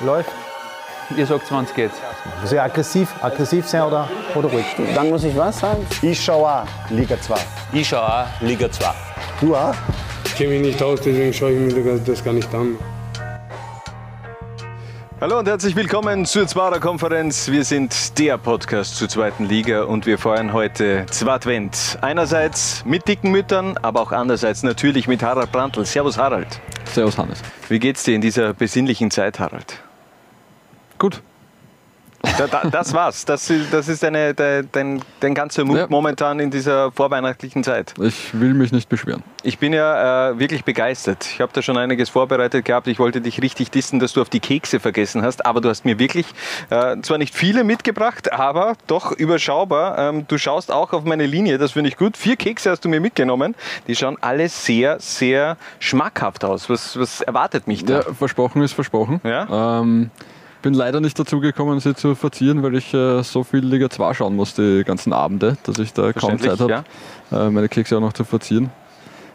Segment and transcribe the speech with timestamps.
[0.00, 0.30] Läuft.
[1.16, 1.90] Ihr sagt, wann es geht.
[2.40, 4.64] Muss ich aggressiv, aggressiv sein oder, oder ruhig?
[4.94, 5.86] Dann muss ich was sagen?
[6.02, 7.34] Ich schaue auch Liga 2.
[7.72, 8.86] Ich schaue auch Liga 2.
[9.40, 9.74] Du auch?
[10.24, 12.76] Ich kenne mich nicht aus, deswegen schaue ich mir das gar nicht an.
[15.24, 17.50] Hallo und herzlich willkommen zur Zwarer Konferenz.
[17.50, 21.96] Wir sind der Podcast zur zweiten Liga und wir feiern heute Zwartwend.
[22.02, 25.86] Einerseits mit dicken Müttern, aber auch andererseits natürlich mit Harald Brandl.
[25.86, 26.60] Servus Harald.
[26.84, 27.40] Servus Hannes.
[27.70, 29.80] Wie geht's dir in dieser besinnlichen Zeit, Harald?
[30.98, 31.22] Gut.
[32.38, 33.24] Da, da, das war's.
[33.24, 35.86] Das, ist- das ist deine, dein, dein, dein ganzer Mut Ja.
[35.88, 37.94] momentan in dieser vorweihnachtlichen Zeit.
[38.00, 39.22] Ich will mich nicht beschweren.
[39.42, 41.26] Ich bin ja äh, wirklich begeistert.
[41.26, 42.86] Ich habe da schon einiges vorbereitet gehabt.
[42.88, 45.44] Ich wollte dich richtig dissen, dass du auf die Kekse vergessen hast.
[45.44, 46.26] Aber du hast mir wirklich
[46.70, 49.98] äh, zwar nicht viele mitgebracht, aber doch überschaubar.
[49.98, 52.16] Ähm, du schaust auch auf meine Linie, das finde ich gut.
[52.16, 53.54] Vier Kekse hast du mir mitgenommen.
[53.86, 56.70] Die schauen alle sehr, sehr schmackhaft aus.
[56.70, 58.00] Was, was erwartet mich da?
[58.00, 59.20] Ja, versprochen ist versprochen.
[59.24, 59.80] Ja?
[59.80, 60.10] Ähm,
[60.64, 64.14] bin leider nicht dazu gekommen, sie zu verzieren, weil ich äh, so viel Liga 2
[64.14, 66.84] schauen muss die ganzen Abende, dass ich da kaum Zeit habe,
[67.30, 68.70] äh, meine Kekse auch noch zu verzieren.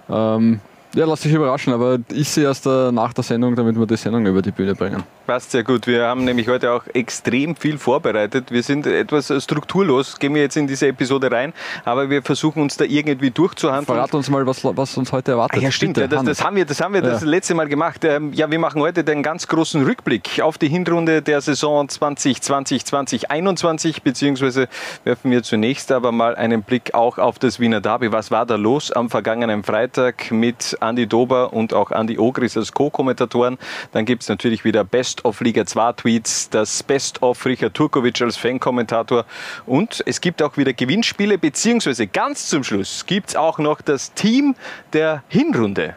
[0.10, 0.60] Ähm,
[0.96, 3.96] ja, lass dich überraschen, aber ich sehe erst äh, nach der Sendung, damit wir die
[3.98, 5.04] Sendung über die Bühne bringen.
[5.28, 5.86] Passt sehr gut.
[5.86, 8.52] Wir haben nämlich heute auch extrem viel vorbereitet.
[8.52, 11.54] Wir sind etwas äh, strukturlos, gehen wir jetzt in diese Episode rein,
[11.86, 13.86] aber wir versuchen uns da irgendwie durchzuhandeln.
[13.86, 15.60] Verrat uns mal, was, was uns heute erwartet.
[15.60, 15.94] Ah, ja, stimmt.
[15.94, 17.28] Bitte, ja, das, das haben wir, das, haben wir das Ja.
[17.28, 18.04] letzte Mal gemacht.
[18.04, 22.86] Ähm, ja, wir machen heute den ganz großen Rückblick auf die Hinrunde der Saison 2020,
[22.86, 24.68] 2021, beziehungsweise
[25.04, 28.12] werfen wir zunächst aber mal einen Blick auch auf das Wiener Derby.
[28.12, 32.74] Was war da los am vergangenen Freitag mit Andi Dober und auch Andi Ogris als
[32.74, 33.58] Co-Kommentatoren?
[33.92, 38.22] Dann gibt es natürlich wieder Best of Liga 2 Tweets, das Best of Richard Turkovic
[38.22, 39.26] als Fan-Kommentator
[39.66, 44.14] und es gibt auch wieder Gewinnspiele, beziehungsweise ganz zum Schluss gibt es auch noch das
[44.14, 44.56] Team
[44.94, 45.96] der Hinrunde.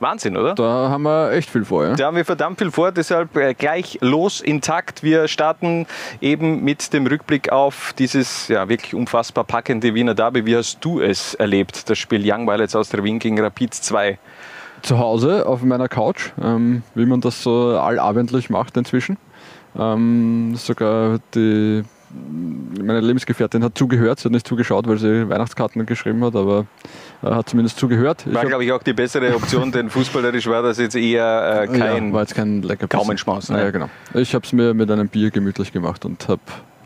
[0.00, 0.54] Wahnsinn, oder?
[0.54, 1.84] Da haben wir echt viel vor.
[1.86, 1.94] Ja?
[1.94, 5.02] Da haben wir verdammt viel vor, deshalb äh, gleich los intakt.
[5.02, 5.86] Wir starten
[6.20, 10.46] eben mit dem Rückblick auf dieses ja, wirklich unfassbar packende Wiener Derby.
[10.46, 14.18] Wie hast du es erlebt, das Spiel Young Violets aus der Wien gegen Rapid 2?
[14.82, 19.18] zu Hause auf meiner Couch, ähm, wie man das so allabendlich macht inzwischen.
[19.78, 26.24] Ähm, sogar die, meine Lebensgefährtin hat zugehört, sie hat nicht zugeschaut, weil sie Weihnachtskarten geschrieben
[26.24, 26.66] hat, aber
[27.22, 28.24] äh, hat zumindest zugehört.
[28.26, 31.66] Ich War, glaube ich, auch die bessere Option, denn fußballerisch war das jetzt eher äh,
[31.66, 32.08] kein.
[32.08, 33.58] ja, war jetzt kein lecker Gaumenschmaus, ne?
[33.62, 33.88] Ja, genau.
[34.14, 36.40] Ich habe es mir mit einem Bier gemütlich gemacht und habe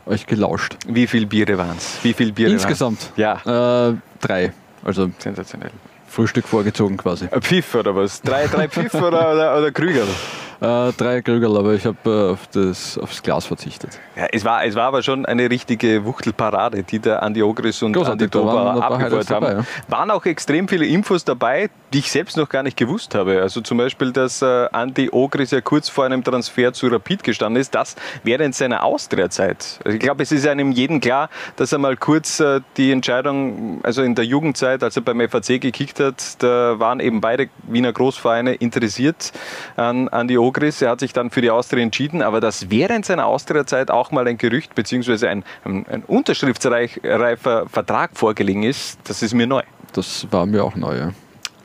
[0.05, 0.77] euch gelauscht.
[0.87, 1.97] Wie viele Biere waren es?
[2.03, 3.43] Wie viele Biere Insgesamt waren's?
[3.45, 4.53] Ja, äh, drei.
[4.83, 5.71] Also sensationell.
[6.15, 7.27] Frühstück vorgezogen quasi.
[7.29, 8.21] Ein Pfiff oder was?
[8.21, 10.03] Drei, drei Pfiff oder, oder, oder Krüger?
[10.61, 13.99] Äh, drei Krügerl, aber ich habe äh, auf das, aufs Glas verzichtet.
[14.15, 17.91] Ja, es war, es war aber schon eine richtige Wuchtelparade, die der Andi Ogris und
[17.91, 19.45] Großartig, Andi abgefeuert Highlights haben.
[19.45, 19.65] dabei, ja.
[19.89, 23.41] Waren auch extrem viele Infos dabei, die ich selbst noch gar nicht gewusst habe.
[23.41, 27.61] Also zum Beispiel, dass äh, Andi Ogris ja kurz vor einem Transfer zu Rapid gestanden
[27.61, 29.79] ist, das während seiner Austria-Zeit.
[29.85, 33.79] Also ich glaube, es ist einem jeden klar, dass er mal kurz äh, die Entscheidung,
[33.83, 37.93] also in der Jugendzeit, als er beim FAC gekickt hat, da waren eben beide Wiener
[37.93, 39.31] Großvereine interessiert
[39.77, 40.81] an Andi Ogris.
[40.81, 44.27] Er hat sich dann für die Austria entschieden, aber dass während seiner Austria-Zeit auch mal
[44.27, 45.27] ein Gerücht bzw.
[45.27, 49.63] ein, ein, ein unterschriftsreifer Vertrag vorgelegen ist, das ist mir neu.
[49.93, 50.97] Das war mir auch neu.
[50.97, 51.11] Ja.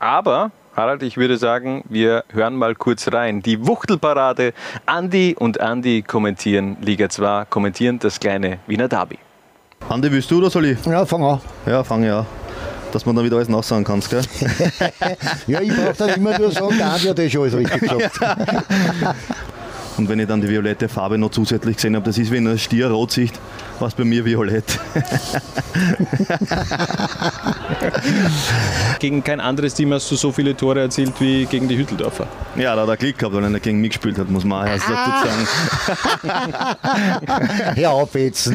[0.01, 3.43] Aber, Harald, ich würde sagen, wir hören mal kurz rein.
[3.43, 4.53] Die Wuchtelparade.
[4.87, 9.19] Andi und Andi kommentieren Liga 2, kommentieren das kleine Wiener Derby.
[9.87, 10.83] Andi, willst du oder soll ich?
[10.87, 11.39] Ja, fang an.
[11.67, 12.25] Ja, fange ich an.
[12.91, 14.23] Dass man dann wieder alles nachsagen kannst, gell?
[15.45, 18.19] Ja, ich brauche dann immer nur sagen, der Andi hat eh schon alles richtig gesagt.
[20.01, 22.57] Und wenn ich dann die violette Farbe noch zusätzlich gesehen habe, das ist wie ein
[22.57, 23.39] Stier Rotsicht,
[23.79, 24.79] was bei mir violett.
[28.99, 32.25] Gegen kein anderes Team hast du so viele Tore erzielt wie gegen die Hütteldorfer.
[32.55, 34.65] Ja, da hat er Glück gehabt, weil er nicht gegen mich gespielt hat, muss man
[34.65, 35.47] auch erst dazu sagen.
[37.75, 38.51] Hör auf jetzt.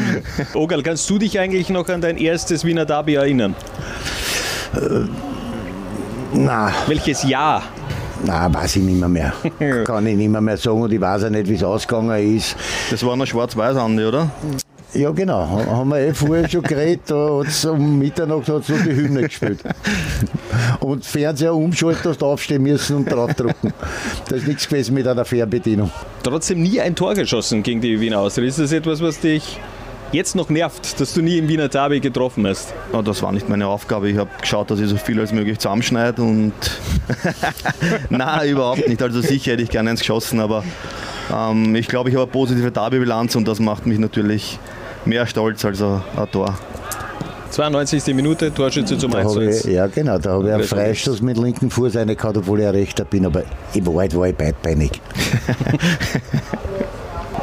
[0.52, 3.54] Ogal, kannst du dich eigentlich noch an dein erstes Wiener Derby erinnern?
[6.32, 7.62] Nein, Welches Jahr?
[8.24, 9.32] Nein, weiß ich nicht mehr, mehr.
[9.84, 12.56] Kann ich nicht mehr, mehr sagen und ich weiß auch nicht, wie es ausgegangen ist.
[12.90, 14.30] Das war noch schwarz-weiß, Andi, oder?
[14.94, 15.40] Ja, genau.
[15.50, 17.02] Ha- Haben wir eh vorher schon geredet.
[17.08, 19.60] Da hat's um Mitternacht hat noch die Hymne gespielt.
[20.80, 23.72] Und Fernseher umschalten, hast aufstehen müssen und draufdrucken.
[24.28, 25.90] Da ist nichts gewesen mit einer Fernbedienung.
[26.22, 28.46] Trotzdem nie ein Tor geschossen gegen die Wiener Austria.
[28.46, 29.58] Ist das etwas, was dich
[30.12, 32.72] jetzt noch nervt, dass du nie im Wiener Derby getroffen hast?
[32.92, 34.08] Aber das war nicht meine Aufgabe.
[34.08, 36.52] Ich habe geschaut, dass ich so viel als möglich zusammenschneide und.
[38.10, 39.02] Nein, überhaupt nicht.
[39.02, 40.64] Also sicher hätte ich gerne eins geschossen, aber
[41.32, 44.58] ähm, ich glaube, ich habe eine positive Derby-Bilanz und das macht mich natürlich
[45.04, 46.58] mehr stolz als ein, ein Tor.
[47.50, 48.14] 92.
[48.14, 49.64] Minute, Torschütze zum Da 1 zu habe 1.
[49.64, 52.74] ich, ja, genau, da habe ich einen Freistoß mit linken Fuß reingehauen, obwohl ich ein
[52.74, 54.90] Rechter bin, aber in Wahrheit war ich beidbeinig.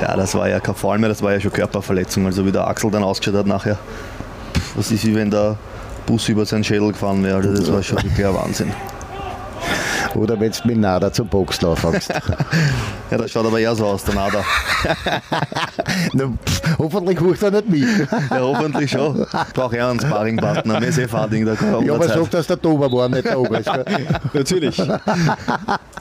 [0.03, 2.25] Ja, das war ja kein Fall mehr, das war ja schon Körperverletzung.
[2.25, 3.77] Also wie der Axel dann ausgeschaut hat nachher.
[4.75, 5.55] Das ist wie wenn der
[6.05, 7.37] Bus über seinen Schädel gefahren wäre.
[7.37, 8.73] Also das war schon wirklich ein Wahnsinn.
[10.15, 12.13] Oder wenn du mit Nada zum Boxen anfängst.
[13.11, 14.43] Ja, das schaut aber eher so aus, der Nada.
[16.13, 17.83] Na, pff, hoffentlich hucht er nicht mit.
[18.31, 19.27] Ja, hoffentlich schon.
[19.53, 20.79] Braucht er einen Sparringpartner.
[20.79, 23.59] Mir ist eh Fading, da Ja, aber sag, dass der Tober war, nicht der Ober
[23.59, 23.71] ist.
[23.71, 23.85] gell?
[24.33, 24.81] Natürlich.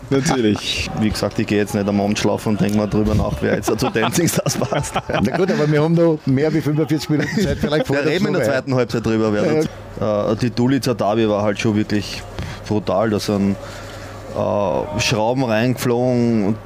[0.09, 0.91] Natürlich.
[1.00, 3.56] Wie gesagt, ich gehe jetzt nicht am Abend schlafen und denke mal drüber nach, wer
[3.56, 4.94] jetzt zu Dancing Stars passt.
[5.08, 7.58] Na gut, aber wir haben noch mehr wie 45 Minuten Zeit.
[7.58, 9.35] Vielleicht Wir vor reden in der zweiten Halbzeit drüber.
[9.35, 12.23] Wer äh, die Dulitzer Derby war halt schon wirklich
[12.67, 13.11] brutal.
[13.11, 13.56] Da sind
[14.37, 16.56] äh, Schrauben reingeflogen,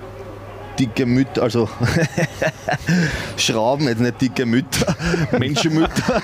[0.78, 1.68] dicke Mütter, also
[3.36, 4.94] Schrauben, jetzt nicht dicke Mütter,
[5.38, 6.22] Menschenmütter.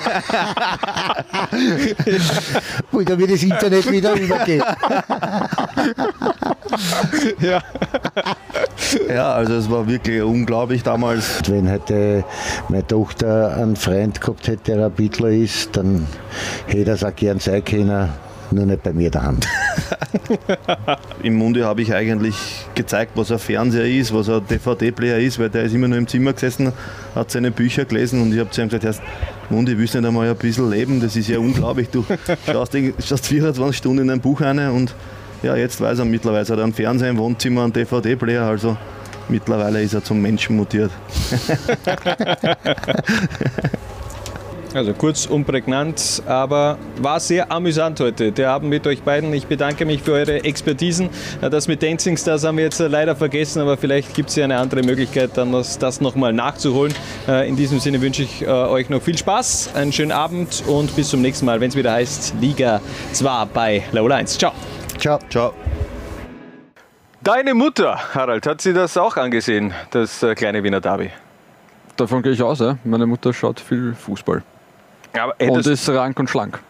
[2.92, 4.62] Ui, da wird das Internet wieder übergehen.
[9.08, 11.40] Ja, also es war wirklich unglaublich damals.
[11.48, 12.24] Wenn heute
[12.68, 16.06] meine Tochter einen Freund gehabt hätte, der ein Bitler ist, dann
[16.66, 18.10] hätte er es auch gern sein können,
[18.52, 19.38] nur nicht bei mir daheim.
[21.22, 22.36] Im Munde habe ich eigentlich
[22.74, 26.06] gezeigt, was ein Fernseher ist, was ein DVD-Player ist, weil der ist immer nur im
[26.06, 26.72] Zimmer gesessen,
[27.14, 29.02] hat seine Bücher gelesen und ich habe zu ihm gesagt, "Herrst,
[29.50, 31.00] Mundi, willst du nicht einmal ein bisschen leben?
[31.00, 31.88] Das ist ja unglaublich.
[31.90, 32.04] Du
[32.46, 32.76] schaust,
[33.06, 34.94] schaust 24 Stunden in ein Buch rein und
[35.42, 38.76] ja, jetzt weiß er mittlerweile, hat er einen Fernseher im Wohnzimmer, einen DVD-Player, also
[39.28, 40.90] mittlerweile ist er zum Menschen mutiert.
[44.74, 49.30] Also kurz und prägnant, aber war sehr amüsant heute, der Abend mit euch beiden.
[49.34, 51.10] Ich bedanke mich für eure Expertisen.
[51.42, 54.56] Das mit Dancing Stars haben wir jetzt leider vergessen, aber vielleicht gibt es ja eine
[54.56, 56.94] andere Möglichkeit, dann das, das nochmal nachzuholen.
[57.28, 60.96] Äh, In diesem Sinne wünsche ich äh, euch noch viel Spaß, einen schönen Abend und
[60.96, 62.80] bis zum nächsten Mal, wenn es wieder heißt Liga
[63.12, 64.38] 2 bei Laola 1.
[64.38, 64.52] Ciao.
[64.98, 65.18] Ciao.
[65.28, 65.52] Ciao.
[67.20, 71.10] Deine Mutter, Harald, hat sie das auch angesehen, das äh, kleine Wiener Derby?
[71.96, 72.60] Davon gehe ich aus.
[72.60, 72.78] Ja.
[72.84, 74.42] Meine Mutter schaut viel Fußball.
[75.18, 76.60] Aber Und ist rank und schlank.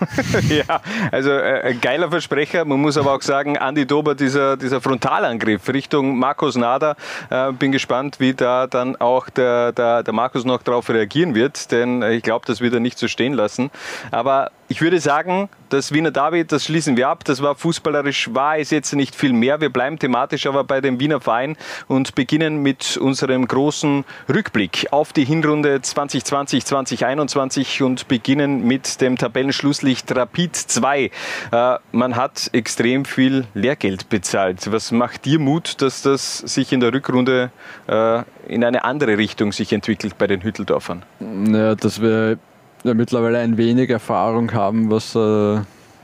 [0.48, 0.80] Ja,
[1.12, 2.64] also äh, ein geiler Versprecher.
[2.64, 6.96] Man muss aber auch sagen, Andi Dober, dieser, dieser Frontalangriff Richtung Markus Nader,
[7.30, 11.70] äh, bin gespannt, wie da dann auch der, der, der Markus noch darauf reagieren wird,
[11.70, 13.70] denn äh, ich glaube, das wird er nicht so stehen lassen.
[14.10, 17.24] Aber ich würde sagen, das Wiener Derby, das schließen wir ab.
[17.24, 19.60] Das war fußballerisch, war es jetzt nicht viel mehr.
[19.60, 21.56] Wir bleiben thematisch aber bei dem Wiener Verein
[21.88, 29.18] und beginnen mit unserem großen Rückblick auf die Hinrunde 2020, 2021 und beginnen mit dem
[29.18, 31.10] Tabellenschlusslicht Rapid 2.
[31.50, 34.70] Äh, man hat extrem viel Lehrgeld bezahlt.
[34.70, 37.50] Was macht dir Mut, dass das sich in der Rückrunde
[37.88, 41.02] äh, in eine andere Richtung sich entwickelt bei den Hütteldorfern?
[41.18, 42.38] Ja, dass wir
[42.84, 45.60] ja mittlerweile ein wenig Erfahrung haben, was äh,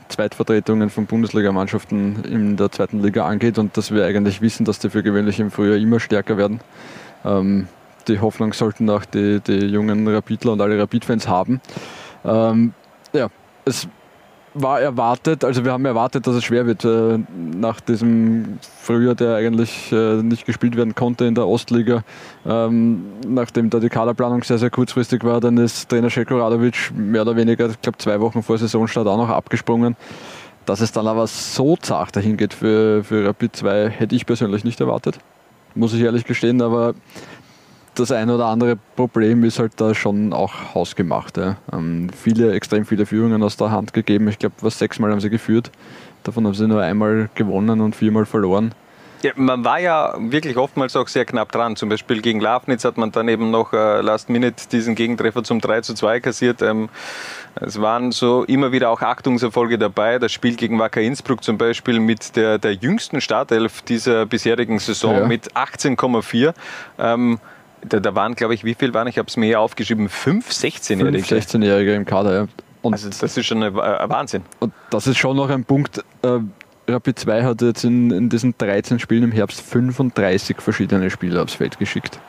[0.09, 4.89] Zweitvertretungen von Bundesligamannschaften in der zweiten Liga angeht und dass wir eigentlich wissen, dass die
[4.89, 6.61] für gewöhnlich im Frühjahr immer stärker werden.
[7.25, 7.67] Ähm,
[8.07, 11.61] die Hoffnung sollten auch die, die jungen Rapidler und alle Rapid-Fans haben.
[12.23, 12.73] Ähm,
[13.13, 13.27] ja,
[13.65, 13.87] es
[14.61, 17.19] war erwartet, also wir haben erwartet, dass es schwer wird äh,
[17.55, 22.03] nach diesem Frühjahr, der eigentlich äh, nicht gespielt werden konnte in der Ostliga.
[22.45, 27.21] Ähm, nachdem da die Kaderplanung sehr, sehr kurzfristig war, dann ist Trainer Željko Radovic mehr
[27.21, 29.95] oder weniger, ich glaube zwei Wochen vor Saisonstart auch noch abgesprungen.
[30.65, 34.65] Dass es dann aber so zart dahin geht für, für Rapid 2, hätte ich persönlich
[34.65, 35.19] nicht erwartet.
[35.75, 36.93] Muss ich ehrlich gestehen, aber
[37.99, 41.37] das ein oder andere Problem ist halt da schon auch hausgemacht.
[41.37, 41.57] Ja.
[41.73, 44.27] Ähm, viele, extrem viele Führungen aus der Hand gegeben.
[44.27, 45.71] Ich glaube, was sechsmal haben sie geführt.
[46.23, 48.73] Davon haben sie nur einmal gewonnen und viermal verloren.
[49.23, 51.75] Ja, man war ja wirklich oftmals auch sehr knapp dran.
[51.75, 55.59] Zum Beispiel gegen Lafnitz hat man dann eben noch äh, Last Minute diesen Gegentreffer zum
[55.59, 56.61] 3 zu 2 kassiert.
[56.61, 56.89] Ähm,
[57.55, 60.19] es waren so immer wieder auch Achtungserfolge dabei.
[60.19, 65.15] Das Spiel gegen Wacker Innsbruck zum Beispiel mit der, der jüngsten Startelf dieser bisherigen Saison
[65.15, 65.25] Ja.
[65.27, 66.53] mit 18,4.
[66.99, 67.39] Ähm,
[67.87, 69.07] da, da waren, glaube ich, wie viel waren?
[69.07, 70.09] Ich habe es mir hier aufgeschrieben.
[70.09, 71.23] Fünf 16-Jährige.
[71.23, 72.33] Fünf 16-Jährige im Kader.
[72.33, 72.47] Ja.
[72.81, 74.43] Und, Also das ist schon ein, ein Wahnsinn.
[74.59, 76.03] und das ist schon noch ein Punkt.
[76.21, 76.39] Äh,
[76.89, 81.55] Rapid 2 hat jetzt in, in diesen 13 Spielen im Herbst 35 verschiedene Spieler aufs
[81.55, 82.19] Feld geschickt.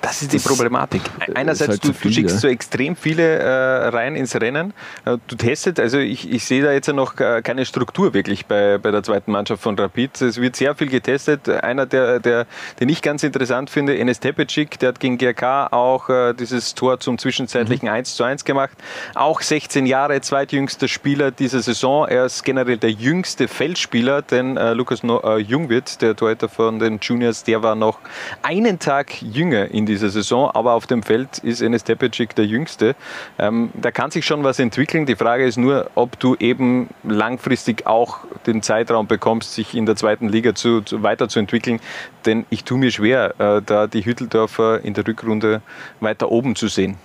[0.00, 1.02] Das ist die Das Problematik.
[1.34, 2.40] Einerseits, halt du, zu du viel, schickst ja.
[2.40, 4.72] so extrem viele äh, rein ins Rennen.
[5.04, 8.46] Äh, Du testest, also ich, ich sehe da jetzt ja noch äh, keine Struktur wirklich
[8.46, 10.20] bei, bei der zweiten Mannschaft von Rapid.
[10.22, 11.48] Es wird sehr viel getestet.
[11.48, 12.46] Einer, der, der,
[12.78, 17.00] den ich ganz interessant finde, Enes Tepecic, der hat gegen GRK auch äh, dieses Tor
[17.00, 18.76] zum zwischenzeitlichen 1 zu 1 gemacht.
[19.14, 22.06] Auch 16 Jahre, zweitjüngster Spieler dieser Saison.
[22.06, 26.78] Er ist generell der jüngste Feldspieler, denn äh, Lukas no äh, Jungwirth, der Torhüter von
[26.78, 27.98] den Juniors, der war noch
[28.42, 32.94] einen Tag jünger in dieser Saison, aber auf dem Feld ist Enes Tepecic der Jüngste.
[33.38, 35.06] Ähm, da kann sich schon was entwickeln.
[35.06, 39.96] Die Frage ist nur, ob du eben langfristig auch den Zeitraum bekommst, sich in der
[39.96, 41.80] zweiten Liga zu, zu weiterzuentwickeln.
[42.24, 45.62] Denn ich tue mir schwer, äh, da die Hütteldorfer in der Rückrunde
[46.00, 46.96] weiter oben zu sehen.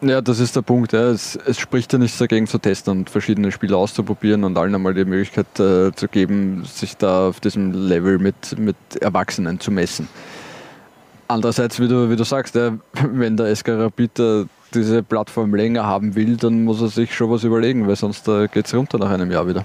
[0.00, 0.92] Ja, das ist der Punkt.
[0.92, 1.08] Ja.
[1.08, 4.92] Es, es, spricht ja nichts dagegen zu testen und verschiedene Spiele auszuprobieren und allen einmal
[4.92, 10.08] die Möglichkeit äh, zu geben, sich da auf diesem Level mit, mit Erwachsenen zu messen.
[11.28, 12.54] Andererseits, wie du, wie du sagst,
[12.92, 17.30] wenn der SK Rapid äh, diese Plattform länger haben will, dann muss er sich schon
[17.30, 19.64] was überlegen, weil sonst äh, geht es runter nach einem Jahr wieder.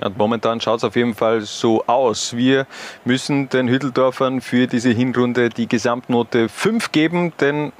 [0.00, 2.36] Ja, momentan schaut es auf jeden Fall so aus.
[2.36, 2.66] Wir
[3.04, 7.72] müssen den Hütteldorfern für diese Hinrunde die Gesamtnote 5 geben, denn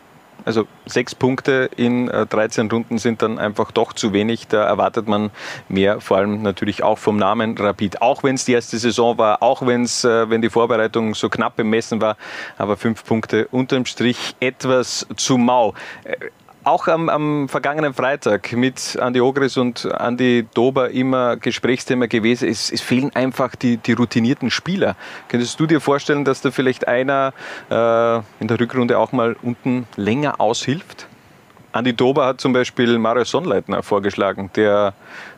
[0.45, 4.49] also sechs Punkte in 13 äh, Runden sind dann einfach doch zu wenig.
[4.49, 5.31] Da erwartet man
[5.69, 8.03] mehr, vor allem natürlich auch vom Namen Rapid.
[8.03, 11.57] Auch wenn es die erste Saison war, auch wenn's, äh, wenn die Vorbereitung so knapp
[11.57, 12.17] bemessen war,
[12.59, 15.75] aber fünf Punkte unterm Strich etwas zu mau.
[16.67, 22.49] Auch am, am, vergangenen Freitag mit Andi Ogris und Andi Dober immer Gesprächsthema gewesen.
[22.49, 24.97] Es, es fehlen einfach die, die, routinierten Spieler.
[25.29, 27.35] Könntest du dir vorstellen, dass da vielleicht einer
[27.71, 31.07] äh, in der Rückrunde auch mal unten länger aushilft?
[31.73, 34.95] Andi Dober hat zum Beispiel Mario Sonnleitner vorgeschlagen, der,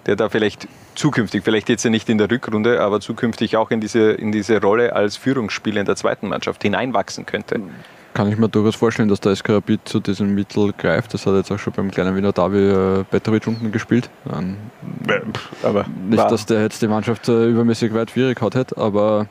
[0.06, 3.80] der da vielleicht zukünftig, vielleicht jetzt ja nicht in der Rückrunde, aber zukünftig auch in
[3.80, 7.60] diese, in diese Rolle als Führungsspieler in der zweiten Mannschaft hineinwachsen könnte
[8.16, 11.12] kann ich mir durchaus vorstellen, dass der SK Rapid zu diesem Mittel greift.
[11.12, 14.08] Das hat jetzt auch schon beim kleinen Wiener Derby äh, Petrovic unten gespielt.
[14.34, 14.56] Ähm,
[15.62, 16.30] aber nicht, war.
[16.30, 19.26] dass der jetzt die Mannschaft äh, übermäßig weit schwierig hat, hätte, aber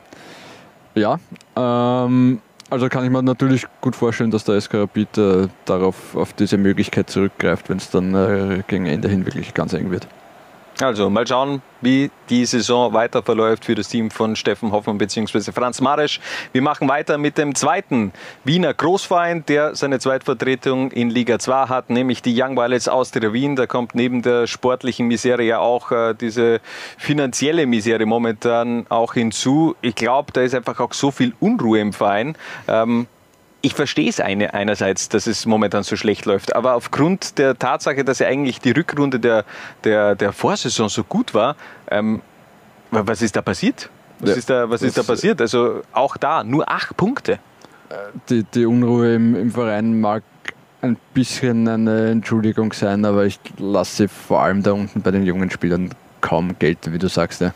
[0.94, 1.18] ja.
[1.56, 2.40] Ähm,
[2.70, 6.56] also kann ich mir natürlich gut vorstellen, dass der SK Rapid äh, darauf auf diese
[6.56, 10.06] Möglichkeit zurückgreift, wenn es dann äh, gegen Ende hin wirklich ganz eng wird.
[10.80, 15.50] Also mal schauen, wie die Saison weiter verläuft für das Team von Steffen Hoffmann bzw.
[15.50, 16.20] Franz Marisch.
[16.52, 18.12] Wir machen weiter mit dem zweiten
[18.44, 23.56] Wiener Großverein, der seine Zweitvertretung in Liga 2 hat, nämlich die Young Violets Austria Wien.
[23.56, 26.60] Da kommt neben der sportlichen Misere ja auch äh, diese
[26.98, 29.76] finanzielle Misere momentan auch hinzu.
[29.80, 32.36] Ich glaube, da ist einfach auch so viel Unruhe im Verein.
[32.68, 33.06] Ähm,
[33.66, 38.04] ich verstehe es eine, einerseits, dass es momentan so schlecht läuft, aber aufgrund der Tatsache,
[38.04, 39.44] dass ja eigentlich die Rückrunde der,
[39.82, 41.56] der, der Vorsaison so gut war,
[41.90, 42.22] ähm,
[42.92, 43.90] was ist da passiert?
[44.20, 45.40] Was, ja, ist, da, was ist da passiert?
[45.40, 47.40] Also auch da nur acht Punkte.
[48.30, 50.22] Die, die Unruhe im, im Verein mag
[50.82, 55.50] ein bisschen eine Entschuldigung sein, aber ich lasse vor allem da unten bei den jungen
[55.50, 57.40] Spielern kaum gelten, wie du sagst.
[57.40, 57.52] Ja.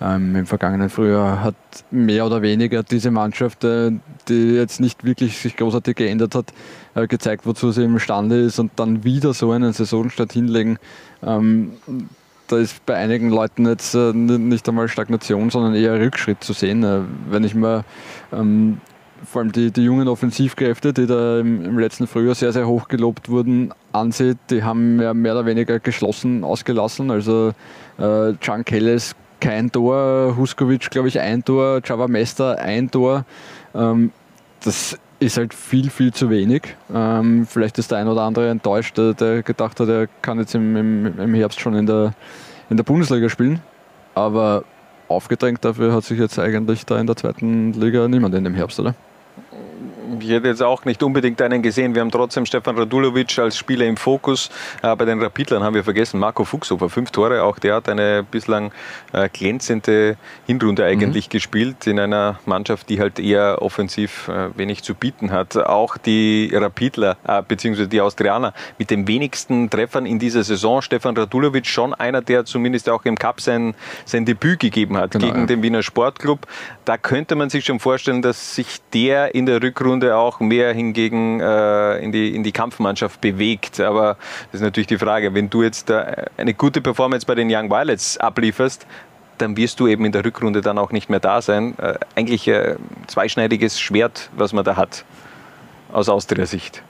[0.00, 1.54] Ähm, Im vergangenen Frühjahr hat
[1.90, 3.92] mehr oder weniger diese Mannschaft, äh,
[4.28, 6.52] die jetzt nicht wirklich sich großartig geändert hat,
[6.94, 10.78] äh, gezeigt, wozu sie imstande ist und dann wieder so einen Saisonstart hinlegen.
[11.22, 11.72] Ähm,
[12.48, 16.82] da ist bei einigen Leuten jetzt äh, nicht einmal Stagnation, sondern eher Rückschritt zu sehen.
[16.82, 17.84] Äh, wenn ich mir
[18.32, 18.80] ähm,
[19.24, 22.88] vor allem die, die jungen Offensivkräfte, die da im, im, letzten Frühjahr sehr, sehr hoch
[22.88, 27.10] gelobt wurden, ansieht, die haben ja mehr oder weniger geschlossen ausgelassen.
[27.10, 27.52] Also
[27.98, 33.26] äh, Can Kelles kein Tor, Huskovic, glaube ich, ein Tor, Java Mester ein Tor.
[33.74, 34.10] Ähm,
[34.62, 36.62] das ist halt viel, viel zu wenig.
[36.92, 40.54] Ähm, vielleicht ist der ein oder andere enttäuscht, der, der gedacht hat, er kann jetzt
[40.54, 42.14] im, im, im Herbst schon in der,
[42.70, 43.60] in der Bundesliga spielen.
[44.14, 44.64] Aber
[45.08, 48.80] aufgedrängt dafür hat sich jetzt eigentlich da in der zweiten Liga niemand in dem Herbst,
[48.80, 48.94] oder?
[50.20, 51.94] Ich hätte jetzt auch nicht unbedingt einen gesehen.
[51.94, 54.50] Wir haben trotzdem Stefan Radulovic als Spieler im Fokus.
[54.82, 57.42] Bei den Rapidlern haben wir vergessen, Marco Fuchshofer, fünf Tore.
[57.42, 58.72] Auch der hat eine bislang
[59.12, 60.16] äh, glänzende
[60.46, 61.30] Hinrunde eigentlich mhm.
[61.30, 65.56] gespielt in einer Mannschaft, die halt eher offensiv äh, wenig zu bieten hat.
[65.56, 70.82] Auch die Rapidler, äh, beziehungsweise die Austrianer mit den wenigsten Treffern in dieser Saison.
[70.82, 75.26] Stefan Radulovic schon einer, der zumindest auch im Cup sein, sein Debüt gegeben hat genau,
[75.26, 75.46] gegen ja.
[75.46, 76.46] den Wiener Sportclub.
[76.84, 80.72] Da könnte man sich schon vorstellen, dass sich der in der Rückrunde Runde auch mehr
[80.72, 83.80] hingegen äh, in, die, in die Kampfmannschaft bewegt.
[83.80, 84.16] Aber
[84.50, 87.70] das ist natürlich die Frage, wenn du jetzt äh, eine gute Performance bei den Young
[87.70, 88.86] Violets ablieferst,
[89.38, 91.74] dann wirst du eben in der Rückrunde dann auch nicht mehr da sein.
[91.78, 95.04] Äh, eigentlich ein zweischneidiges Schwert, was man da hat,
[95.92, 96.82] aus Austria-Sicht.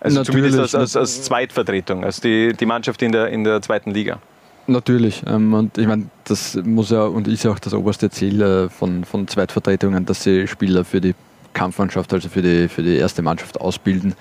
[0.00, 0.50] Also Natürlich.
[0.50, 4.18] zumindest als, als, als, Zweitvertretung, als die, die Mannschaft in der, in der zweiten Liga.
[4.66, 5.22] Natürlich.
[5.26, 8.68] Ähm, und ich meine, das muss ja und ist ja auch das oberste Ziel äh,
[8.68, 11.14] von, von Zweitvertretungen, dass sie Spieler für die
[11.52, 14.14] Kampfmannschaft, also für die, für die erste Mannschaft ausbilden.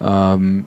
[0.00, 0.66] Ähm,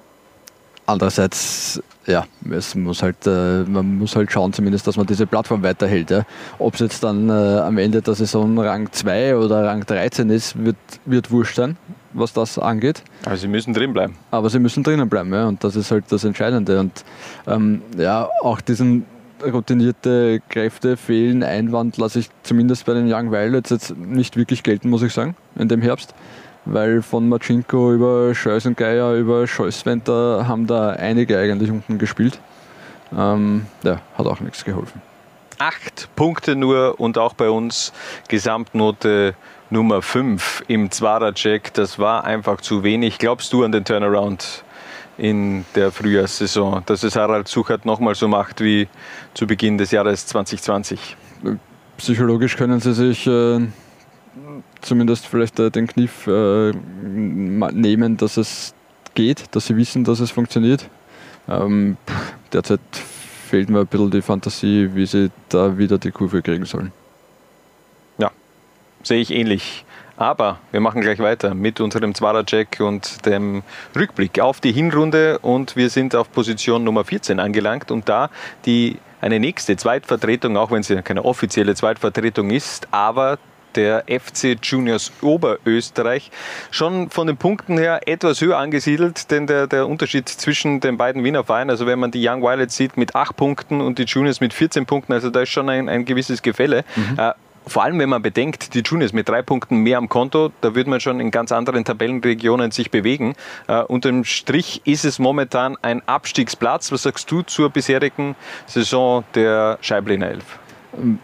[0.85, 5.63] andererseits, ja, es muss halt, äh, man muss halt schauen zumindest, dass man diese Plattform
[5.63, 6.09] weiterhält.
[6.09, 6.25] Ja.
[6.57, 10.63] Ob es jetzt dann äh, am Ende der Saison Rang 2 oder Rang 13 ist,
[10.63, 11.77] wird, wird wurscht sein,
[12.13, 13.03] was das angeht.
[13.25, 14.15] Aber sie müssen drin bleiben.
[14.31, 16.79] Aber sie müssen drinnen bleiben, ja, und das ist halt das Entscheidende.
[16.79, 17.03] Und
[17.47, 19.05] ähm, ja, auch diesen
[19.43, 21.43] routinierte Kräfte fehlen.
[21.43, 25.35] Einwand lasse ich zumindest bei den Young Violets jetzt nicht wirklich gelten, muss ich sagen,
[25.55, 26.13] in dem Herbst.
[26.65, 32.39] weil von Machinko über Schösengeier über Scholzwenter haben da einige eigentlich unten gespielt.
[33.17, 35.01] Ähm, ja, hat auch nichts geholfen.
[35.57, 37.91] Acht Punkte nur und auch bei uns
[38.27, 39.33] Gesamtnote
[39.69, 41.73] Nummer 5 im Zwarer-Check.
[41.73, 43.17] Das war einfach zu wenig.
[43.17, 44.63] Glaubst du an den Turnaround
[45.19, 48.87] in der Frühjahrssaison, dass es Harald Suchert nochmal so macht wie
[49.33, 51.17] zu Beginn des Jahres 2020?
[51.97, 53.59] Psychologisch können sie sich äh,
[54.81, 58.73] zumindest vielleicht äh, den Kniff äh, nehmen, dass es
[59.13, 60.89] geht, dass sie wissen, dass es funktioniert.
[61.49, 61.97] Ähm,
[62.53, 62.79] derzeit
[63.49, 66.91] fehlt mir ein bisschen die Fantasie, wie sie da wieder die Kurve kriegen sollen.
[68.17, 68.31] Ja,
[69.03, 69.85] sehe ich ähnlich.
[70.19, 73.63] Aber wir machen gleich weiter mit unserem Zwarer-Check und dem
[73.95, 78.29] Rückblick auf die Hinrunde und wir sind auf Position Nummer 14 angelangt und da
[78.65, 83.39] die eine nächste Zweitvertretung, auch wenn sie keine offizielle Zweitvertretung ist, aber
[83.75, 86.31] der FC Juniors Oberösterreich.
[86.69, 91.23] Schon von den Punkten her etwas höher angesiedelt, denn der, der Unterschied zwischen den beiden
[91.23, 94.41] Wiener Vereinen, also wenn man die Young Violets sieht mit 8 Punkten und die Juniors
[94.41, 96.83] mit 14 Punkten, also da ist schon ein, ein gewisses Gefälle.
[96.95, 97.19] Mhm.
[97.19, 97.31] Äh,
[97.67, 100.89] vor allem, wenn man bedenkt, die Juniors mit drei Punkten mehr am Konto, da würde
[100.89, 103.35] man schon in ganz anderen Tabellenregionen sich bewegen.
[103.67, 106.91] Äh, unterm Strich ist es momentan ein Abstiegsplatz.
[106.91, 108.35] Was sagst du zur bisherigen
[108.65, 110.59] Saison der Scheibliner Elf?
[110.97, 111.19] Ähm,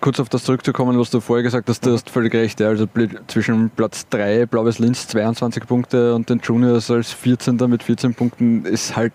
[0.00, 2.60] kurz auf das zurückzukommen, was du vorher gesagt hast, du hast völlig recht.
[2.60, 2.68] Ja.
[2.68, 2.86] Also
[3.26, 7.56] zwischen Platz 3, Blaues Linz 22 Punkte und den Juniors als 14.
[7.68, 9.12] mit 14 Punkten ist halt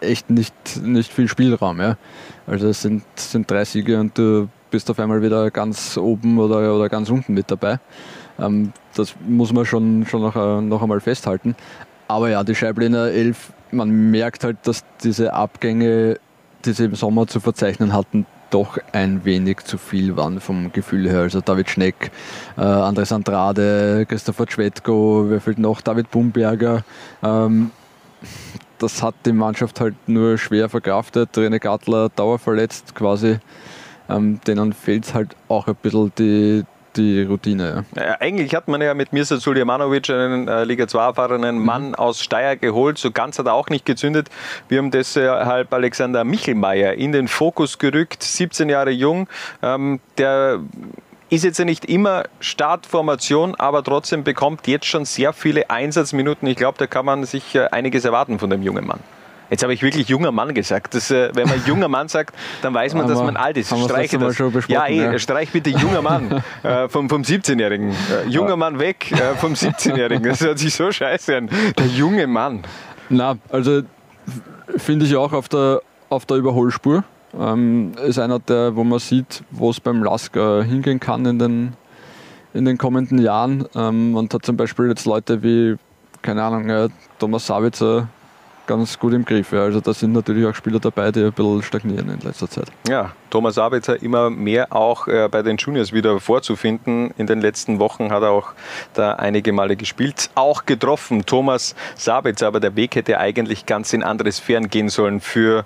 [0.00, 1.80] echt nicht, nicht viel Spielraum.
[1.80, 1.96] Ja.
[2.46, 6.74] Also es sind, sind drei Siege und du bist auf einmal wieder ganz oben oder,
[6.74, 7.78] oder ganz unten mit dabei.
[8.40, 11.54] Ähm, das muss man schon, schon noch, äh, noch einmal festhalten.
[12.08, 16.18] Aber ja, die Scheibliner 11, man merkt halt, dass diese Abgänge,
[16.64, 21.08] die sie im Sommer zu verzeichnen hatten, doch ein wenig zu viel waren vom Gefühl
[21.08, 21.20] her.
[21.20, 22.10] Also David Schneck,
[22.56, 25.80] äh, Andres Andrade, Christopher Schwetko, wer fehlt noch?
[25.80, 26.84] David Bumberger.
[27.22, 27.70] Ähm,
[28.78, 31.30] das hat die Mannschaft halt nur schwer verkraftet.
[31.36, 33.38] René Gattler dauerverletzt quasi.
[34.08, 36.64] Ähm, denen fehlt halt auch ein bisschen die,
[36.96, 37.84] die Routine.
[37.96, 38.20] Ja.
[38.20, 41.64] Eigentlich hat man ja mit Mirza Suljamanovic einen äh, Liga 2 erfahrenen mhm.
[41.64, 42.98] Mann aus Steyr geholt.
[42.98, 44.28] So ganz hat er auch nicht gezündet.
[44.68, 49.28] Wir haben deshalb Alexander Michelmeier in den Fokus gerückt, 17 Jahre jung.
[49.62, 50.60] Ähm, der
[51.32, 56.46] ist jetzt ja nicht immer Startformation, aber trotzdem bekommt jetzt schon sehr viele Einsatzminuten.
[56.46, 59.00] Ich glaube, da kann man sich äh, einiges erwarten von dem jungen Mann.
[59.52, 60.94] Jetzt habe ich wirklich junger Mann gesagt.
[60.94, 63.68] Das, äh, wenn man junger Mann sagt, dann weiß man, dass man alt ist.
[63.68, 64.38] Streiche das.
[64.66, 65.18] ja, eh, ja.
[65.18, 67.90] streich bitte junger Mann äh, vom, vom 17-Jährigen.
[67.90, 68.56] Äh, junger.
[68.56, 70.24] Mann weg äh, vom 17-Jährigen.
[70.24, 71.50] Das hört sich so scheiße an.
[71.76, 72.62] Der junge Mann.
[73.10, 73.82] Na, also
[74.78, 77.04] finde ich auch auf der, auf der Überholspur.
[77.38, 81.72] Ähm, ist einer, der, wo man sieht, wo es beim Lask hingehen kann in den,
[82.54, 83.66] in den kommenden Jahren.
[83.74, 85.76] Ähm, und hat zum Beispiel jetzt Leute wie,
[86.22, 86.88] keine Ahnung, äh,
[87.18, 88.08] Thomas Savitzer
[88.66, 89.52] ganz gut im Griff.
[89.52, 89.62] Ja.
[89.62, 92.66] Also da sind natürlich auch Spieler dabei, die ein bisschen stagnieren in letzter Zeit.
[92.88, 97.12] Ja, Thomas Sabitzer immer mehr auch äh, bei den Juniors wieder vorzufinden.
[97.16, 98.52] In den letzten Wochen hat er auch
[98.94, 101.24] da einige Male gespielt, auch getroffen.
[101.26, 105.64] Thomas Sabitzer, aber der Weg hätte eigentlich ganz in andere Sphären gehen sollen für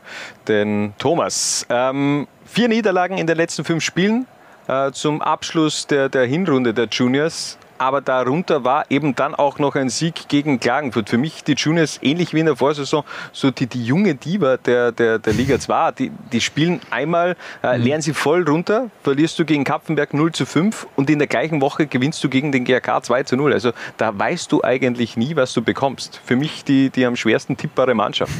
[0.48, 1.66] den Thomas.
[1.68, 4.26] Ähm, vier Niederlagen in den letzten fünf Spielen.
[4.68, 9.74] Äh, zum Abschluss der, der Hinrunde der Juniors aber darunter war eben dann auch noch
[9.74, 11.08] ein Sieg gegen Klagenfurt.
[11.08, 14.92] Für mich die Juniors ähnlich wie in der Vorsaison, so die, die junge Diva der,
[14.92, 17.84] der, der Liga 2, die, die spielen einmal, äh, mhm.
[17.84, 21.60] lernen sie voll runter, verlierst du gegen Kapfenberg 0 zu 5 und in der gleichen
[21.60, 23.52] Woche gewinnst du gegen den GRK 2 zu 0.
[23.52, 26.20] Also da weißt du eigentlich nie, was du bekommst.
[26.24, 28.34] Für mich die, die am schwersten tippbare Mannschaft.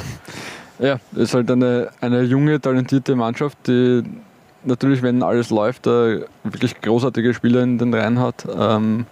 [0.79, 4.03] Ja, ist halt eine, eine junge, talentierte Mannschaft, die
[4.63, 9.05] natürlich, wenn alles läuft, äh, wirklich großartige Spieler in den Reihen hat, ähm,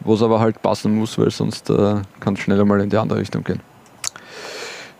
[0.00, 2.96] wo es aber halt passen muss, weil sonst äh, kann es schneller mal in die
[2.96, 3.60] andere Richtung gehen.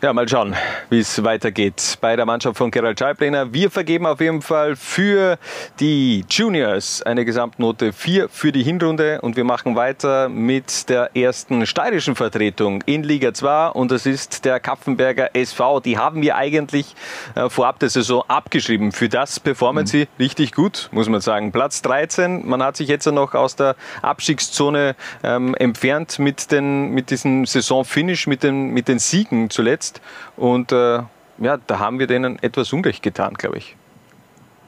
[0.04, 0.54] Ja, mal schauen,
[0.90, 3.54] wie es weitergeht bei der Mannschaft von Gerald Scheiblener.
[3.54, 5.38] Wir vergeben auf jeden Fall für
[5.80, 11.64] die Juniors eine Gesamtnote 4 für die Hinrunde und wir machen weiter mit der ersten
[11.64, 15.80] steirischen Vertretung in Liga 2 und das ist der Kapfenberger SV.
[15.80, 16.94] Die haben wir eigentlich
[17.34, 18.92] äh, vorab der Saison abgeschrieben.
[18.92, 19.86] Für das performen mhm.
[19.86, 21.50] sie richtig gut, muss man sagen.
[21.50, 27.08] Platz 13, man hat sich jetzt noch aus der Abstiegszone ähm, entfernt mit, den, mit
[27.08, 30.00] diesem Saisonfinish, mit den, mit den Siegen zuletzt jetzt.
[30.36, 31.02] Und äh,
[31.38, 33.76] ja, da haben wir denen etwas Unrecht getan, glaube ich.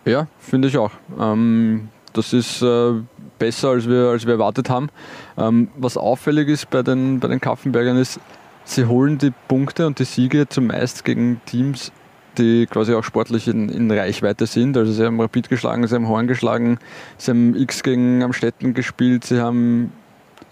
[0.05, 0.93] Ja, finde ich auch.
[1.19, 2.93] Ähm, das ist äh,
[3.39, 4.89] besser, als wir, als wir erwartet haben.
[5.37, 8.21] Ähm, was auffällig ist bei den, bei den Kaffenbergern ist,
[8.65, 11.93] sie holen die Punkte und die Siege zumeist gegen Teams,
[12.39, 14.77] die quasi auch sportlich in, in Reichweite sind.
[14.77, 16.79] Also sie haben Rapid geschlagen, sie haben Horn geschlagen,
[17.19, 19.93] sie haben X gegen Amstetten gespielt, sie haben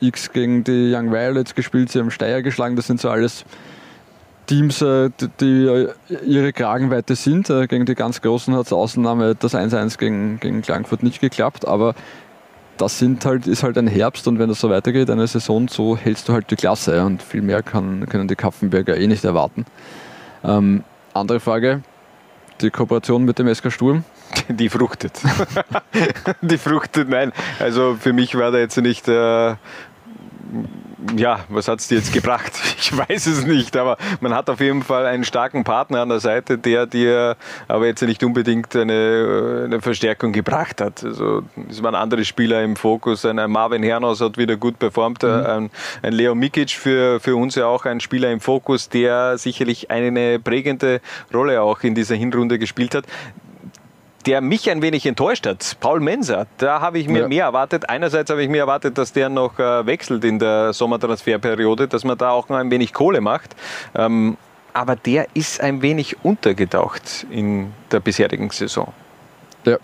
[0.00, 2.76] X gegen die Young Violets gespielt, sie haben Steyr geschlagen.
[2.76, 3.44] Das sind so alles
[4.46, 5.92] Teams, äh, die, äh,
[6.26, 7.50] ihre Kragenweite sind.
[7.50, 11.66] Äh, gegen die ganz Großen hat es Ausnahme das 1-1 gegen, gegen Klagenfurt nicht geklappt,
[11.66, 11.94] aber
[12.76, 15.96] das sind halt, ist halt ein Herbst und wenn das so weitergeht, eine Saison, so
[15.96, 19.64] hältst du halt die Klasse und viel mehr kann, können die Kaffenberger eh nicht erwarten.
[20.42, 21.82] Ähm, andere Frage,
[22.60, 24.04] die Kooperation mit dem SK Sturm,
[24.48, 25.20] Die fruchtet.
[26.40, 27.32] die fruchtet, nein.
[27.58, 29.08] Also für mich war da jetzt nicht.
[29.08, 29.56] Äh,
[31.16, 32.52] ja, was hat es dir jetzt gebracht?
[32.84, 36.20] Ich weiß es nicht, aber man hat auf jeden Fall einen starken Partner an der
[36.20, 37.36] Seite, der dir
[37.66, 41.02] aber jetzt nicht unbedingt eine, eine Verstärkung gebracht hat.
[41.02, 43.24] Also es waren andere Spieler im Fokus.
[43.24, 45.22] Ein Marvin Hernos hat wieder gut performt.
[45.22, 45.28] Mhm.
[45.28, 45.70] Ein,
[46.02, 50.38] ein Leo Mikic für, für uns ja auch ein Spieler im Fokus, der sicherlich eine
[50.38, 51.00] prägende
[51.32, 53.06] Rolle auch in dieser Hinrunde gespielt hat
[54.26, 55.76] der mich ein wenig enttäuscht hat.
[55.80, 57.28] Paul Menser, da habe ich mir ja.
[57.28, 57.88] mehr erwartet.
[57.88, 62.16] Einerseits habe ich mir erwartet, dass der noch äh, wechselt in der Sommertransferperiode, dass man
[62.16, 63.54] da auch noch ein wenig Kohle macht.
[63.94, 64.36] Ähm,
[64.72, 68.92] aber der ist ein wenig untergetaucht in der bisherigen Saison.
[69.64, 69.78] Ja,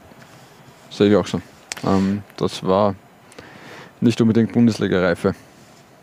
[0.91, 1.41] sehe ich auch so.
[1.87, 2.95] Ähm, das war
[4.01, 5.35] nicht unbedingt Bundesliga-Reife.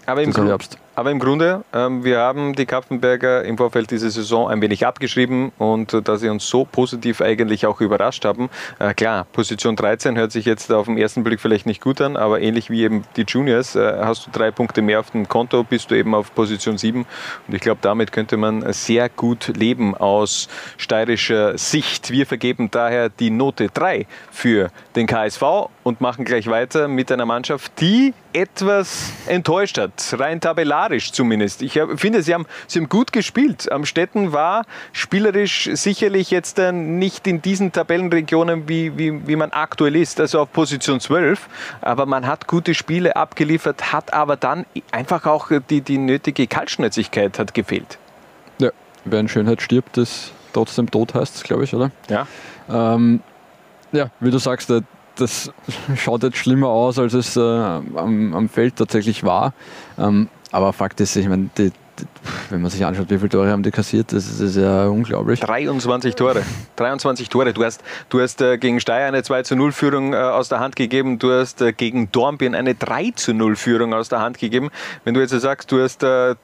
[0.05, 0.77] Aber im, Herbst.
[0.97, 5.51] Aber im Grunde, ähm, wir haben die Kapfenberger im Vorfeld dieser Saison ein wenig abgeschrieben
[5.59, 8.49] und äh, da sie uns so positiv eigentlich auch überrascht haben.
[8.79, 12.17] Äh, klar, Position 13 hört sich jetzt auf den ersten Blick vielleicht nicht gut an,
[12.17, 15.63] aber ähnlich wie eben die Juniors, äh, hast du drei Punkte mehr auf dem Konto,
[15.63, 17.05] bist du eben auf Position 7
[17.47, 22.09] und ich glaube, damit könnte man sehr gut leben aus steirischer Sicht.
[22.09, 25.43] Wir vergeben daher die Note 3 für den KSV
[25.83, 31.63] und machen gleich weiter mit einer Mannschaft, die etwas enttäuscht hat, rein tabellarisch zumindest.
[31.63, 33.71] Ich finde, sie haben, sie haben gut gespielt.
[33.71, 40.19] Amstetten war spielerisch sicherlich jetzt nicht in diesen Tabellenregionen, wie, wie, wie man aktuell ist,
[40.19, 41.49] also auf Position 12,
[41.81, 47.39] aber man hat gute Spiele abgeliefert, hat aber dann einfach auch die, die nötige Kaltschnäuzigkeit
[47.39, 47.97] hat gefehlt.
[48.59, 48.69] Ja,
[49.05, 51.89] wer in Schönheit stirbt, das trotzdem tot heißt, glaube ich, oder?
[52.07, 52.27] Ja.
[52.69, 53.21] Ähm,
[53.91, 54.71] ja, wie du sagst,
[55.17, 55.51] das
[55.95, 59.53] schaut jetzt schlimmer aus, als es äh, am, am, Feld tatsächlich war.
[59.97, 61.49] Ähm, aber Fakt ist, ich meine,
[62.49, 64.87] wenn man sich anschaut, wie viele Tore haben die kassiert, das ist, das ist ja
[64.87, 65.39] unglaublich.
[65.39, 66.43] 23 Tore.
[66.75, 67.53] 23 Tore.
[67.53, 70.59] Du hast, du hast äh, gegen Steyr eine 2 zu 0 Führung äh, aus der
[70.59, 71.19] Hand gegeben.
[71.19, 74.69] Du hast äh, gegen Dornbirn eine 3 zu 0 Führung aus der Hand gegeben.
[75.03, 76.35] Wenn du jetzt sagst, du hast äh,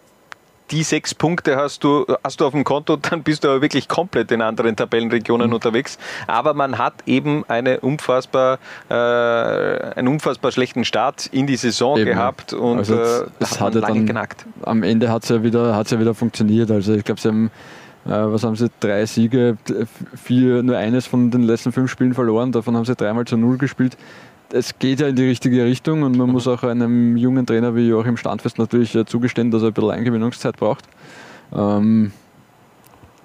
[0.74, 3.88] die sechs Punkte hast du, hast du auf dem Konto, dann bist du aber wirklich
[3.88, 5.54] komplett in anderen Tabellenregionen mhm.
[5.54, 6.00] unterwegs.
[6.26, 8.58] Aber man hat eben eine unfassbar,
[8.90, 12.10] äh, einen unfassbar schlechten Start in die Saison eben.
[12.10, 14.46] gehabt und also äh, das hat lange dann, genackt.
[14.64, 16.72] Am Ende hat es ja, wieder, ja wieder funktioniert.
[16.72, 17.52] Also ich glaube, sie haben
[18.06, 19.58] äh, was haben sie, drei Siege,
[20.16, 23.58] vier, nur eines von den letzten fünf Spielen verloren, davon haben sie dreimal zu null
[23.58, 23.96] gespielt
[24.54, 27.88] es geht ja in die richtige Richtung und man muss auch einem jungen Trainer wie
[27.88, 30.86] Joachim Standfest natürlich äh, zugestehen, dass er ein bisschen Eingewöhnungszeit braucht.
[31.52, 32.12] Ähm,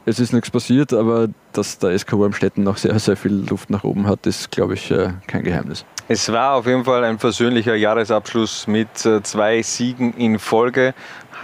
[0.06, 3.84] es ist nichts passiert, aber dass der SK Wormstetten noch sehr, sehr viel Luft nach
[3.84, 5.84] oben hat, ist, glaube ich, äh, kein Geheimnis.
[6.10, 10.94] Es war auf jeden Fall ein versöhnlicher Jahresabschluss mit äh, zwei Siegen in Folge.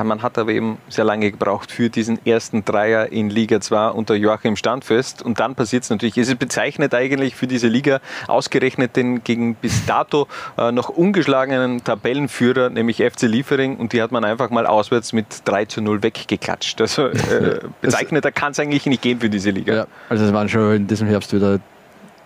[0.03, 4.15] Man hat aber eben sehr lange gebraucht für diesen ersten Dreier in Liga 2 unter
[4.15, 5.23] Joachim Standfest.
[5.23, 6.17] Und dann passiert es natürlich.
[6.17, 11.85] Es ist bezeichnet eigentlich für diese Liga, ausgerechnet den gegen bis dato äh, noch ungeschlagenen
[11.85, 13.77] Tabellenführer, nämlich FC Liefering.
[13.77, 16.81] Und die hat man einfach mal auswärts mit 3 zu 0 weggeklatscht.
[16.81, 19.75] Also äh, bezeichneter kann es eigentlich nicht gehen für diese Liga.
[19.75, 21.61] Ja, also es waren schon in diesem Herbst wieder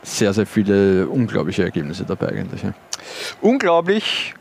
[0.02, 2.62] sehr, sehr viele unglaubliche Ergebnisse dabei eigentlich.
[2.62, 2.72] Ja.
[3.40, 4.34] Unglaublich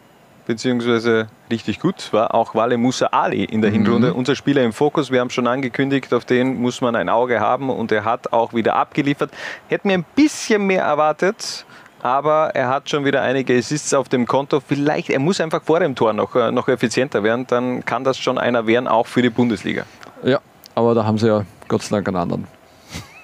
[0.47, 3.75] beziehungsweise richtig gut war auch Wale Musa Ali in der mhm.
[3.75, 4.13] Hinrunde.
[4.13, 7.69] Unser Spieler im Fokus, wir haben schon angekündigt, auf den muss man ein Auge haben
[7.69, 9.29] und er hat auch wieder abgeliefert.
[9.67, 11.65] Hätte mir ein bisschen mehr erwartet,
[12.01, 14.61] aber er hat schon wieder einige Assists auf dem Konto.
[14.65, 18.17] Vielleicht, er muss einfach vor dem Tor noch, äh, noch effizienter werden, dann kann das
[18.17, 19.83] schon einer werden, auch für die Bundesliga.
[20.23, 20.39] Ja,
[20.75, 22.56] aber da haben sie ja Gott sei Dank einen anderen.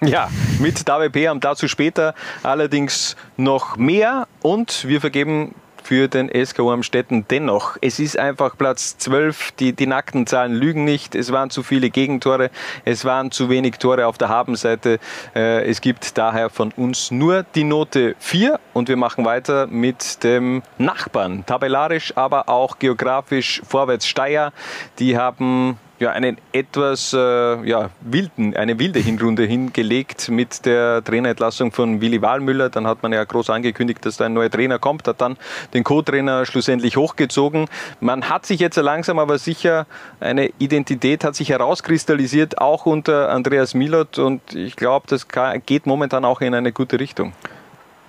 [0.08, 1.28] Ja, mit David P.
[1.28, 2.14] am dazu später
[2.44, 7.78] allerdings noch mehr und wir vergeben für den SK Amstetten dennoch.
[7.82, 11.90] Es ist einfach Platz 12, die, die nackten Zahlen lügen nicht, es waren zu viele
[11.90, 12.52] Gegentore,
[12.86, 15.00] es waren zu wenig Tore auf der Habenseite.
[15.36, 20.24] Äh, es gibt daher von uns nur die Note 4 und wir machen weiter mit
[20.24, 24.52] dem Nachbarn, tabellarisch, aber auch geografisch vorwärts Steyr.
[25.00, 27.18] Die haben ja, einen etwas äh,
[27.66, 32.70] ja, wilden, eine wilde Hinrunde hingelegt mit der Trainerentlassung von Willi Wahlmüller.
[32.70, 35.38] Dann hat man ja groß angekündigt, dass da ein neuer Trainer kommt, hat dann
[35.74, 37.70] den Co-Trainer schlussendlich hochgezogen.
[38.02, 39.88] Man hat sich jetzt langsam aber sicher,
[40.20, 45.28] eine Identität hat sich herauskristallisiert, auch unter Andreas Milot und ich glaube, das
[45.66, 47.32] geht momentan auch in eine gute Richtung.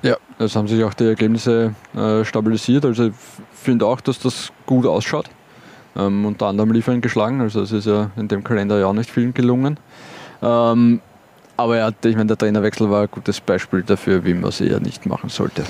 [0.03, 2.85] Ja, es haben sich auch die Ergebnisse äh, stabilisiert.
[2.85, 3.15] Also ich
[3.55, 5.31] finde auch, dass das gut ausschaut.
[5.97, 7.41] Ähm, unter anderem liefern geschlagen.
[7.41, 9.79] Also es ist ja in dem Kalender ja auch nicht vielen gelungen.
[10.43, 11.01] Ähm,
[11.57, 14.81] aber ja, ich meine, der Trainerwechsel war ein gutes Beispiel dafür, wie man es eher
[14.81, 15.63] nicht machen sollte.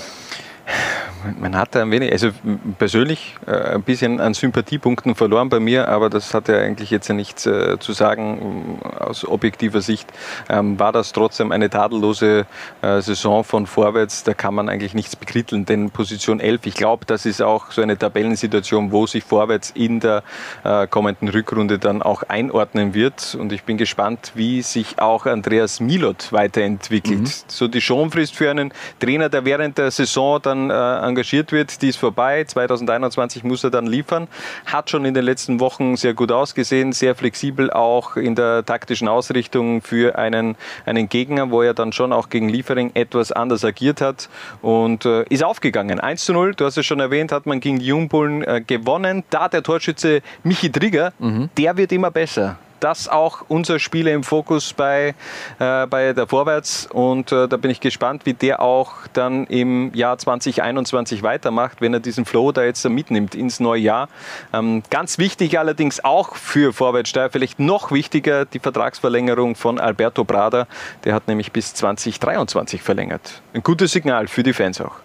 [1.38, 2.30] Man hat da ein wenig, also
[2.78, 7.08] persönlich äh, ein bisschen an Sympathiepunkten verloren bei mir, aber das hat ja eigentlich jetzt
[7.08, 10.12] ja nichts äh, zu sagen aus objektiver Sicht.
[10.48, 12.46] Ähm, war das trotzdem eine tadellose
[12.82, 17.04] äh, Saison von vorwärts, da kann man eigentlich nichts bekritteln, denn Position 11, ich glaube,
[17.06, 20.22] das ist auch so eine Tabellensituation, wo sich vorwärts in der
[20.64, 25.80] äh, kommenden Rückrunde dann auch einordnen wird und ich bin gespannt, wie sich auch Andreas
[25.80, 27.20] Milot weiterentwickelt.
[27.20, 27.32] Mhm.
[27.46, 30.72] So die Schonfrist für einen Trainer, der während der Saison dann äh,
[31.14, 32.44] engagiert wird, die ist vorbei.
[32.44, 34.26] 2021 muss er dann liefern.
[34.66, 39.06] Hat schon in den letzten Wochen sehr gut ausgesehen, sehr flexibel auch in der taktischen
[39.06, 44.00] Ausrichtung für einen, einen Gegner, wo er dann schon auch gegen Liefering etwas anders agiert
[44.00, 44.28] hat
[44.60, 46.00] und äh, ist aufgegangen.
[46.00, 49.22] 1 zu 0, du hast es schon erwähnt, hat man gegen Jungbullen äh, gewonnen.
[49.30, 51.48] Da der Torschütze Michi Trigger, mhm.
[51.56, 55.14] der wird immer besser das auch unser Spieler im Fokus bei,
[55.58, 56.86] äh, bei der Vorwärts.
[56.92, 61.94] Und äh, da bin ich gespannt, wie der auch dann im Jahr 2021 weitermacht, wenn
[61.94, 64.08] er diesen Flow da jetzt mitnimmt ins neue Jahr.
[64.52, 70.66] Ähm, ganz wichtig allerdings auch für Vorwärtssteuer, vielleicht noch wichtiger, die Vertragsverlängerung von Alberto Brada.
[71.04, 73.40] Der hat nämlich bis 2023 verlängert.
[73.54, 74.96] Ein gutes Signal für die Fans auch.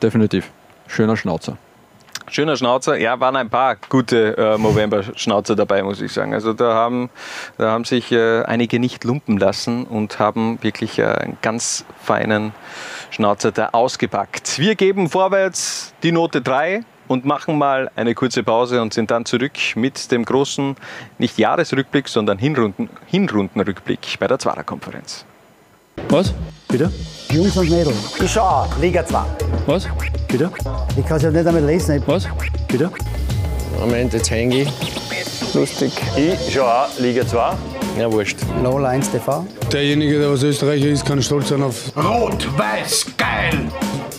[0.00, 0.50] Definitiv.
[0.86, 1.58] Schöner Schnauzer.
[2.30, 6.32] Schöner Schnauzer, ja, waren ein paar gute äh, Movember-Schnauzer dabei, muss ich sagen.
[6.32, 7.10] Also da haben,
[7.58, 12.52] da haben sich äh, einige nicht lumpen lassen und haben wirklich äh, einen ganz feinen
[13.10, 14.58] Schnauzer da ausgepackt.
[14.58, 19.26] Wir geben vorwärts die Note 3 und machen mal eine kurze Pause und sind dann
[19.26, 20.76] zurück mit dem großen,
[21.18, 25.26] nicht Jahresrückblick, sondern Hinrunden, Hinrundenrückblick bei der Zwarer-Konferenz.
[26.08, 26.32] Was?
[26.68, 26.90] Bitte?
[27.30, 27.94] Jungs und Mädels.
[28.22, 29.18] Ich schau, Liga 2.
[29.66, 29.86] Was?
[30.28, 30.50] Bitte?
[30.96, 32.02] Ich kann es ja nicht damit lesen.
[32.06, 32.26] Was?
[32.68, 32.90] Bitte?
[33.80, 34.68] Moment, jetzt hänge ich.
[35.54, 35.92] Lustig.
[36.16, 37.52] Ich schau auch Liga 2.
[37.98, 38.38] Ja, wurscht.
[38.62, 39.46] Lola 1 TV.
[39.72, 41.92] Derjenige, der was Österreicher ist, kann stolz sein auf.
[41.96, 43.68] Rot-Weiß, geil!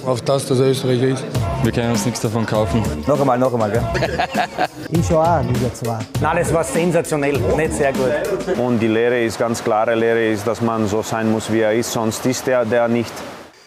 [0.06, 1.24] Auf das, dass er Österreicher ist.
[1.66, 2.84] Wir können uns nichts davon kaufen.
[3.08, 3.82] Noch einmal, noch einmal, gell?
[4.92, 5.98] ich schau auch Liga 2.
[6.22, 8.56] Nein, das war sensationell, nicht sehr gut.
[8.60, 11.74] Und die Lehre ist ganz klare Lehre, ist, dass man so sein muss, wie er
[11.74, 13.12] ist, sonst ist er der nicht.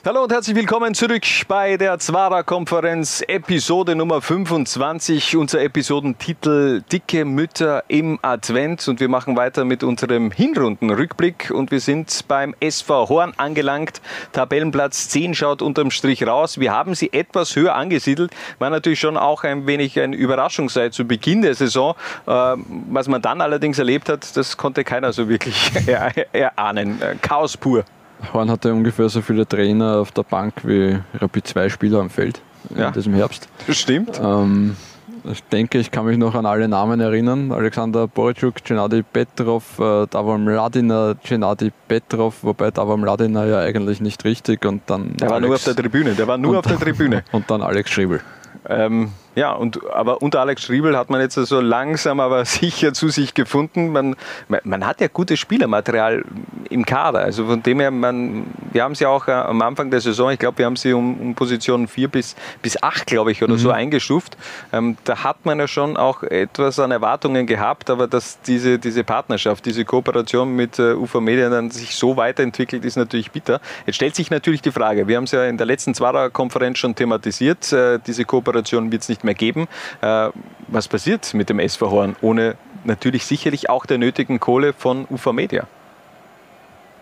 [0.09, 5.37] Hallo und herzlich willkommen zurück bei der Zwara-Konferenz, Episode Nummer 25.
[5.37, 8.89] Unser Episodentitel Dicke Mütter im Advent.
[8.89, 11.51] Und wir machen weiter mit unserem Hinrundenrückblick.
[11.51, 14.01] Und wir sind beim SV Horn angelangt.
[14.33, 16.59] Tabellenplatz 10 schaut unterm Strich raus.
[16.59, 18.31] Wir haben sie etwas höher angesiedelt.
[18.59, 21.95] War natürlich schon auch ein wenig eine Überraschung seit zu Beginn der Saison.
[22.27, 25.71] Ähm, was man dann allerdings erlebt hat, das konnte keiner so wirklich
[26.33, 26.99] erahnen.
[27.21, 27.85] Chaos pur.
[28.33, 32.41] Horn hatte ungefähr so viele Trainer auf der Bank wie Rapid 2 Spieler am Feld
[32.77, 32.89] ja.
[32.89, 33.49] in diesem Herbst.
[33.67, 34.21] Das stimmt.
[34.23, 34.77] Ähm,
[35.25, 37.53] ich denke, ich kann mich noch an alle Namen erinnern.
[37.53, 44.25] Alexander Boritschuk, Gennady Petrov, äh, Davor Mladina, Gennady Petrov, wobei Davor Mladina ja eigentlich nicht
[44.25, 45.17] richtig und dann.
[45.17, 47.25] Der Alex, war nur auf der Tribüne, der war nur auf der Tribüne.
[47.33, 48.21] Und dann Alex Schriebel.
[48.69, 52.93] Ähm, ja, und, aber unter Alex Schriebel hat man jetzt so also langsam aber sicher
[52.93, 53.93] zu sich gefunden.
[53.93, 54.17] Man,
[54.49, 56.25] man hat ja gutes Spielermaterial
[56.71, 57.21] im Kader.
[57.21, 60.41] Also von dem her, man, wir haben sie auch äh, am Anfang der Saison, ich
[60.41, 63.59] glaube, wir haben sie um, um Position 4 bis, bis 8, glaube ich, oder mhm.
[63.59, 64.37] so eingestuft.
[64.73, 69.05] Ähm, da hat man ja schon auch etwas an Erwartungen gehabt, aber dass diese, diese
[69.05, 73.61] Partnerschaft, diese Kooperation mit äh, UFA Media dann sich so weiterentwickelt, ist natürlich bitter.
[73.87, 76.97] Jetzt stellt sich natürlich die Frage, wir haben es ja in der letzten Zwarer-Konferenz schon
[76.97, 79.69] thematisiert, äh, diese Kooperation wird es nicht mehr geben.
[80.01, 80.31] Äh,
[80.69, 85.33] was passiert mit dem SV Horn ohne natürlich sicherlich auch der nötigen Kohle von UFA
[85.33, 85.67] Media?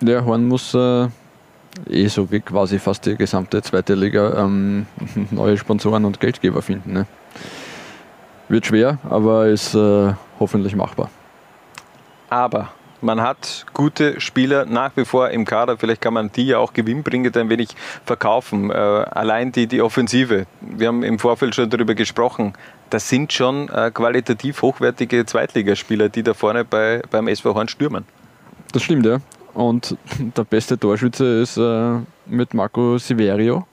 [0.03, 1.09] Ja, Horn muss äh,
[1.89, 4.87] eh so wie quasi fast die gesamte zweite Liga ähm,
[5.31, 6.93] neue Sponsoren und Geldgeber finden.
[6.93, 7.07] Ne?
[8.49, 11.11] Wird schwer, aber ist äh, hoffentlich machbar.
[12.29, 12.71] Aber
[13.07, 15.79] man hat gute Spieler nach wie vor im Kader.
[15.79, 17.69] Vielleicht kann man die ja auch gewinnbringend ein wenig
[18.05, 18.71] verkaufen.
[18.71, 20.47] Äh, allein die, die Offensive.
[20.61, 22.53] Wir haben im Vorfeld schon darüber gesprochen.
[22.91, 28.05] Das sind schon äh, qualitativ hochwertige Zweitligaspieler, die da vorne bei, beim SV Horn stürmen.
[28.73, 29.21] Das stimmt, ja.
[29.55, 29.97] Und
[30.37, 33.67] der beste Torschütze ist äh, mit Marco Siverio.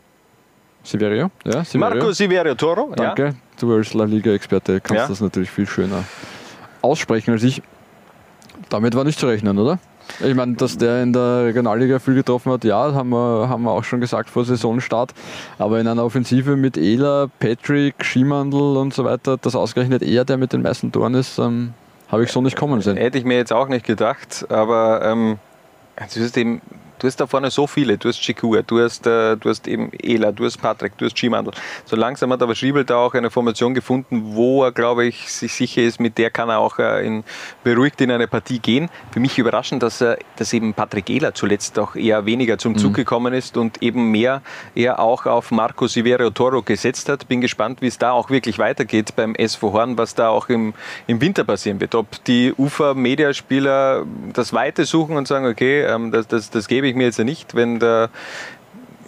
[0.84, 1.32] Siverio?
[1.44, 1.96] Ja, Siverio.
[1.96, 3.26] Marco Siverio Toro, Danke.
[3.26, 3.34] Ja.
[3.60, 5.08] Du als La Liga-Experte kannst ja.
[5.08, 6.04] das natürlich viel schöner
[6.82, 7.64] aussprechen als ich
[8.70, 9.80] damit war nicht zu rechnen, oder?
[10.20, 13.72] Ich meine, dass der in der Regionalliga viel getroffen hat, ja, haben wir, haben wir
[13.72, 15.14] auch schon gesagt vor Saisonstart.
[15.58, 20.38] Aber in einer Offensive mit Ela, Patrick, Schimandl und so weiter, dass ausgerechnet er der
[20.38, 21.74] mit den meisten Toren ist, ähm,
[22.10, 22.98] habe ich so nicht kommen sehen.
[22.98, 25.40] Hätte ich mir jetzt auch nicht gedacht, aber ähm,
[25.98, 26.62] ist eben
[27.04, 27.98] Du hast da vorne so viele.
[27.98, 31.20] Du hast Chikua, du hast, äh, du hast eben Ela, du hast Patrick, du hast
[31.20, 31.52] Schimandl.
[31.84, 35.52] So langsam hat aber Schriebel da auch eine Formation gefunden, wo er, glaube ich, sich
[35.52, 37.26] sicher ist, mit der kann er auch äh, in,
[37.62, 38.90] beruhigt in eine Partie gehen.
[39.12, 42.92] Für mich überraschend, dass, er, dass eben Patrick Ela zuletzt auch eher weniger zum Zug
[42.92, 42.96] mhm.
[42.96, 44.42] gekommen ist und eben mehr
[44.74, 47.28] er auch auf Marco Siverio Toro gesetzt hat.
[47.28, 50.74] Bin gespannt, wie es da auch wirklich weitergeht beim SV Horn, was da auch im,
[51.08, 51.96] im Winter passieren wird.
[51.96, 56.93] Ob die Ufer-Mediaspieler das Weite suchen und sagen, okay, ähm, das, das, das gebe ich
[56.96, 58.10] mir jetzt ja nicht, wenn da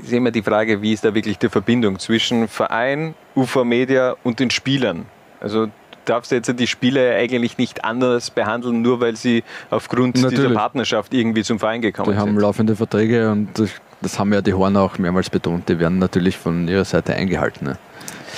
[0.01, 4.39] ist immer die Frage, wie ist da wirklich die Verbindung zwischen Verein, UFA Media und
[4.39, 5.05] den Spielern.
[5.39, 5.67] Also
[6.05, 10.39] darfst du jetzt die Spieler eigentlich nicht anders behandeln, nur weil sie aufgrund Natürlich.
[10.39, 12.25] dieser Partnerschaft irgendwie zum Verein gekommen die sind.
[12.25, 13.49] Die haben laufende Verträge und
[14.01, 15.67] das haben ja die Horn auch mehrmals betont.
[15.67, 17.65] Die werden natürlich von ihrer Seite eingehalten.
[17.65, 17.77] Ne?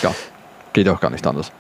[0.01, 0.13] Ja,
[0.73, 1.51] geht auch gar nicht anders.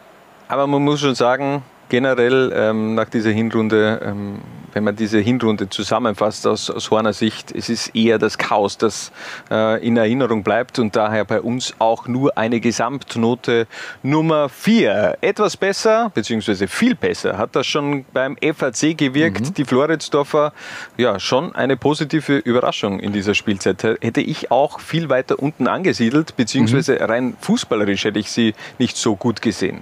[0.47, 4.39] Aber man muss schon sagen, generell ähm, nach dieser Hinrunde, ähm,
[4.77, 9.11] wenn man diese Hinrunde zusammenfasst aus, aus Horner Sicht, es ist eher das Chaos, das
[9.49, 13.65] äh, in Erinnerung bleibt und daher bei uns auch nur eine Gesamtnote
[14.03, 15.17] Nummer 4.
[15.21, 19.41] Etwas besser, beziehungsweise viel besser, hat das schon beim FAC gewirkt.
[19.41, 19.53] Mhm.
[19.55, 20.53] Die Floridsdorfer,
[20.95, 23.81] ja, schon eine positive Überraschung in dieser Spielzeit.
[23.81, 27.05] Hätte ich auch viel weiter unten angesiedelt, beziehungsweise mhm.
[27.05, 29.79] rein fußballerisch hätte ich sie nicht so gut gesehen.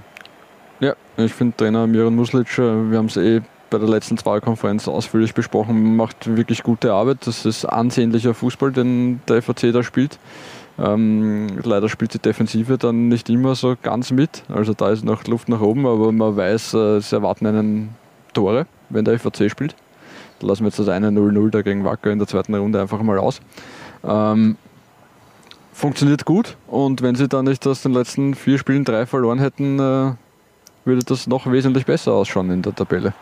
[0.80, 4.88] Ja, ich finde Trainer Miran Muslic, äh, wir haben es eh bei der letzten Wahlkonferenz
[4.88, 7.26] ausführlich besprochen, macht wirklich gute Arbeit.
[7.26, 10.20] Das ist ansehnlicher Fußball, den der FAC da spielt.
[10.78, 14.44] Ähm, leider spielt die Defensive dann nicht immer so ganz mit.
[14.50, 17.96] Also da ist noch Luft nach oben, aber man weiß, äh, sie erwarten einen
[18.34, 19.76] Tore, wenn der FAC spielt.
[20.40, 23.18] Da lassen wir jetzt das eine 0-0 dagegen Wacker in der zweiten Runde einfach mal
[23.18, 23.40] aus.
[24.04, 24.58] Ähm,
[25.72, 29.80] funktioniert gut und wenn sie dann nicht aus den letzten vier Spielen drei verloren hätten,
[29.80, 30.12] äh,
[30.84, 33.14] würde das noch wesentlich besser ausschauen in der Tabelle.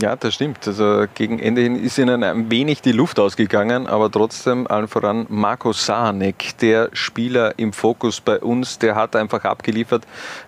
[0.00, 0.66] Ja, das stimmt.
[0.66, 5.26] Also gegen Ende hin ist ihnen ein wenig die Luft ausgegangen, aber trotzdem allen voran
[5.28, 10.04] Marco Sahanek, der Spieler im Fokus bei uns, der hat einfach abgeliefert.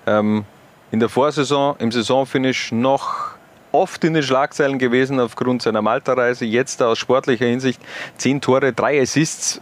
[0.07, 0.45] Ähm,
[0.91, 3.32] in der Vorsaison, im Saisonfinish noch
[3.73, 6.45] oft in den Schlagzeilen gewesen aufgrund seiner Malta-Reise.
[6.45, 7.81] Jetzt aus sportlicher Hinsicht
[8.17, 9.61] zehn Tore, drei Assists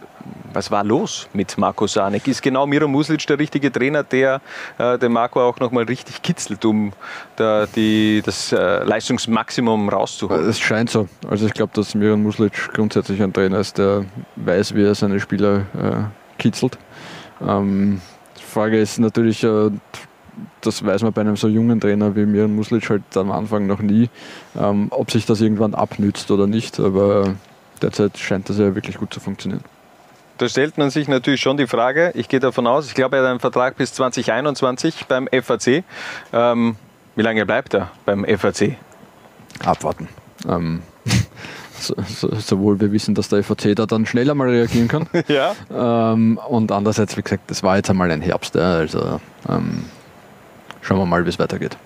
[0.53, 2.27] was war los mit Marco Sanek?
[2.27, 4.41] Ist genau Miro Muslic der richtige Trainer, der
[4.77, 6.93] äh, den Marco auch nochmal richtig kitzelt, um
[7.35, 10.49] da die, das äh, Leistungsmaximum rauszuholen?
[10.49, 11.07] Es scheint so.
[11.29, 15.19] Also ich glaube, dass Miro Muslic grundsätzlich ein Trainer ist, der weiß, wie er seine
[15.19, 16.77] Spieler äh, kitzelt.
[17.45, 18.01] Ähm,
[18.37, 19.71] die Frage ist natürlich, äh,
[20.61, 23.79] das weiß man bei einem so jungen Trainer wie Miran Muslic halt am Anfang noch
[23.79, 24.09] nie,
[24.59, 26.79] ähm, ob sich das irgendwann abnützt oder nicht.
[26.79, 27.35] Aber
[27.81, 29.63] derzeit scheint das ja wirklich gut zu funktionieren.
[30.37, 33.21] Da stellt man sich natürlich schon die Frage, ich gehe davon aus, ich glaube, er
[33.23, 35.83] hat einen Vertrag bis 2021 beim FAC.
[36.33, 36.77] Ähm,
[37.15, 38.77] wie lange bleibt er beim FAC?
[39.63, 40.07] Abwarten.
[40.49, 40.81] Ähm,
[41.79, 45.07] so, so, sowohl wir wissen, dass der FAC da dann schneller mal reagieren kann.
[45.27, 45.53] ja.
[45.71, 48.57] Ähm, und andererseits, wie gesagt, das war jetzt einmal ein Herbst.
[48.57, 49.85] Also ähm,
[50.81, 51.77] schauen wir mal, wie es weitergeht.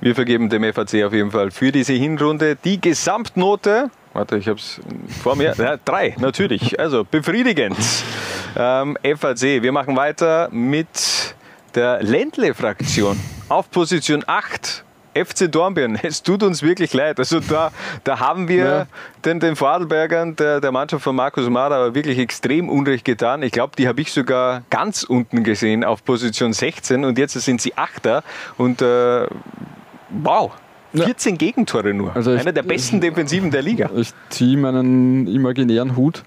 [0.00, 4.58] Wir vergeben dem FAC auf jeden Fall für diese Hinrunde die Gesamtnote Warte, ich habe
[4.58, 4.80] es
[5.22, 5.54] vor mir.
[5.56, 6.80] Ja, drei, natürlich.
[6.80, 7.76] Also befriedigend.
[8.56, 11.36] Ähm, FAC, wir machen weiter mit
[11.76, 13.20] der Ländle-Fraktion.
[13.48, 17.18] Auf Position 8 FC Dornbirn, es tut uns wirklich leid.
[17.18, 17.72] Also da,
[18.04, 18.86] da haben wir ja.
[19.24, 23.42] den, den Vorarlbergern, der, der Mannschaft von Markus Mara, aber wirklich extrem Unrecht getan.
[23.42, 27.60] Ich glaube, die habe ich sogar ganz unten gesehen auf Position 16 und jetzt sind
[27.60, 28.22] sie Achter
[28.56, 29.26] und äh,
[30.10, 30.52] wow,
[30.94, 31.38] 14 ja.
[31.38, 32.14] Gegentore nur.
[32.14, 33.90] Also ich, Einer der besten Defensiven der Liga.
[33.94, 36.24] Ich ziehe meinen imaginären Hut.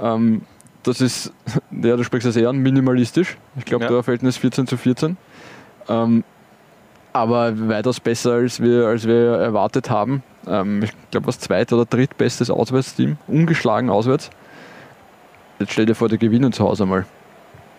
[0.00, 0.42] Ähm,
[0.82, 1.32] das ist,
[1.70, 3.36] ja, du sprichst das eher an, minimalistisch.
[3.58, 3.90] Ich glaube, ja.
[3.90, 5.16] Torverhältnis 14 zu 14.
[5.88, 6.24] Ähm,
[7.16, 10.22] aber weitaus besser, als wir, als wir erwartet haben.
[10.46, 13.18] Ähm, ich glaube, das zweit- oder drittbestes Auswärtsteam.
[13.26, 14.30] Ungeschlagen auswärts.
[15.58, 17.06] Jetzt stell dir vor, die gewinnen zu Hause mal.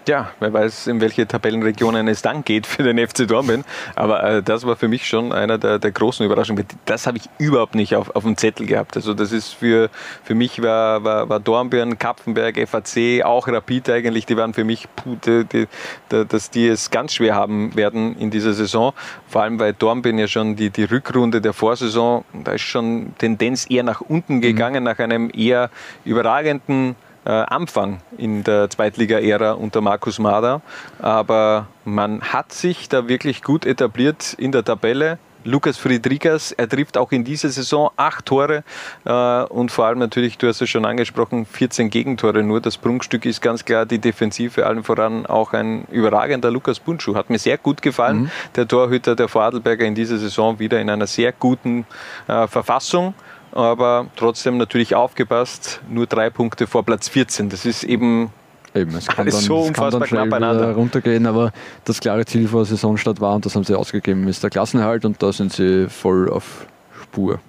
[0.08, 3.66] Ja, wer weiß, in welche Tabellenregionen es dann geht für den FC Dornbirn.
[3.96, 6.66] Aber äh, das war für mich schon einer der, der großen Überraschungen.
[6.86, 8.96] Das habe ich überhaupt nicht auf, auf dem Zettel gehabt.
[8.96, 9.90] Also das ist für,
[10.24, 14.88] für mich war, war, war Dornbirn, Kapfenberg, FAC, auch Rapid eigentlich, die waren für mich,
[14.96, 15.68] puh, die, die,
[16.08, 18.94] dass die es ganz schwer haben werden in dieser Saison.
[19.28, 23.70] Vor allem, weil Dornbirn ja schon die, die Rückrunde der Vorsaison, da ist schon Tendenz
[23.70, 24.90] eher nach unten gegangen, mhm.
[24.90, 25.70] nach einem eher
[26.06, 26.96] überragenden
[27.30, 30.62] Anfang in der Zweitliga-Ära unter Markus Mader.
[31.00, 35.20] Aber man hat sich da wirklich gut etabliert in der Tabelle.
[35.48, 38.64] Lukas Friedrigas, er trifft auch in dieser Saison acht Tore
[39.06, 42.60] äh, und vor allem natürlich, du hast es schon angesprochen, 14 Gegentore nur.
[42.60, 47.16] Das Prunkstück ist ganz klar die Defensive, allen voran auch ein überragender Lukas Buntschuh.
[47.16, 48.24] Hat mir sehr gut gefallen.
[48.24, 48.32] Mhm.
[48.56, 51.86] Der Torhüter der Vorarlberger in dieser Saison wieder in einer sehr guten
[52.28, 53.14] äh, Verfassung.
[53.58, 57.50] Aber trotzdem natürlich aufgepasst, nur drei Punkte vor Platz 14.
[57.50, 58.32] Das ist eben
[58.76, 60.74] Eben, es kann Alles dann, so es kann dann unfassbar knapp beieinander.
[60.76, 61.52] runtergehen, aber
[61.86, 65.24] das klare Ziel vor Saisonstart war, und das haben sie ausgegeben, ist der Klassenerhalt und
[65.24, 66.68] da sind sie voll auf
[67.02, 67.40] Spur.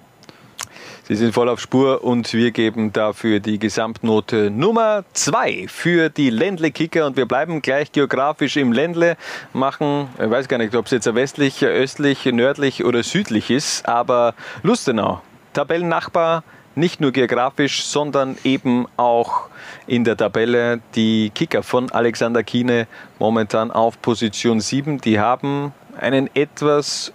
[1.03, 6.29] Sie sind voll auf Spur und wir geben dafür die Gesamtnote Nummer 2 für die
[6.29, 9.17] Ländle Kicker und wir bleiben gleich geografisch im Ländle,
[9.51, 14.35] machen, ich weiß gar nicht, ob es jetzt westlich, östlich, nördlich oder südlich ist, aber
[14.61, 15.21] Lustenau,
[15.53, 16.43] Tabellennachbar,
[16.75, 19.49] nicht nur geografisch, sondern eben auch
[19.87, 20.79] in der Tabelle.
[20.95, 22.87] Die Kicker von Alexander Kiene
[23.19, 27.13] momentan auf Position 7, die haben einen etwas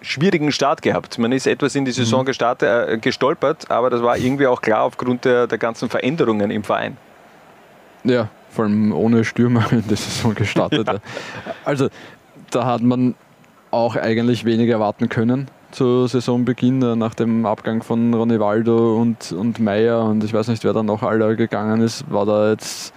[0.00, 1.18] schwierigen Start gehabt.
[1.18, 4.82] Man ist etwas in die Saison gestartet, äh, gestolpert, aber das war irgendwie auch klar
[4.82, 6.96] aufgrund der, der ganzen Veränderungen im Verein.
[8.04, 10.86] Ja, vor allem ohne Stürmer in der Saison gestartet.
[10.86, 11.00] ja.
[11.64, 11.88] Also
[12.50, 13.16] da hat man
[13.70, 20.04] auch eigentlich wenig erwarten können zu Saisonbeginn nach dem Abgang von Ronivaldo und, und Meyer
[20.04, 22.92] und ich weiß nicht, wer da noch alle gegangen ist, war da jetzt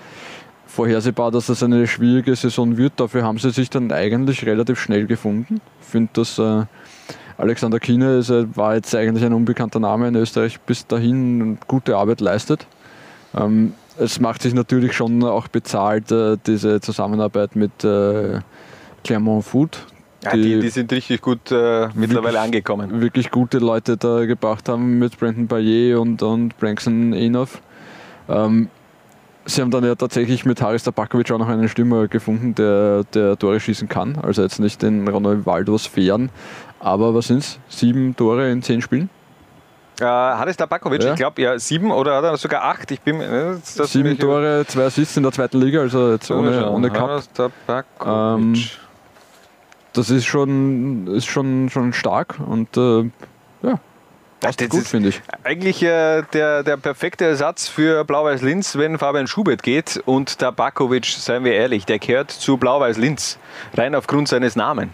[0.67, 2.93] vorhersehbar, dass das eine schwierige Saison wird.
[2.97, 5.59] Dafür haben sie sich dann eigentlich relativ schnell gefunden.
[5.81, 6.63] Ich finde, dass äh,
[7.37, 11.97] Alexander Kiene ist, äh, war jetzt eigentlich ein unbekannter Name in Österreich bis dahin gute
[11.97, 12.67] Arbeit leistet.
[13.35, 18.39] Ähm, es macht sich natürlich schon auch bezahlt, äh, diese Zusammenarbeit mit äh,
[19.03, 19.85] Clermont Food.
[20.23, 22.99] Ja, die, die sind richtig gut äh, mittlerweile angekommen.
[23.01, 27.61] Wirklich gute Leute da gebracht haben mit Brandon Bayer und, und Branson Enoff.
[28.27, 28.67] Ähm,
[29.45, 33.37] sie haben dann ja tatsächlich mit Haris Tabakovic auch noch einen Stürmer gefunden, der, der
[33.39, 34.17] Tore schießen kann.
[34.21, 36.29] Also jetzt nicht den Ronaldo Sphären.
[36.81, 37.57] Aber was sind es?
[37.69, 39.09] Sieben Tore in zehn Spielen?
[40.01, 41.11] Äh, Haris Tabakovic, Ja.
[41.11, 42.89] ich glaube, ja, sieben oder hat er sogar acht.
[42.91, 46.69] Ich bin, äh, das- Sieben Tore, zwei Assists in der zweiten Liga, also jetzt ohne,
[46.69, 47.09] ohne Cup.
[47.09, 48.55] Haris Tabakovic.
[48.55, 48.55] Ähm,
[49.93, 53.09] das ist schon, ist schon, schon stark und äh,
[53.61, 53.79] ja,
[54.39, 55.21] passt das gut, finde ich.
[55.43, 60.01] Eigentlich äh, der, der perfekte Ersatz für Blau-Weiß-Linz, wenn Fabian Schubert geht.
[60.05, 63.37] Und Tabakovic, seien wir ehrlich, der gehört zu Blau-Weiß-Linz.
[63.75, 64.93] Rein aufgrund seines Namen.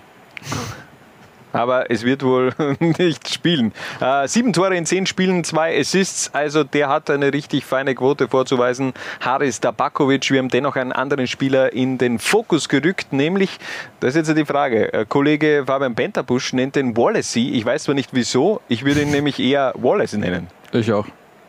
[1.55, 3.71] Aber es wird wohl nicht spielen.
[4.01, 6.29] Äh, sieben Tore in zehn Spielen, zwei Assists.
[6.33, 8.93] Also der hat eine richtig feine Quote vorzuweisen.
[9.21, 10.29] Haris Tabakovic.
[10.31, 13.13] Wir haben dennoch einen anderen Spieler in den Fokus gerückt.
[13.13, 13.57] Nämlich,
[14.01, 14.91] das ist jetzt die Frage.
[14.91, 17.51] Äh, Kollege Fabian Benterbusch nennt den Wallacey.
[17.51, 18.59] Ich weiß zwar nicht wieso.
[18.67, 20.47] Ich würde ihn nämlich eher Wallace nennen.
[20.73, 21.05] Ich auch.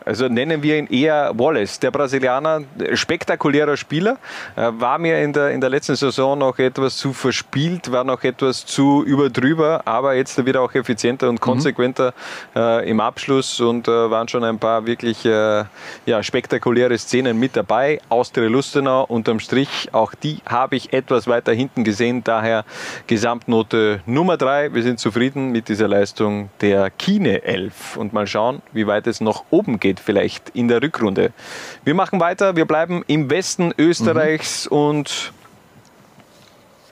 [0.06, 1.80] Also nennen wir ihn eher Wallace.
[1.80, 2.62] Der Brasilianer,
[2.94, 4.18] spektakulärer Spieler,
[4.54, 8.64] war mir in der, in der letzten Saison noch etwas zu verspielt, war noch etwas
[8.64, 12.14] zu überdrüber, aber jetzt wird er auch effizienter und konsequenter
[12.54, 15.64] äh, im Abschluss und äh, waren schon ein paar wirklich äh,
[16.06, 18.00] ja, spektakuläre Szenen mit dabei.
[18.08, 22.64] Austria Lustenau unterm Strich, auch die habe ich etwas weiter hinten gesehen, daher
[23.06, 24.72] Gesamtnote Nummer drei.
[24.72, 29.20] Wir sind zufrieden mit dieser Leistung der Kine 11 und mal schauen, wie weit es
[29.20, 31.32] noch oben geht, vielleicht in der Rückrunde.
[31.84, 35.32] Wir machen weiter, wir bleiben im Westen Österreichs und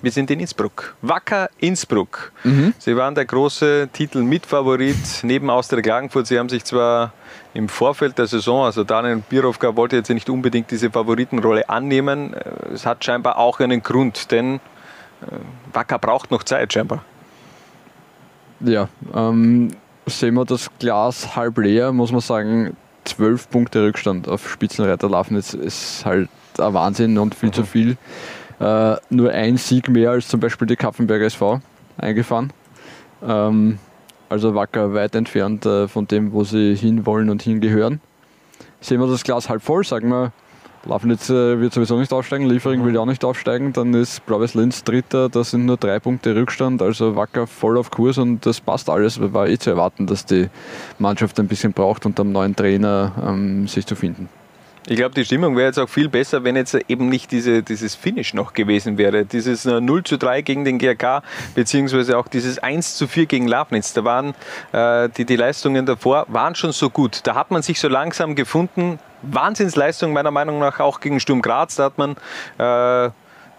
[0.02, 0.94] wir sind in Innsbruck.
[1.00, 2.32] Wacker Innsbruck.
[2.78, 6.26] Sie waren der große Titel-Mitfavorit neben Austria Klagenfurt.
[6.26, 7.14] Sie haben sich zwar
[7.54, 12.34] im Vorfeld der Saison, also Daniel Birovka wollte jetzt nicht unbedingt diese Favoritenrolle annehmen.
[12.74, 14.60] Es hat scheinbar auch einen Grund, denn äh,
[15.72, 17.02] Wacker braucht noch Zeit scheinbar.
[18.60, 19.70] Ja, ähm,
[20.06, 25.54] sehen wir das Glas halb leer, muss man sagen, zwölf Punkte Rückstand auf Spitzenreiter Lafnitz
[25.54, 26.28] ist halt
[26.58, 27.96] ein Wahnsinn und viel zu viel.
[28.60, 31.60] Äh, nur ein Sieg mehr als zum Beispiel die Kapfenberger SV
[31.98, 32.52] eingefahren.
[33.26, 33.78] Ähm,
[34.28, 38.00] also Wacker weit entfernt äh, von dem, wo sie hinwollen und hingehören.
[38.80, 40.32] Sehen wir das Glas halb voll, sagen wir,
[40.86, 44.84] Lafnitz äh, wird sowieso nicht aufsteigen, Liefering will auch nicht aufsteigen, dann ist Blau-Weiß Linz
[44.84, 48.90] Dritter, da sind nur drei Punkte Rückstand, also Wacker voll auf Kurs und das passt
[48.90, 49.20] alles.
[49.20, 50.48] War eh zu erwarten, dass die
[50.98, 54.28] Mannschaft ein bisschen braucht, unter dem neuen Trainer ähm, sich zu finden.
[54.86, 57.94] Ich glaube, die Stimmung wäre jetzt auch viel besser, wenn jetzt eben nicht diese, dieses
[57.94, 59.24] Finish noch gewesen wäre.
[59.24, 61.22] Dieses äh, 0 zu 3 gegen den GRK,
[61.54, 63.94] beziehungsweise auch dieses 1 zu 4 gegen Lafnitz.
[63.94, 64.34] Da waren
[64.72, 67.20] äh, die, die Leistungen davor waren schon so gut.
[67.24, 68.98] Da hat man sich so langsam gefunden.
[69.22, 71.76] Wahnsinnsleistung meiner Meinung nach auch gegen Sturm Graz.
[71.76, 72.16] Da hat man
[72.58, 73.10] äh,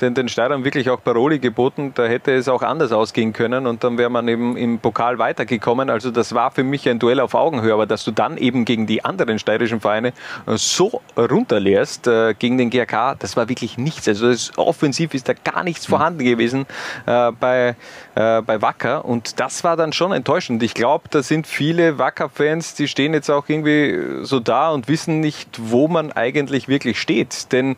[0.01, 1.91] den, den Steirern wirklich auch Paroli geboten.
[1.95, 5.89] Da hätte es auch anders ausgehen können und dann wäre man eben im Pokal weitergekommen.
[5.89, 7.73] Also das war für mich ein Duell auf Augenhöhe.
[7.73, 10.09] Aber dass du dann eben gegen die anderen steirischen Vereine
[10.47, 14.07] äh, so runterlehrst, äh, gegen den GRK, das war wirklich nichts.
[14.07, 16.65] Also das, offensiv ist da gar nichts vorhanden gewesen
[17.05, 17.75] äh, bei,
[18.15, 20.61] äh, bei Wacker und das war dann schon enttäuschend.
[20.63, 25.19] Ich glaube, da sind viele Wacker-Fans, die stehen jetzt auch irgendwie so da und wissen
[25.19, 27.51] nicht, wo man eigentlich wirklich steht.
[27.51, 27.77] Denn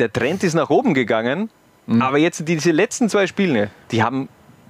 [0.00, 1.50] der Trend ist nach oben gegangen,
[1.98, 4.28] aber jetzt diese letzten zwei Spiele, die haben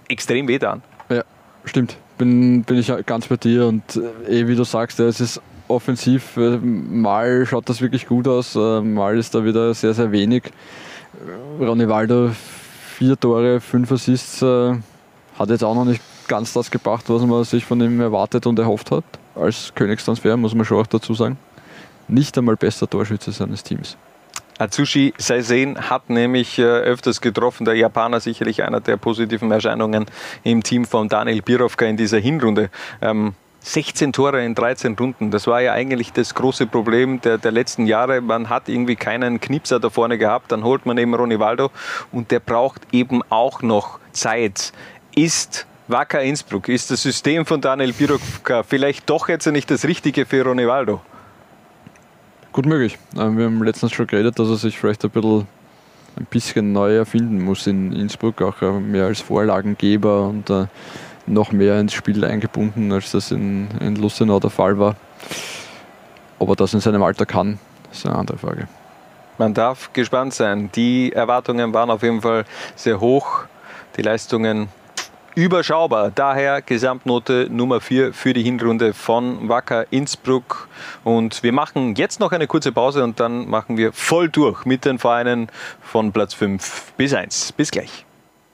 [0.09, 0.83] extrem wehgetan.
[1.09, 1.23] Ja,
[1.65, 1.97] stimmt.
[2.21, 3.83] bin, bin ich ganz bei dir und
[4.29, 9.35] eh wie du sagst, es ist offensiv, mal schaut das wirklich gut aus, mal ist
[9.35, 10.45] da wieder sehr, sehr wenig.
[11.59, 12.31] Ronny Waldo,
[12.99, 17.65] vier Tore, fünf Assists, hat jetzt auch noch nicht ganz das gebracht, was man sich
[17.65, 19.05] von ihm erwartet und erhofft hat.
[19.35, 21.39] Als Königstransfer, muss man schon auch dazu sagen.
[22.09, 23.97] Nicht einmal bester Torschütze seines Teams.
[24.61, 30.05] Atsushi Saisen hat nämlich äh, öfters getroffen, der Japaner sicherlich einer der positiven Erscheinungen
[30.45, 32.69] im Team von Daniel Birovka in dieser Hinrunde.
[33.01, 35.31] Ähm, 16 Tore in 13 Runden.
[35.31, 38.21] Das war ja eigentlich das große Problem der, der letzten Jahre.
[38.21, 40.53] Man hat irgendwie keinen Knipser da vorne gehabt.
[40.53, 41.71] Dann holt man eben Ronivaldo
[42.13, 44.75] und der braucht eben auch noch Zeit.
[45.15, 50.27] Ist Wacker Innsbruck, ist das System von Daniel Birovka vielleicht doch jetzt nicht das Richtige
[50.27, 51.01] für Ronivaldo?
[52.53, 52.99] Gut möglich.
[53.17, 55.47] Ähm, wir haben letztens schon geredet, dass er sich vielleicht ein bisschen,
[56.17, 60.67] ein bisschen neu erfinden muss in Innsbruck, auch äh, mehr als Vorlagengeber und äh,
[61.27, 64.97] noch mehr ins Spiel eingebunden, als das in, in Lustenau der Fall war.
[66.41, 67.59] Ob er das in seinem Alter kann,
[67.93, 68.67] ist eine andere Frage.
[69.39, 70.71] Man darf gespannt sein.
[70.75, 72.45] Die Erwartungen waren auf jeden Fall
[72.75, 73.45] sehr hoch.
[73.97, 74.69] Die Leistungen
[75.41, 76.13] überschaubar.
[76.15, 80.69] Daher Gesamtnote Nummer 4 für die Hinrunde von Wacker Innsbruck.
[81.03, 84.85] Und wir machen jetzt noch eine kurze Pause und dann machen wir voll durch mit
[84.85, 85.49] den Vereinen
[85.81, 87.53] von Platz 5 bis 1.
[87.53, 88.05] Bis gleich.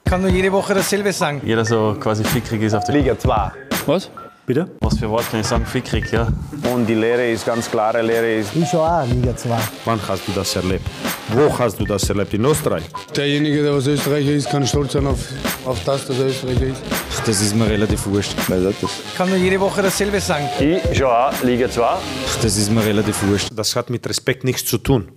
[0.04, 1.40] Ich kann nur jede Woche dasselbe sagen.
[1.44, 3.50] Jeder so quasi fickrig ist auf der Liga 2.
[3.86, 4.08] Was?
[4.46, 4.70] Bitte?
[4.80, 5.66] Was für Wort kann ich sagen?
[5.66, 6.28] Fickrig, ja.
[6.72, 8.54] Und die Lehre ist ganz klare Lehre ist.
[8.54, 9.58] Ich schon auch Liga 2.
[9.84, 10.86] Wann hast du das erlebt?
[11.30, 12.32] Wo hast du das erlebt?
[12.32, 12.84] In Österreich?
[13.16, 15.18] Derjenige, der aus Österreicher ist, kann stolz sein auf,
[15.64, 16.80] auf das, dass er Österreicher ist.
[17.12, 18.36] Ach, das ist mir relativ wurscht.
[18.38, 20.48] Ich kann nur jede Woche dasselbe sagen.
[20.60, 21.82] Ich schon auch Liga 2.
[21.84, 21.98] Ach,
[22.40, 23.48] das ist mir relativ wurscht.
[23.52, 25.10] Das hat mit Respekt nichts zu tun.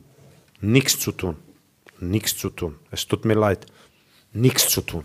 [0.59, 1.35] Nichts zu tun.
[1.99, 2.77] Nichts zu tun.
[2.89, 3.67] Es tut mir leid.
[4.33, 5.03] Nichts zu tun.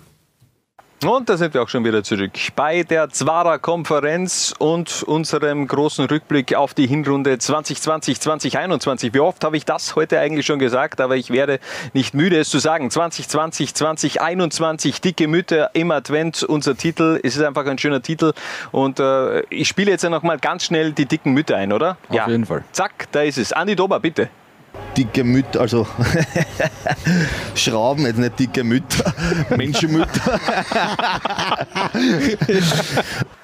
[1.07, 6.07] Und da sind wir auch schon wieder zurück bei der Zwarer Konferenz und unserem großen
[6.07, 9.12] Rückblick auf die Hinrunde 2020-2021.
[9.12, 11.61] Wie oft habe ich das heute eigentlich schon gesagt, aber ich werde
[11.92, 12.90] nicht müde, es zu sagen.
[12.90, 17.20] 2020, 2021, dicke Mütter im Advent, unser Titel.
[17.22, 18.32] Es ist einfach ein schöner Titel
[18.72, 21.98] und äh, ich spiele jetzt noch mal ganz schnell die dicken Mütter ein, oder?
[22.09, 22.28] Auf ja.
[22.28, 22.64] jeden Fall.
[22.72, 23.52] Zack, da ist es.
[23.52, 24.30] Andi Dober, bitte
[24.97, 25.86] dicke Mütter, also
[27.55, 29.12] Schrauben, jetzt nicht dicke Mütter,
[29.57, 30.40] Menschenmütter.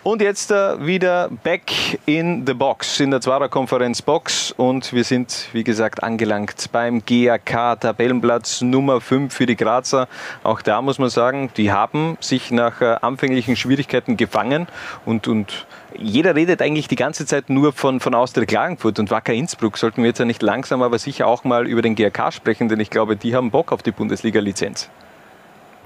[0.03, 1.73] und jetzt äh, wieder back
[2.07, 7.03] in the box, in der Zwarer Konferenz Box und wir sind, wie gesagt, angelangt beim
[7.05, 10.09] GAK Tabellenplatz Nummer 5 für die Grazer.
[10.43, 14.67] Auch da muss man sagen, die haben sich nach äh, anfänglichen Schwierigkeiten gefangen
[15.05, 15.67] und, und
[15.99, 19.79] jeder redet eigentlich die ganze Zeit nur von, von Austria Klagenfurt und Wacker Innsbruck.
[19.79, 22.81] Sollten wir jetzt ja nicht langsam, aber sicher auch mal über den GRK sprechen, denn
[22.81, 24.91] ich glaube, die haben Bock auf die Bundesliga-Lizenz.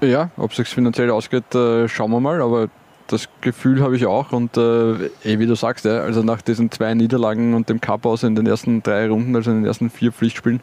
[0.01, 2.69] Ja, ob es sich finanziell ausgeht, äh, schauen wir mal, aber
[3.07, 6.71] das Gefühl habe ich auch und äh, eh, wie du sagst, ja, also nach diesen
[6.71, 9.89] zwei Niederlagen und dem Cup aus in den ersten drei Runden, also in den ersten
[9.89, 10.59] vier Pflichtspielen,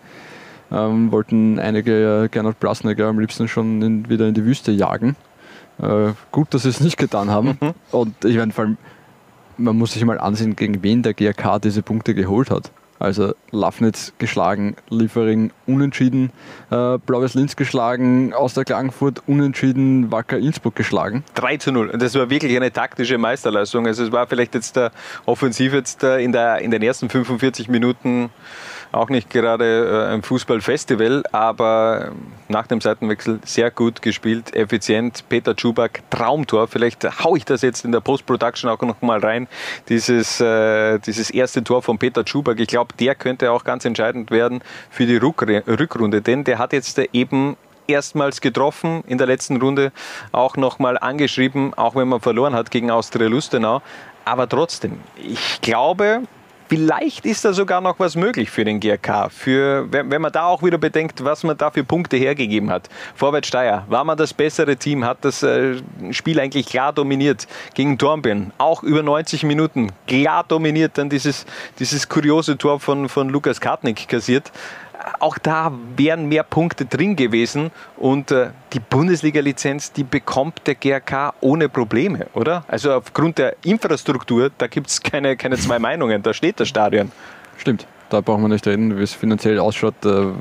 [0.71, 5.17] ähm, wollten einige äh, Gernot Blasnecker am liebsten schon in, wieder in die Wüste jagen.
[5.81, 7.59] Äh, gut, dass sie es nicht getan haben.
[7.61, 7.75] Mhm.
[7.91, 8.77] Und ich meine, vor allem,
[9.57, 12.71] man muss sich mal ansehen, gegen wen der GRK diese Punkte geholt hat.
[13.03, 16.31] Also Lafnitz geschlagen, Liefering unentschieden,
[16.71, 21.25] äh, Blaues Linz geschlagen, aus der Klagenfurt unentschieden, Wacker Innsbruck geschlagen.
[21.35, 21.89] 3 zu 0.
[21.89, 23.89] Und das war wirklich eine taktische Meisterleistung.
[23.89, 24.93] Also es war vielleicht jetzt der
[25.27, 28.31] Offensiv jetzt in, der, in den ersten 45 Minuten
[28.93, 32.13] auch nicht gerade äh, ein Fußballfestival, aber
[32.49, 35.25] nach dem Seitenwechsel sehr gut gespielt, effizient.
[35.29, 36.69] Peter Czubak, Traumtor.
[36.69, 39.49] Vielleicht haue ich das jetzt in der Post-Production auch noch mal rein.
[39.89, 44.31] Dieses, äh, dieses erste Tor von Peter Czubak, ich glaube, der könnte auch ganz entscheidend
[44.31, 49.93] werden für die Rückrunde, denn der hat jetzt eben erstmals getroffen in der letzten Runde,
[50.31, 53.83] auch nochmal angeschrieben, auch wenn man verloren hat gegen Austria Lustenau.
[54.25, 56.23] Aber trotzdem, ich glaube,
[56.73, 59.29] Vielleicht ist da sogar noch was möglich für den GRK.
[59.29, 62.89] Für, wenn, wenn man da auch wieder bedenkt, was man da für Punkte hergegeben hat.
[63.15, 65.75] Vorwärts Steyr war man das bessere Team, hat das äh,
[66.13, 68.53] Spiel eigentlich klar dominiert gegen Dornbirn.
[68.57, 71.45] Auch über 90 Minuten klar dominiert, dann dieses,
[71.79, 74.51] dieses kuriose Tor von, von Lukas Kartnick kassiert
[75.21, 81.35] auch da wären mehr Punkte drin gewesen und äh, die Bundesliga-Lizenz, die bekommt der GRK
[81.41, 82.65] ohne Probleme, oder?
[82.69, 87.13] Also aufgrund der Infrastruktur, da gibt es keine, keine zwei Meinungen, da steht das Stadion.
[87.57, 90.05] Stimmt, da brauchen wir nicht reden, wie es finanziell ausschaut.
[90.05, 90.33] Äh,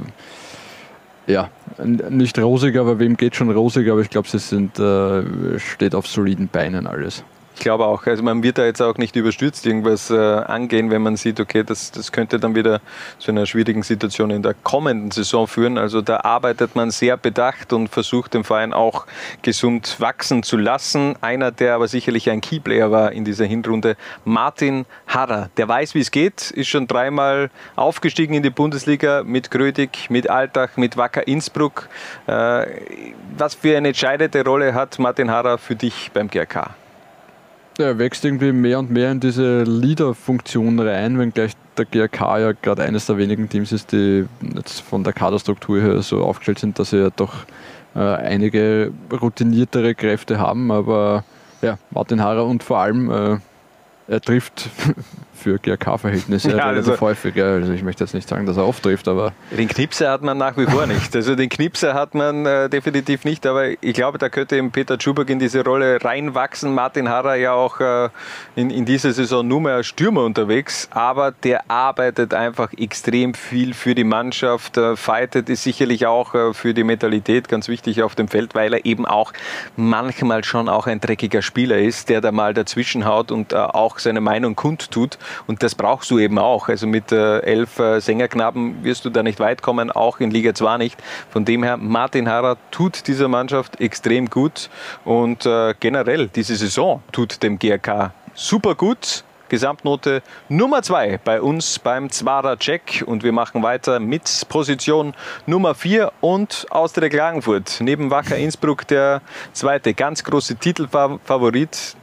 [1.27, 1.49] ja,
[1.83, 6.07] nicht rosig, aber wem geht schon rosig, aber ich glaube, sie sind, äh, steht auf
[6.07, 7.23] soliden Beinen alles.
[7.55, 8.05] Ich glaube auch.
[8.07, 11.63] Also man wird da jetzt auch nicht überstürzt irgendwas äh, angehen, wenn man sieht, okay,
[11.63, 12.81] das, das könnte dann wieder
[13.19, 15.77] zu einer schwierigen Situation in der kommenden Saison führen.
[15.77, 19.05] Also da arbeitet man sehr bedacht und versucht den Verein auch
[19.41, 21.15] gesund wachsen zu lassen.
[21.21, 23.95] Einer, der aber sicherlich ein Keyplayer war in dieser Hinrunde,
[24.25, 25.49] Martin Harrer.
[25.57, 30.29] Der weiß, wie es geht, ist schon dreimal aufgestiegen in die Bundesliga mit Grödig, mit
[30.29, 31.89] Altach, mit Wacker Innsbruck.
[32.27, 32.65] Äh,
[33.37, 36.80] was für eine entscheidende Rolle hat Martin Harrer für dich beim GRK?
[37.81, 42.83] Er wächst irgendwie mehr und mehr in diese Leader-Funktion rein, wenngleich der GRK ja gerade
[42.83, 44.25] eines der wenigen Teams ist, die
[44.55, 47.45] jetzt von der Kaderstruktur her so aufgestellt sind, dass sie ja doch
[47.95, 50.71] äh, einige routiniertere Kräfte haben.
[50.71, 51.23] Aber
[51.61, 53.37] ja, Martin Harrer und vor allem äh,
[54.07, 54.69] er trifft
[55.41, 57.35] für GRK-Verhältnisse ja, relativ also, häufig.
[57.35, 57.45] Ja.
[57.45, 59.33] Also ich möchte jetzt nicht sagen, dass er oft trifft, aber.
[59.49, 61.15] Den Knipser hat man nach wie vor nicht.
[61.15, 64.97] Also den Knipser hat man äh, definitiv nicht, aber ich glaube, da könnte eben Peter
[64.99, 66.73] Schubak in diese Rolle reinwachsen.
[66.73, 68.09] Martin Harrer ja auch äh,
[68.55, 73.73] in, in dieser Saison nur mehr als Stürmer unterwegs, aber der arbeitet einfach extrem viel
[73.73, 74.77] für die Mannschaft.
[74.77, 78.73] Äh, fightet ist sicherlich auch äh, für die Mentalität ganz wichtig auf dem Feld, weil
[78.73, 79.33] er eben auch
[79.75, 83.55] manchmal schon auch ein dreckiger Spieler ist, der da mal dazwischen haut und äh,
[83.91, 85.17] auch seine Meinung kundtut.
[85.47, 86.69] Und das brauchst du eben auch.
[86.69, 90.53] Also mit äh, elf äh, Sängerknaben wirst du da nicht weit kommen, auch in Liga
[90.53, 90.97] 2 nicht.
[91.29, 94.69] Von dem her, Martin Harrer tut dieser Mannschaft extrem gut
[95.05, 99.23] und äh, generell diese Saison tut dem GRK super gut.
[99.49, 105.13] Gesamtnote Nummer 2 bei uns beim Zwarer Check und wir machen weiter mit Position
[105.45, 107.79] Nummer 4 und Austria Klagenfurt.
[107.81, 109.21] Neben Wacker Innsbruck der
[109.51, 111.97] zweite ganz große Titelfavorit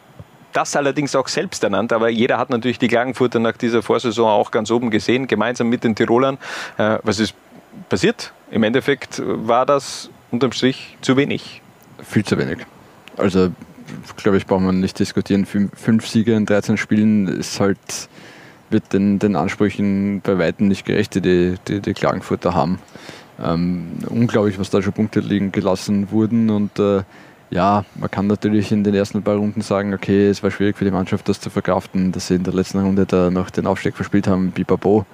[0.52, 4.50] das allerdings auch selbst ernannt, aber jeder hat natürlich die Klagenfurter nach dieser Vorsaison auch
[4.50, 6.38] ganz oben gesehen, gemeinsam mit den Tirolern.
[6.76, 7.34] Äh, was ist
[7.88, 8.32] passiert?
[8.50, 11.62] Im Endeffekt war das unterm Strich zu wenig.
[12.02, 12.58] Viel zu wenig.
[13.16, 13.50] Also,
[14.16, 15.46] glaube ich, braucht man nicht diskutieren.
[15.46, 17.78] Fünf Siege in 13 Spielen ist halt,
[18.70, 22.78] wird den, den Ansprüchen bei Weitem nicht gerecht, die die, die Klagenfurter haben.
[23.42, 27.02] Ähm, unglaublich, was da schon Punkte liegen gelassen wurden und äh,
[27.50, 30.84] ja, man kann natürlich in den ersten paar Runden sagen, okay, es war schwierig für
[30.84, 33.96] die Mannschaft, das zu verkraften, dass sie in der letzten Runde da noch den Aufstieg
[33.96, 35.06] verspielt haben, Bibabo.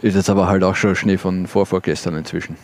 [0.00, 2.56] Ist jetzt aber halt auch schon Schnee von vor vorgestern inzwischen.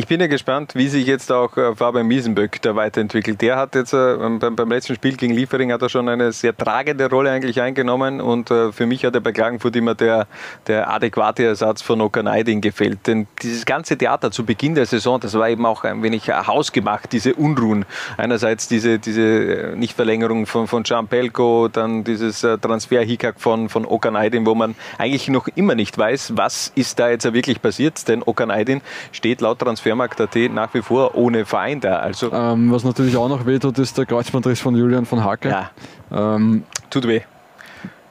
[0.00, 3.40] Ich bin ja gespannt, wie sich jetzt auch äh, Fabian Miesenböck da weiterentwickelt.
[3.40, 7.10] Der hat jetzt äh, beim, letzten Spiel gegen Liefering hat er schon eine sehr tragende
[7.10, 10.28] Rolle eigentlich eingenommen und äh, für mich hat er bei Klagenfurt immer der,
[10.68, 13.08] der adäquate Ersatz von Okanaidin gefällt.
[13.08, 17.10] Denn dieses ganze Theater zu Beginn der Saison, das war eben auch ein wenig hausgemacht,
[17.10, 17.84] diese Unruhen.
[18.16, 24.76] Einerseits diese, diese Nichtverlängerung von, von Pelko, dann dieses Transfer-Hickhack von, von Okanaidin, wo man
[24.96, 28.06] eigentlich noch immer nicht weiß, was ist da jetzt wirklich passiert.
[28.06, 28.80] Denn Okanaidin
[29.10, 31.98] steht laut Transfer Transfermarkt.at nach wie vor ohne Verein da.
[31.98, 35.48] Also ähm, was natürlich auch noch wehtut, ist der Kreuzbandriss von Julian von Hacke.
[35.50, 35.70] Ja.
[36.10, 37.20] Ähm, Tut weh.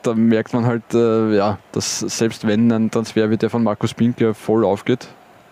[0.03, 3.93] Da merkt man halt, äh, ja, dass selbst wenn ein Transfer wie der von Markus
[3.93, 5.07] Pinker voll aufgeht,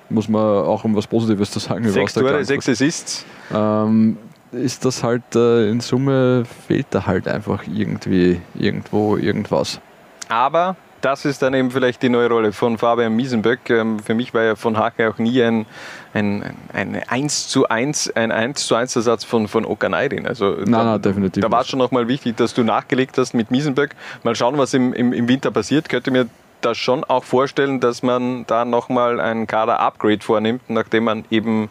[0.10, 1.88] muss man auch um was Positives zu sagen.
[1.90, 3.26] Sechs Tore, sechs Assists.
[3.54, 4.18] Ähm,
[4.52, 9.82] ist das halt äh, in Summe fehlt da halt einfach irgendwie irgendwo irgendwas.
[10.30, 13.70] Aber das ist dann eben vielleicht die neue Rolle von Fabian Miesenböck.
[13.70, 15.68] Ähm, für mich war ja von Hake auch nie ein,
[16.16, 16.44] ein,
[16.74, 20.26] ein 1 zu 1, ein 1 zu 1 Ersatz von, von Okanaidin.
[20.26, 21.44] Also nein, da, nein, definitiv.
[21.44, 23.92] Da war es schon nochmal wichtig, dass du nachgelegt hast mit Miesenböck.
[24.24, 25.90] Mal schauen, was im, im, im Winter passiert.
[25.90, 26.26] Könnte mir
[26.62, 31.70] das schon auch vorstellen, dass man da nochmal ein Kader-Upgrade vornimmt, nachdem man eben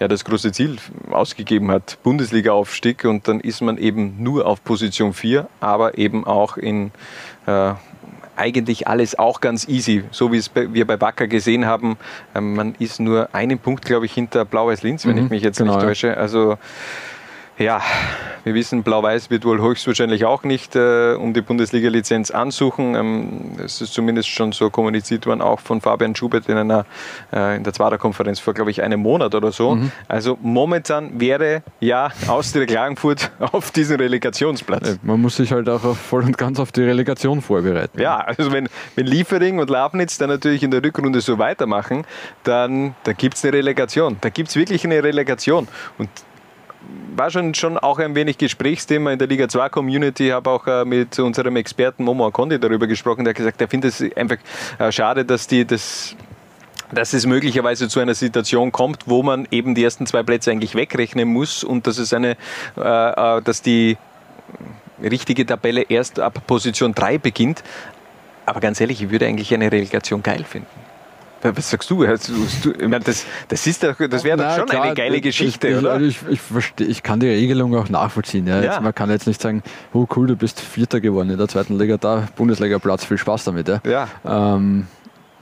[0.00, 0.78] ja, das große Ziel
[1.12, 6.56] ausgegeben hat, Bundesliga-Aufstieg und dann ist man eben nur auf Position 4, aber eben auch
[6.56, 6.90] in
[7.46, 7.74] äh,
[8.42, 11.96] eigentlich alles auch ganz easy, so wie es wir bei Wacker gesehen haben.
[12.34, 15.58] Ähm, man ist nur einen Punkt, glaube ich, hinter Blau-Weiß-Linz, wenn mhm, ich mich jetzt
[15.58, 16.16] genau, nicht täusche.
[16.16, 16.58] Also
[17.58, 17.80] ja,
[18.44, 22.94] wir wissen, Blau-Weiß wird wohl höchstwahrscheinlich auch nicht äh, um die Bundesliga-Lizenz ansuchen.
[22.94, 26.84] Ähm, es ist zumindest schon so kommuniziert worden, auch von Fabian Schubert in einer
[27.32, 29.76] äh, in der Zwarer-Konferenz vor, glaube ich, einem Monat oder so.
[29.76, 29.92] Mhm.
[30.08, 34.98] Also momentan wäre ja Austria Klagenfurt auf diesem Relegationsplatz.
[35.02, 38.00] Man muss sich halt auch voll und ganz auf die Relegation vorbereiten.
[38.00, 42.04] Ja, also wenn, wenn Liefering und Lafnitz dann natürlich in der Rückrunde so weitermachen,
[42.42, 44.16] dann, dann gibt es eine Relegation.
[44.20, 45.68] Da gibt es wirklich eine Relegation.
[45.98, 46.08] Und
[47.16, 50.28] war schon, schon auch ein wenig Gesprächsthema in der Liga 2 Community.
[50.28, 53.24] Ich habe auch äh, mit unserem Experten Momo Akondi darüber gesprochen.
[53.24, 54.38] Der hat gesagt, er findet es einfach
[54.78, 56.16] äh, schade, dass die das
[56.94, 60.74] dass es möglicherweise zu einer Situation kommt, wo man eben die ersten zwei Plätze eigentlich
[60.74, 62.32] wegrechnen muss und dass es eine,
[62.76, 63.96] äh, dass die
[65.02, 67.64] richtige Tabelle erst ab Position 3 beginnt.
[68.44, 70.81] Aber ganz ehrlich, ich würde eigentlich eine Relegation geil finden.
[71.42, 72.04] Was sagst du?
[72.04, 72.30] Das,
[73.48, 76.00] das, ist doch- das wäre doch schon klar, eine geile ich- Geschichte, ich, oder?
[76.00, 78.46] Ich, ich, versteh, ich kann die Regelung auch nachvollziehen.
[78.46, 78.60] Ja.
[78.62, 78.72] Ja.
[78.74, 79.62] Jetzt, man kann jetzt nicht sagen,
[79.92, 83.68] oh cool, du bist Vierter geworden in der zweiten Liga, da Bundesliga-Platz, viel Spaß damit.
[83.68, 83.80] Ja.
[83.84, 84.08] Ja.
[84.24, 84.86] Ähm,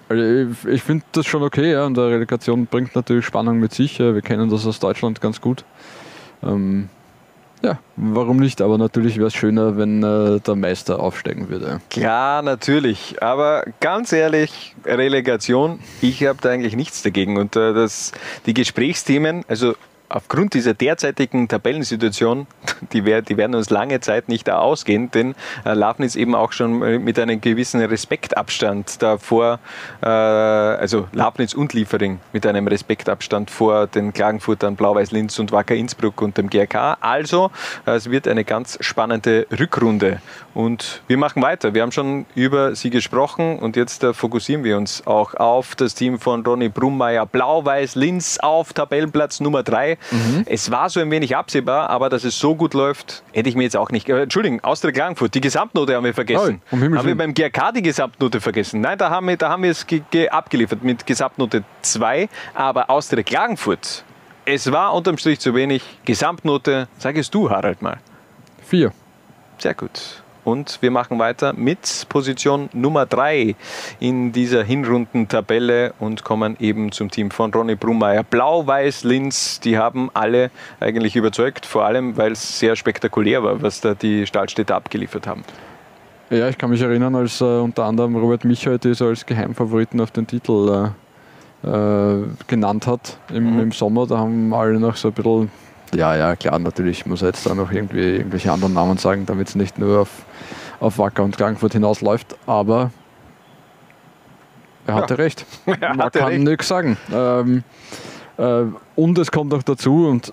[0.09, 1.84] also ich ich finde das schon okay ja.
[1.84, 3.98] und eine Relegation bringt natürlich Spannung mit sich.
[3.98, 5.64] Wir kennen das aus Deutschland ganz gut.
[6.42, 6.88] Ähm,
[7.62, 8.62] ja, warum nicht?
[8.62, 11.80] Aber natürlich wäre es schöner, wenn äh, der Meister aufsteigen würde.
[11.90, 13.22] Klar, natürlich.
[13.22, 17.36] Aber ganz ehrlich, Relegation, ich habe da eigentlich nichts dagegen.
[17.36, 18.12] Und äh, das,
[18.46, 19.74] die Gesprächsthemen, also
[20.11, 22.46] aufgrund dieser derzeitigen Tabellensituation,
[22.92, 25.34] die, wär, die werden uns lange Zeit nicht da ausgehen, denn
[25.64, 29.61] äh, Lafnitz eben auch schon mit einem gewissen Respektabstand davor,
[30.02, 35.74] äh, also Lafnitz und Liefering mit einem Respektabstand vor den Klagenfurtern Blau-Weiß Linz und Wacker
[35.74, 36.98] Innsbruck und dem GRK.
[37.00, 37.50] Also
[37.86, 40.20] äh, es wird eine ganz spannende Rückrunde.
[40.52, 41.74] Und wir machen weiter.
[41.74, 45.94] Wir haben schon über sie gesprochen und jetzt äh, fokussieren wir uns auch auf das
[45.94, 47.24] Team von Ronny Brummeier.
[47.24, 49.96] Blau-Weiß Linz auf Tabellenplatz Nummer 3.
[50.46, 53.64] Es war so ein wenig absehbar, aber dass es so gut läuft, hätte ich mir
[53.64, 54.09] jetzt auch nicht.
[54.09, 56.62] Äh, Entschuldigung, Austria Klagenfurt, die Gesamtnote haben wir vergessen.
[56.70, 58.80] Oh, um haben wir beim GRK die Gesamtnote vergessen?
[58.80, 62.90] Nein, da haben wir, da haben wir es ge ge abgeliefert mit Gesamtnote 2, aber
[62.90, 64.05] Austria Klagenfurt.
[64.44, 65.82] Es war unterm Strich zu wenig.
[66.05, 67.98] Gesamtnote, sag es du, Harald, mal.
[68.66, 68.92] Vier.
[69.59, 70.22] Sehr gut.
[70.45, 73.55] Und wir machen weiter mit Position Nummer 3
[74.01, 78.22] in dieser Hinrundentabelle und kommen eben zum Team von Ronny Brummeier.
[78.22, 83.80] Blau-Weiß Linz, die haben alle eigentlich überzeugt, vor allem weil es sehr spektakulär war, was
[83.80, 85.45] da die Stahlstädter abgeliefert haben.
[86.30, 90.12] Ja, ich kann mich erinnern, als äh, unter anderem Robert Michael das als Geheimfavoriten auf
[90.12, 90.93] den Titel
[91.64, 93.61] äh, äh, genannt hat im, Mhm.
[93.61, 94.07] im Sommer.
[94.07, 95.51] Da haben alle noch so ein bisschen,
[95.95, 99.49] ja, ja, klar, natürlich muss er jetzt da noch irgendwie irgendwelche anderen Namen sagen, damit
[99.49, 100.11] es nicht nur auf,
[100.80, 102.91] auf Wacker und Klagenfurt hinausläuft, aber
[104.86, 105.22] er hatte Ja.
[105.22, 105.47] recht.
[105.80, 106.97] Er Man kann nichts sagen.
[107.12, 107.62] Ähm,
[108.38, 108.62] äh,
[108.97, 110.32] und es kommt noch dazu, und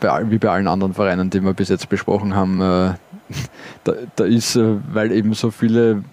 [0.00, 2.94] bei, all- wie bei allen anderen Vereinen, die wir bis jetzt besprochen haben, äh,
[3.84, 6.04] da, da ist, äh, weil eben so viele,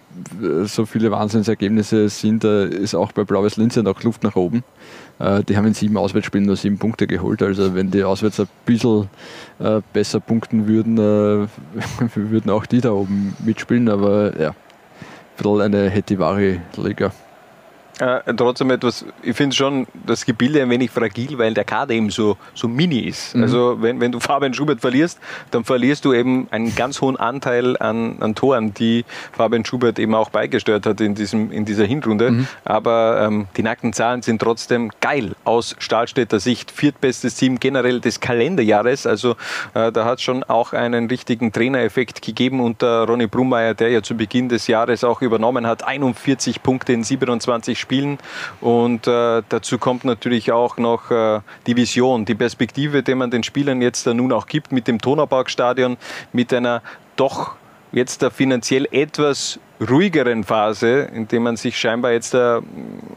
[0.41, 4.35] äh, so viele Wahnsinnsergebnisse sind, da ist auch bei Blaues Linz ja noch Luft nach
[4.35, 4.63] oben.
[5.19, 7.43] Äh, die haben in sieben Auswärtsspielen nur sieben Punkte geholt.
[7.43, 9.09] Also wenn die auswärts ein bisschen
[9.59, 11.47] äh, besser punkten würden, äh,
[12.15, 13.89] würden auch die da oben mitspielen.
[13.89, 14.55] Aber ja, ein
[15.37, 17.11] bisschen eine Hetivari-Liga.
[17.99, 22.09] Äh, trotzdem etwas, ich finde schon das Gebilde ein wenig fragil, weil der Kader eben
[22.09, 23.35] so, so mini ist.
[23.35, 23.43] Mhm.
[23.43, 25.19] Also wenn, wenn du Fabian Schubert verlierst,
[25.51, 30.15] dann verlierst du eben einen ganz hohen Anteil an, an Toren, die Fabian Schubert eben
[30.15, 32.31] auch beigesteuert hat in, diesem, in dieser Hinrunde.
[32.31, 32.47] Mhm.
[32.63, 36.71] Aber ähm, die nackten Zahlen sind trotzdem geil aus Stahlstädter Sicht.
[36.71, 39.07] Viertbestes Team generell des Kalenderjahres.
[39.07, 39.31] Also
[39.73, 44.01] äh, da hat es schon auch einen richtigen Trainereffekt gegeben unter Ronny Brummeier, der ja
[44.01, 45.83] zu Beginn des Jahres auch übernommen hat.
[45.83, 47.88] 41 Punkte in 27 Spielen.
[48.61, 53.43] Und äh, dazu kommt natürlich auch noch äh, die Vision, die Perspektive, die man den
[53.43, 55.97] Spielern jetzt äh, nun auch gibt mit dem Donauparkstadion,
[56.31, 56.81] mit einer
[57.15, 57.55] doch
[57.91, 62.59] jetzt da finanziell etwas ruhigeren Phase, in der man sich scheinbar jetzt äh,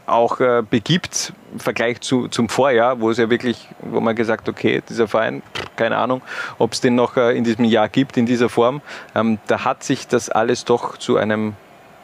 [0.05, 4.47] auch äh, begibt im Vergleich zu, zum Vorjahr, wo es ja wirklich, wo man gesagt
[4.47, 5.43] okay, dieser Verein,
[5.75, 6.21] keine Ahnung,
[6.57, 8.81] ob es den noch äh, in diesem Jahr gibt, in dieser Form,
[9.13, 11.53] ähm, da hat sich das alles doch zu einem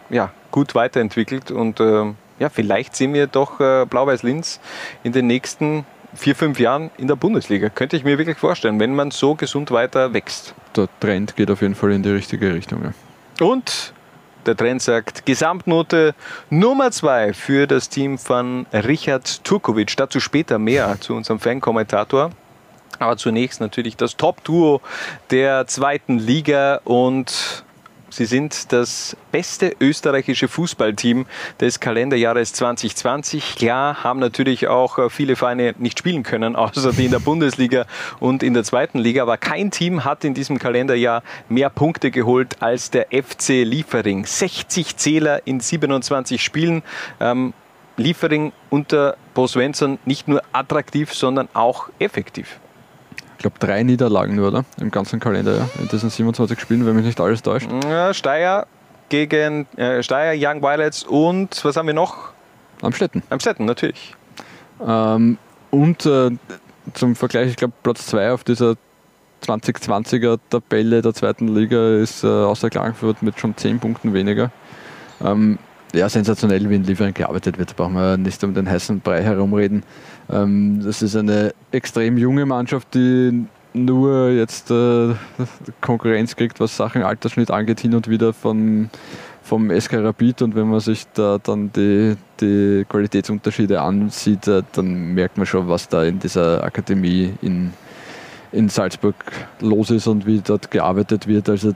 [0.10, 4.60] ja, gut weiterentwickelt und äh, ja, vielleicht sehen wir doch äh, Blau-Weiß Linz
[5.04, 5.86] in den nächsten
[6.16, 7.70] vier, fünf Jahren in der Bundesliga.
[7.70, 10.56] Könnte ich mir wirklich vorstellen, wenn man so gesund weiter wächst.
[10.76, 12.84] Der Trend geht auf jeden Fall in die richtige Richtung.
[12.84, 13.46] Ja.
[13.46, 13.94] Und
[14.46, 16.16] der Trend sagt Gesamtnote
[16.50, 19.96] Nummer zwei für das Team von Richard Turkovic.
[19.98, 22.32] Dazu später mehr zu unserem Fan-Kommentator.
[23.00, 24.82] Aber zunächst natürlich das Top-Duo
[25.30, 27.64] der zweiten Liga und
[28.10, 31.26] Sie sind das beste österreichische Fußballteam
[31.60, 33.56] des Kalenderjahres 2020.
[33.56, 37.86] Klar, haben natürlich auch äh, viele Vereine nicht spielen können, außer die in der Bundesliga
[38.20, 39.22] und in der zweiten Liga.
[39.22, 44.26] Aber kein Team hat in diesem Kalenderjahr mehr Punkte geholt als der FC Liefering.
[44.26, 46.84] 60 Zähler in 27 Spielen.
[47.20, 47.54] Ähm,
[47.98, 52.60] Liefering unter Bo Svensson nicht nur attraktiv, sondern auch effektiv.
[53.40, 54.66] Ich glaube, drei Niederlagen nur, oder?
[54.82, 55.70] Im ganzen Kalender, ja.
[55.80, 57.70] In diesen 27 Spielen, wenn mich nicht alles täuscht.
[57.90, 58.68] Ja, Steyr
[59.08, 62.34] gegen äh, Steyr, Young Violets und was haben wir noch?
[62.82, 63.24] Amstetten.
[63.30, 64.14] Amstetten, natürlich.
[64.86, 65.38] Ähm,
[65.72, 66.32] und äh,
[66.94, 68.76] zum Vergleich, ich glaube, Platz 2 auf dieser
[69.46, 74.52] 2020er Tabelle der zweiten Liga ist äh, außer Klagenfurt mit schon 10 Punkten weniger.
[75.24, 75.60] Ähm,
[75.94, 79.84] ja, sensationell, wie in Liefering gearbeitet wird, brauchen wir nicht um den heißen Brei herumreden.
[80.30, 85.14] Ähm, das ist eine extrem junge Mannschaft, die nur jetzt äh,
[85.82, 88.90] Konkurrenz kriegt, was Sachen Altersschnitt angeht, hin und wieder von,
[89.44, 95.14] vom SK Rapid und wenn man sich da dann die, die Qualitätsunterschiede ansieht, äh, dann
[95.14, 97.74] merkt man schon, was da in dieser Akademie in,
[98.52, 99.16] in Salzburg
[99.60, 101.50] los ist und wie dort gearbeitet wird.
[101.50, 101.74] Also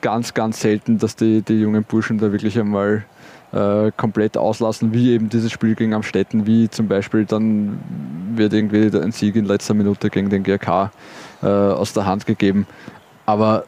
[0.00, 3.04] ganz, ganz selten, dass die, die jungen Burschen da wirklich einmal
[3.52, 7.78] äh, komplett auslassen, wie eben dieses Spiel gegen Amstetten, wie zum Beispiel dann
[8.34, 10.90] wird irgendwie ein Sieg in letzter Minute gegen den GRK
[11.42, 12.66] äh, aus der Hand gegeben.
[13.26, 13.64] Aber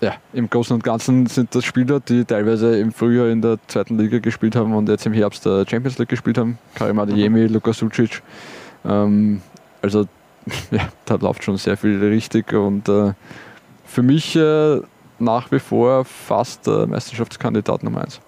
[0.00, 3.98] ja, im Großen und Ganzen sind das Spieler, die teilweise im Frühjahr in der zweiten
[3.98, 6.58] Liga gespielt haben und jetzt im Herbst der Champions League gespielt haben.
[6.74, 7.54] Karim Adeyemi, mhm.
[7.54, 8.22] Luka Sucic.
[8.84, 9.42] Ähm,
[9.82, 10.06] also
[10.70, 13.12] ja, da läuft schon sehr viel richtig und äh,
[13.84, 14.80] für mich äh,
[15.18, 18.20] nach wie vor fast äh, Meisterschaftskandidat Nummer 1.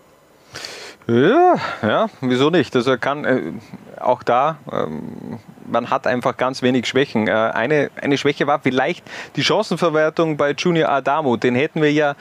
[1.10, 2.76] Ja, ja, wieso nicht?
[2.76, 3.52] Also kann äh,
[3.98, 7.26] auch da, ähm, man hat einfach ganz wenig Schwächen.
[7.26, 9.04] Äh, eine, eine Schwäche war vielleicht
[9.34, 11.36] die Chancenverwertung bei Junior Adamo.
[11.36, 12.14] Den hätten wir ja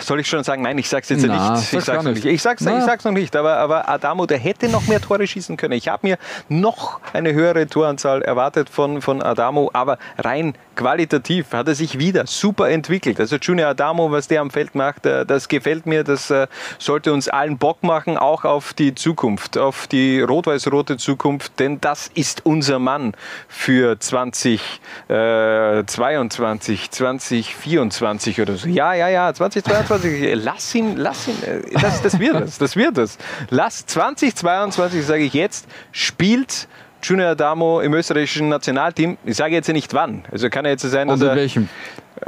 [0.00, 0.62] soll ich schon sagen?
[0.62, 1.72] Nein, ich sag's jetzt Na, nicht.
[1.72, 2.24] Ich sag's, nicht.
[2.24, 3.34] Ich, sag's, ich sag's noch nicht.
[3.36, 5.74] Aber, aber Adamo, der hätte noch mehr Tore schießen können.
[5.74, 11.66] Ich habe mir noch eine höhere Toranzahl erwartet von, von Adamo, aber rein qualitativ hat
[11.68, 13.20] er sich wieder super entwickelt.
[13.20, 16.04] Also Junior Adamo, was der am Feld macht, äh, das gefällt mir.
[16.04, 16.46] Das äh,
[16.78, 22.10] sollte uns allen Bock machen, auch auf die Zukunft, auf die rot-weiß-rote Zukunft, denn das
[22.14, 23.12] ist unser Mann
[23.48, 28.68] für 2022, 2024 äh, oder so.
[28.68, 29.89] Ja, ja, ja, 2022.
[30.34, 31.36] Lass ihn, lass ihn.
[31.80, 33.18] Das, das wird es, das wird es.
[33.50, 36.68] Lass 2022, sage ich jetzt, spielt
[37.02, 39.18] Junior Adamo im österreichischen Nationalteam.
[39.24, 40.24] Ich sage jetzt nicht wann.
[40.30, 41.68] Also kann ja jetzt sein, dass Und in welchem?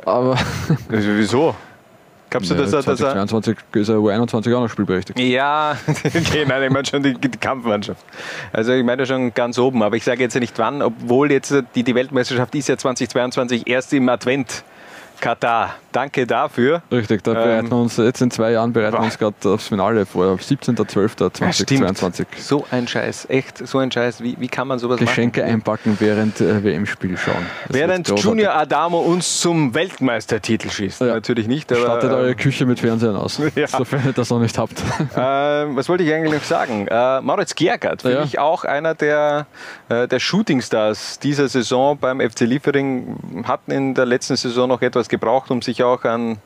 [0.04, 0.36] Aber
[0.90, 1.54] also wieso?
[2.32, 2.82] Glaubst du, ja, dass er.
[2.82, 5.18] 2022 ist er U21 auch noch spielberechtigt?
[5.18, 8.02] Ja, okay, nein, ich meine schon die, die, Kampfmannschaft.
[8.54, 11.82] Also ich meine schon ganz oben, aber ich sage jetzt nicht wann, obwohl jetzt die,
[11.82, 14.64] die Weltmeisterschaft ist ja 2022 erst im Advent.
[15.22, 15.76] Katar.
[15.92, 16.82] Danke dafür.
[16.90, 19.68] Richtig, da bereiten wir ähm, uns jetzt in zwei Jahren bereiten wir uns gerade aufs
[19.68, 22.20] Finale vor, 17.12.2022.
[22.20, 24.22] Ja, so ein Scheiß, echt so ein Scheiß.
[24.22, 25.52] Wie, wie kann man sowas Geschenke machen?
[25.52, 27.46] einpacken während äh, WM-Spiel schauen.
[27.68, 31.02] Das während Junior Adamo uns zum Weltmeistertitel schießt.
[31.02, 31.08] Ja.
[31.08, 31.70] Natürlich nicht.
[31.70, 33.68] Aber, Stattet äh, eure Küche mit Fernsehen aus, ja.
[33.68, 34.82] sofern ihr das noch nicht habt.
[35.12, 35.18] Äh,
[35.76, 36.86] was wollte ich eigentlich noch sagen?
[36.88, 39.46] Äh, Moritz Gergert, für mich auch einer der,
[39.88, 45.08] äh, der Shootingstars dieser Saison beim FC Liefering, hatten in der letzten Saison noch etwas
[45.12, 46.38] gebraucht, um sich auch an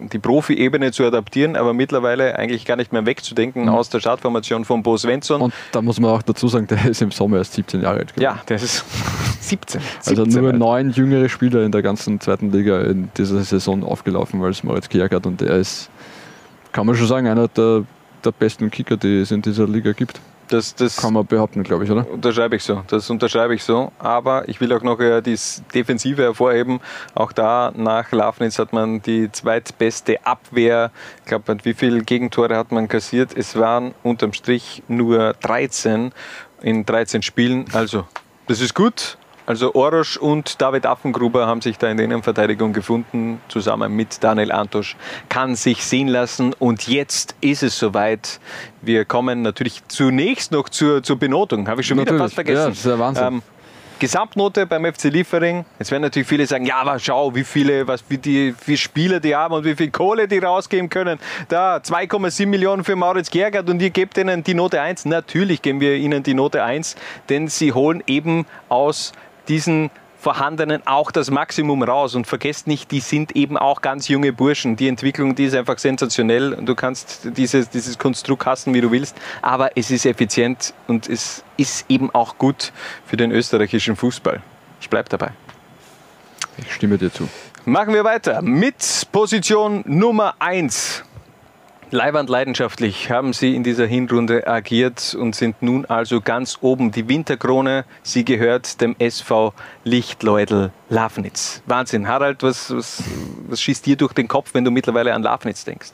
[0.00, 3.68] die Profi-Ebene zu adaptieren, aber mittlerweile eigentlich gar nicht mehr wegzudenken mhm.
[3.68, 5.42] aus der Startformation von Bo Svensson.
[5.42, 8.14] Und da muss man auch dazu sagen, der ist im Sommer erst 17 Jahre alt.
[8.16, 8.84] Ja, der ist
[9.40, 9.80] 17.
[10.00, 10.58] 17 also nur alt.
[10.58, 14.88] neun jüngere Spieler in der ganzen zweiten Liga in dieser Saison aufgelaufen, weil es Moritz
[14.88, 15.90] Kiergaard und der ist,
[16.72, 17.84] kann man schon sagen, einer der,
[18.24, 20.20] der besten Kicker, die es in dieser Liga gibt.
[20.48, 22.08] Das, das kann man behaupten, glaube ich, oder?
[22.10, 22.82] Unterschreibe ich so.
[22.88, 23.92] Das unterschreibe ich so.
[23.98, 25.38] Aber ich will auch noch äh, die
[25.74, 26.80] Defensive hervorheben.
[27.14, 30.90] Auch da nach Lafnitz hat man die zweitbeste Abwehr.
[31.18, 33.36] Ich glaube, wie viele Gegentore hat man kassiert?
[33.36, 36.12] Es waren unterm Strich nur 13
[36.62, 37.66] in 13 Spielen.
[37.72, 38.06] Also,
[38.46, 39.17] das ist gut.
[39.48, 44.52] Also Orosch und David Affengruber haben sich da in der Innenverteidigung gefunden, zusammen mit Daniel
[44.52, 44.94] Antosch.
[45.30, 48.40] Kann sich sehen lassen und jetzt ist es soweit.
[48.82, 51.66] Wir kommen natürlich zunächst noch zur, zur Benotung.
[51.66, 52.16] Habe ich schon natürlich.
[52.16, 52.58] wieder fast vergessen.
[52.58, 53.24] Ja, das ist der Wahnsinn.
[53.24, 53.42] Ähm,
[53.98, 55.64] Gesamtnote beim FC Liefering.
[55.78, 59.18] Jetzt werden natürlich viele sagen, ja, aber schau, wie viele, was, wie die, wie Spieler
[59.18, 61.18] die haben und wie viel Kohle die rausgeben können.
[61.48, 65.06] Da 2,7 Millionen für Maurits Gergert und ihr gebt ihnen die Note 1.
[65.06, 66.96] Natürlich geben wir ihnen die Note 1,
[67.28, 69.12] denn sie holen eben aus
[69.48, 72.14] diesen vorhandenen auch das Maximum raus.
[72.14, 74.76] Und vergesst nicht, die sind eben auch ganz junge Burschen.
[74.76, 76.56] Die Entwicklung, die ist einfach sensationell.
[76.62, 81.44] Du kannst dieses, dieses Konstrukt hassen, wie du willst, aber es ist effizient und es
[81.56, 82.72] ist eben auch gut
[83.06, 84.42] für den österreichischen Fußball.
[84.80, 85.30] Ich bleibe dabei.
[86.58, 87.28] Ich stimme dir zu.
[87.64, 91.04] Machen wir weiter mit Position Nummer 1.
[91.90, 96.90] Leiwand leidenschaftlich haben sie in dieser Hinrunde agiert und sind nun also ganz oben.
[96.90, 101.62] Die Winterkrone, sie gehört dem SV Lichtleudel Lafnitz.
[101.66, 102.06] Wahnsinn.
[102.06, 103.02] Harald, was, was,
[103.48, 105.92] was schießt dir durch den Kopf, wenn du mittlerweile an Lafnitz denkst?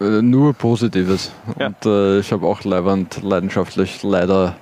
[0.00, 1.32] Äh, nur Positives.
[1.58, 1.66] Ja.
[1.66, 4.56] Und äh, ich habe auch Leiwand leidenschaftlich leider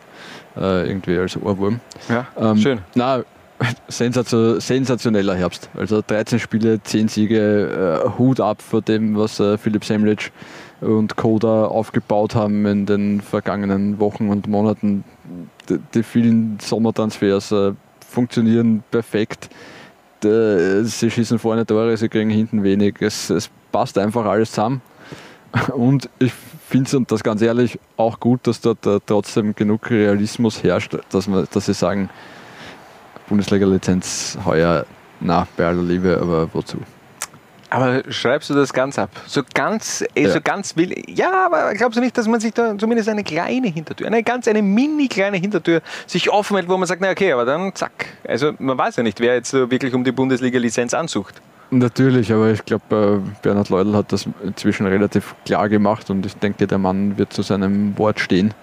[0.56, 1.80] äh, irgendwie als Ohrwurm.
[2.08, 2.80] Ja, ähm, schön.
[2.94, 3.24] Na,
[3.88, 5.68] sensationeller Herbst.
[5.76, 10.32] Also 13 Spiele, 10 Siege, äh, Hut ab vor dem, was äh, Philipp Semlic
[10.80, 15.04] und Koda aufgebaut haben in den vergangenen Wochen und Monaten.
[15.68, 17.72] Die, die vielen Sommertransfers äh,
[18.06, 19.48] funktionieren perfekt.
[20.22, 22.96] De, sie schießen vorne Tore, sie kriegen hinten wenig.
[23.00, 24.82] Es, es passt einfach alles zusammen.
[25.74, 26.32] Und ich
[26.66, 30.96] finde es, und das ganz ehrlich, auch gut, dass dort äh, trotzdem genug Realismus herrscht,
[31.10, 32.10] dass, man, dass sie sagen,
[33.28, 34.86] Bundesliga-Lizenz heuer
[35.20, 36.78] nach bei aller Liebe, aber wozu?
[37.74, 39.10] Aber schreibst du das ganz ab?
[39.26, 40.94] So ganz, äh, so ganz will.
[41.08, 44.46] Ja, aber glaubst du nicht, dass man sich da zumindest eine kleine Hintertür, eine ganz,
[44.46, 48.06] eine mini kleine Hintertür sich offen hält, wo man sagt, na okay, aber dann zack.
[48.28, 51.42] Also man weiß ja nicht, wer jetzt so wirklich um die Bundesliga-Lizenz ansucht.
[51.70, 56.36] Natürlich, aber ich glaube, äh, Bernhard Leudl hat das inzwischen relativ klar gemacht und ich
[56.36, 58.54] denke, der Mann wird zu seinem Wort stehen.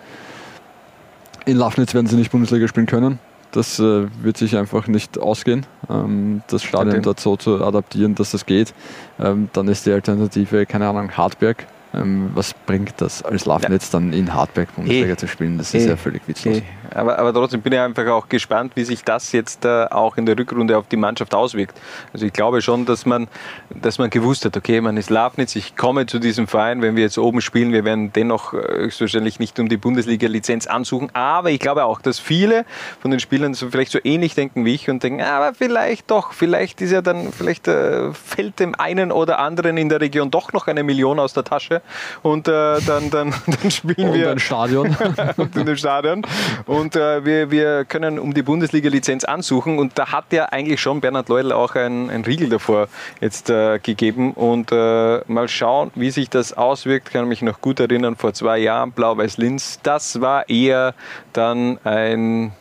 [1.45, 3.19] In Lafnitz werden sie nicht Bundesliga spielen können.
[3.51, 7.01] Das äh, wird sich einfach nicht ausgehen, ähm, das Stadion Okay.
[7.03, 8.73] dort so zu adaptieren, dass das geht.
[9.19, 11.65] Ähm, dann ist die Alternative, keine Ahnung, Hartberg.
[11.93, 15.17] Ähm, was bringt das als Lafnitz dann in Hartberg Bundesliga Eh.
[15.17, 15.57] zu spielen?
[15.57, 15.89] Das ist Eh.
[15.89, 16.57] ja völlig witzlos.
[16.57, 16.65] Okay.
[16.93, 20.25] Aber, aber trotzdem bin ich einfach auch gespannt, wie sich das jetzt äh, auch in
[20.25, 21.79] der Rückrunde auf die Mannschaft auswirkt.
[22.13, 23.27] Also ich glaube schon, dass man,
[23.69, 27.03] dass man gewusst hat, okay, man ist Lafnitz, ich komme zu diesem Verein, wenn wir
[27.03, 31.09] jetzt oben spielen, wir werden dennoch äh, höchstwahrscheinlich nicht um die Bundesliga-Lizenz ansuchen.
[31.13, 32.65] Aber ich glaube auch, dass viele
[33.01, 36.11] von den Spielern so vielleicht so ähnlich denken wie ich und denken, "Ah, aber vielleicht
[36.11, 40.31] doch, vielleicht ist ja dann, vielleicht äh, fällt dem einen oder anderen in der Region
[40.31, 41.81] doch noch eine Million aus der Tasche
[42.21, 44.95] und äh, dann, dann, dann spielen Und wir ein Stadion.
[45.37, 46.23] und in dem Stadion.
[46.65, 49.79] Und äh, wir, wir können um die Bundesliga-Lizenz ansuchen.
[49.79, 52.87] Und da hat ja eigentlich schon Bernhard Leudl auch ein, ein Riegel davor
[53.19, 54.31] jetzt äh, gegeben.
[54.33, 57.09] Und äh, mal schauen, wie sich das auswirkt.
[57.09, 59.79] Ich kann mich noch gut erinnern, vor zwei Jahren, Blau-Weiß-Linz.
[59.83, 60.93] Das war eher
[61.33, 62.53] dann ein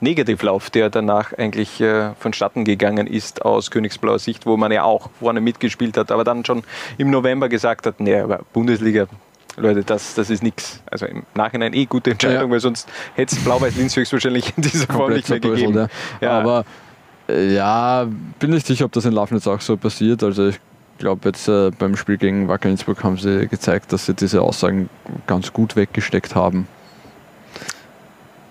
[0.00, 5.10] Negativlauf, der danach eigentlich äh, vonstatten gegangen ist aus Königsblauer Sicht, wo man ja auch
[5.18, 6.62] vorne mitgespielt hat, aber dann schon
[6.98, 9.08] im November gesagt hat, aber Bundesliga,
[9.58, 10.82] Leute, das, das ist nichts.
[10.90, 12.50] Also im Nachhinein eh gute Entscheidung, Ja.
[12.50, 15.88] weil sonst hätte es Blau-Weiß-Linz höchstwahrscheinlich in dieser Form komplett nicht mehr gegeben.
[16.20, 16.30] Ja.
[16.40, 16.64] Aber
[17.28, 18.06] äh, ja,
[18.38, 20.22] bin nicht sicher, ob das in Lafnitz auch so passiert.
[20.22, 20.60] Also ich
[20.98, 24.88] glaube jetzt äh, beim Spiel gegen Wacker Innsbruck haben sie gezeigt, dass sie diese Aussagen
[25.26, 26.66] ganz gut weggesteckt haben.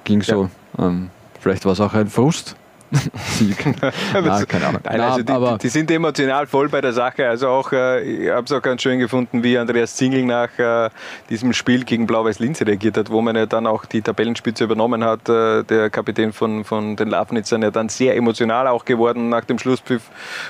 [0.03, 0.49] Ging so.
[0.79, 2.55] Ähm, vielleicht war es auch ein Frust.
[2.91, 3.65] Sieg.
[4.13, 4.81] Nein, keine Ahnung.
[4.83, 7.27] Nein, Na, also die, aber die, die sind emotional voll bei der Sache.
[7.27, 10.89] Also auch, äh, ich habe es auch ganz schön gefunden, wie Andreas Zingel nach äh,
[11.29, 15.27] diesem Spiel gegen Blau-Weiß-Linz reagiert hat, wo man ja dann auch die Tabellenspitze übernommen hat.
[15.27, 19.59] Äh, der Kapitän von, von den Lafnitzern ja dann sehr emotional auch geworden nach dem
[19.59, 20.03] Schlusspfiff.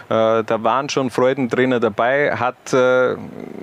[0.09, 2.35] Äh, da waren schon Freudenträner dabei.
[2.35, 3.15] Hat, äh,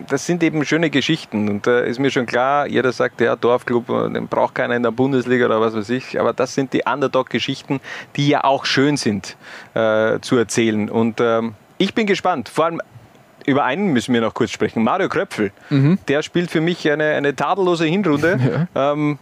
[0.08, 1.48] das sind eben schöne Geschichten.
[1.48, 4.82] Und da ist mir schon klar, jeder sagt, ja, Dorfclub, äh, den braucht keiner in
[4.82, 6.20] der Bundesliga oder was weiß ich.
[6.20, 7.80] Aber das sind die Underdog-Geschichten,
[8.16, 9.36] die ja auch schön sind
[9.74, 10.88] äh, zu erzählen.
[10.90, 12.48] Und ähm, ich bin gespannt.
[12.48, 12.80] Vor allem
[13.46, 14.82] über einen müssen wir noch kurz sprechen.
[14.82, 15.98] Mario Kröpfel, Mhm.
[16.08, 18.68] der spielt für mich eine, eine tadellose Hinrunde.
[18.74, 19.18] Ähm,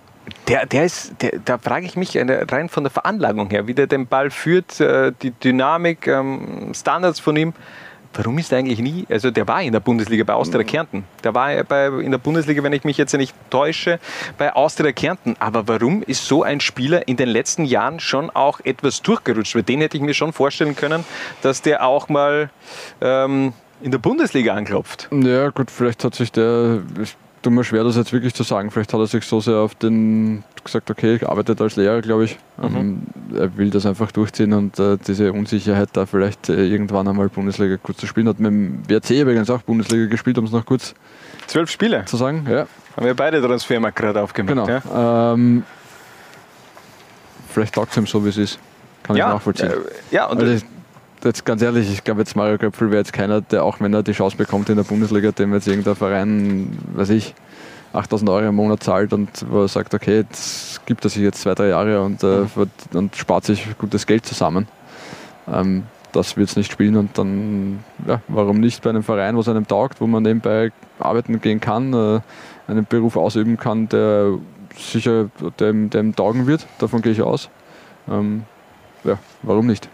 [0.47, 3.89] der, der ist, der, da frage ich mich rein von der Veranlagung her, wie der
[3.89, 7.53] den Ball führt, äh, die Dynamik, ähm, Standards von ihm.
[8.15, 11.05] Warum ist er eigentlich nie, also der war in der Bundesliga bei Austria Kärnten.
[11.25, 13.99] Der war bei, in der Bundesliga, wenn ich mich jetzt nicht täusche,
[14.39, 15.37] bei Austria Kärnten.
[15.39, 19.55] Aber warum ist so ein Spieler in den letzten Jahren schon auch etwas durchgerutscht?
[19.55, 21.05] Weil den hätte ich mir schon vorstellen können,
[21.41, 22.51] dass der auch mal
[23.01, 25.09] ähm, in der Bundesliga anklopft.
[25.11, 28.71] Ja, gut, vielleicht hat sich der, ich tue mir schwer, das jetzt wirklich zu sagen,
[28.71, 32.25] vielleicht hat er sich so sehr auf den, gesagt, okay, ich arbeite als Lehrer, glaube
[32.25, 32.39] ich.
[32.63, 33.03] Ähm,
[33.37, 37.77] er will das einfach durchziehen und äh, diese Unsicherheit da vielleicht äh, irgendwann einmal Bundesliga
[37.77, 38.29] kurz zu spielen.
[38.29, 40.95] Hat mit dem WRC übrigens auch Bundesliga gespielt, um es noch kurz
[41.49, 42.05] Zwölf Spiele.
[42.07, 42.47] zu sagen.
[42.49, 42.67] Ja,
[42.97, 44.55] Haben wir beide Transfermarkt gerade aufgemacht.
[44.55, 44.69] genau.
[44.69, 45.33] Ja?
[45.35, 45.65] Ähm,
[47.49, 48.59] vielleicht taugt es ihm so, wie es ist.
[49.03, 49.71] Kann Ja, ich nachvollziehen.
[49.71, 50.65] äh, ja, und also
[51.25, 54.03] jetzt ganz ehrlich, ich glaube jetzt Mario Köpfel wäre jetzt keiner, der auch wenn er
[54.03, 57.35] die Chance bekommt in der Bundesliga, dem jetzt irgendein Verein, weiß ich,
[57.93, 61.43] 8000 Euro im Monat zahlt und wo er sagt, okay, das gibt er sich jetzt
[61.43, 64.67] zwei, drei Jahre und, äh, wird- und spart sich gutes Geld zusammen.
[65.47, 69.49] Ähm, das wird es nicht spielen und dann, ja, warum nicht bei einem Verein, was
[69.49, 72.21] einem taugt, wo man nebenbei arbeiten gehen kann, äh,
[72.67, 74.39] einen Beruf ausüben kann, der
[74.77, 77.51] sicher dem, dem taugen wird, davon gehe ich aus.
[78.09, 78.45] Ähm,
[79.05, 79.89] ja, warum nicht?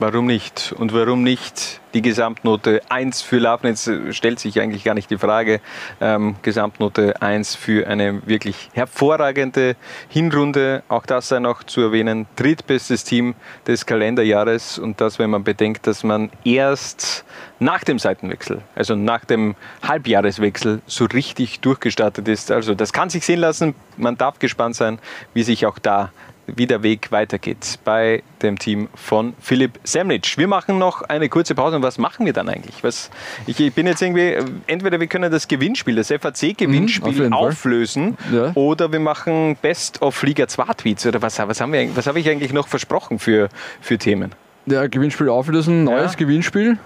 [0.00, 0.74] Warum nicht?
[0.76, 3.86] Und warum nicht die Gesamtnote 1 für Lafnitz?
[3.86, 5.60] äh, Stellt sich eigentlich gar nicht die Frage.
[6.00, 9.76] Ähm, Gesamtnote 1 für eine wirklich hervorragende
[10.08, 10.82] Hinrunde.
[10.88, 12.26] Auch das sei noch zu erwähnen.
[12.34, 13.36] Drittbestes Team
[13.68, 14.80] des Kalenderjahres.
[14.80, 17.24] Und das, wenn man bedenkt, dass man erst
[17.60, 19.54] nach dem Seitenwechsel, also nach dem
[19.86, 22.50] Halbjahreswechsel, so richtig durchgestartet ist.
[22.50, 23.76] Also das kann sich sehen lassen.
[23.96, 24.98] Man darf gespannt sein,
[25.34, 26.10] wie sich auch da
[26.46, 30.36] wie der Weg weitergeht bei dem Team von Philipp Semlitsch.
[30.36, 32.84] Wir machen noch eine kurze Pause und was machen wir dann eigentlich?
[32.84, 33.10] Was,
[33.46, 34.36] ich, ich bin jetzt irgendwie,
[34.66, 37.32] entweder wir können das Gewinnspiel, das Mhm, FAC-Gewinnspiel Fall.
[37.32, 38.52] auflösen Ja.
[38.54, 42.20] oder wir machen Best of Liga 2 Tweets oder was, was, haben wir, was habe
[42.20, 43.48] ich eigentlich noch versprochen für,
[43.80, 44.32] für Themen?
[44.66, 46.18] Ja, Gewinnspiel auflösen, neues Ja.
[46.18, 46.78] Gewinnspiel.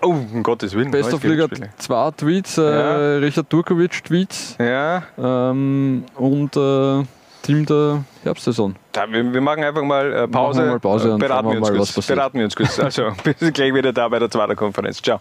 [0.00, 0.92] Oh, um Gottes Willen.
[0.92, 1.70] Best of Liga Gewinnspiel.
[1.76, 3.16] 2 Tweets, äh, Ja.
[3.18, 7.02] Richard Turkovic Tweets Ja, ähm, und äh,
[7.42, 8.76] Team der Herbstsaison.
[8.92, 10.64] Da, wir, wir, machen einfach mal äh, Pause.
[10.64, 12.78] Wir mal Pause beraten, wir mal, kurz, beraten wir uns kurz.
[12.78, 15.02] Also, bis gleich wieder da bei der zweiten Konferenz.
[15.02, 15.20] Ciao.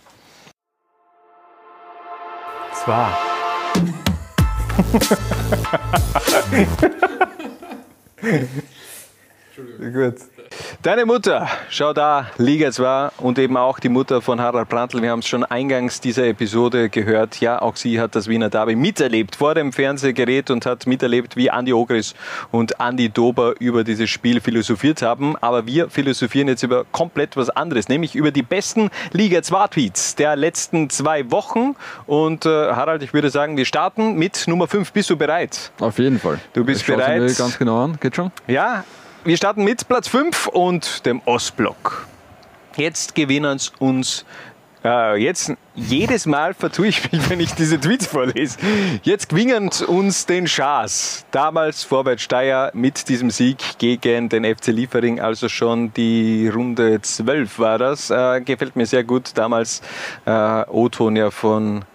[2.74, 3.18] Zwar.
[9.56, 9.93] Entschuldigung.
[9.93, 10.16] Gut.
[10.82, 15.02] Deine Mutter, schau da, Liga 2 und eben auch die Mutter von Harald Brandl.
[15.02, 17.39] Wir haben es schon eingangs dieser Episode gehört.
[17.39, 21.52] Ja, auch sie hat das Wiener Derby miterlebt vor dem Fernsehgerät und hat miterlebt, wie
[21.52, 22.16] Andi Ogris
[22.52, 25.38] und Andi Dober über dieses Spiel philosophiert haben.
[25.38, 30.16] Aber wir philosophieren jetzt über komplett was anderes, nämlich über die besten Liga 2 Tweets
[30.16, 31.76] der letzten zwei Wochen.
[32.08, 34.91] Und äh, Harald, ich würde sagen, wir starten mit Nummer 5.
[34.91, 35.72] Bist du bereit?
[35.80, 36.39] Auf jeden Fall.
[36.54, 37.22] Du bist ich bereit?
[37.22, 37.97] Mir ganz genau an.
[37.99, 38.32] Geht schon?
[38.47, 38.84] Ja,
[39.24, 42.07] wir starten mit Platz 5 und dem Ostblock.
[42.76, 44.26] Jetzt gewinnen es uns.
[44.84, 48.57] Äh, jetzt jedes Mal vertue ich mich, wenn ich diese Tweets vorlese.
[49.03, 51.26] Jetzt gewinnen uns den Schaas.
[51.30, 57.59] Damals Vorwärts Steyr mit diesem Sieg gegen den FC Liefering, also schon die Runde 12
[57.59, 58.09] war das.
[58.09, 59.32] Äh, gefällt mir sehr gut.
[59.36, 59.82] Damals
[60.26, 61.86] äh, O-Ton ja von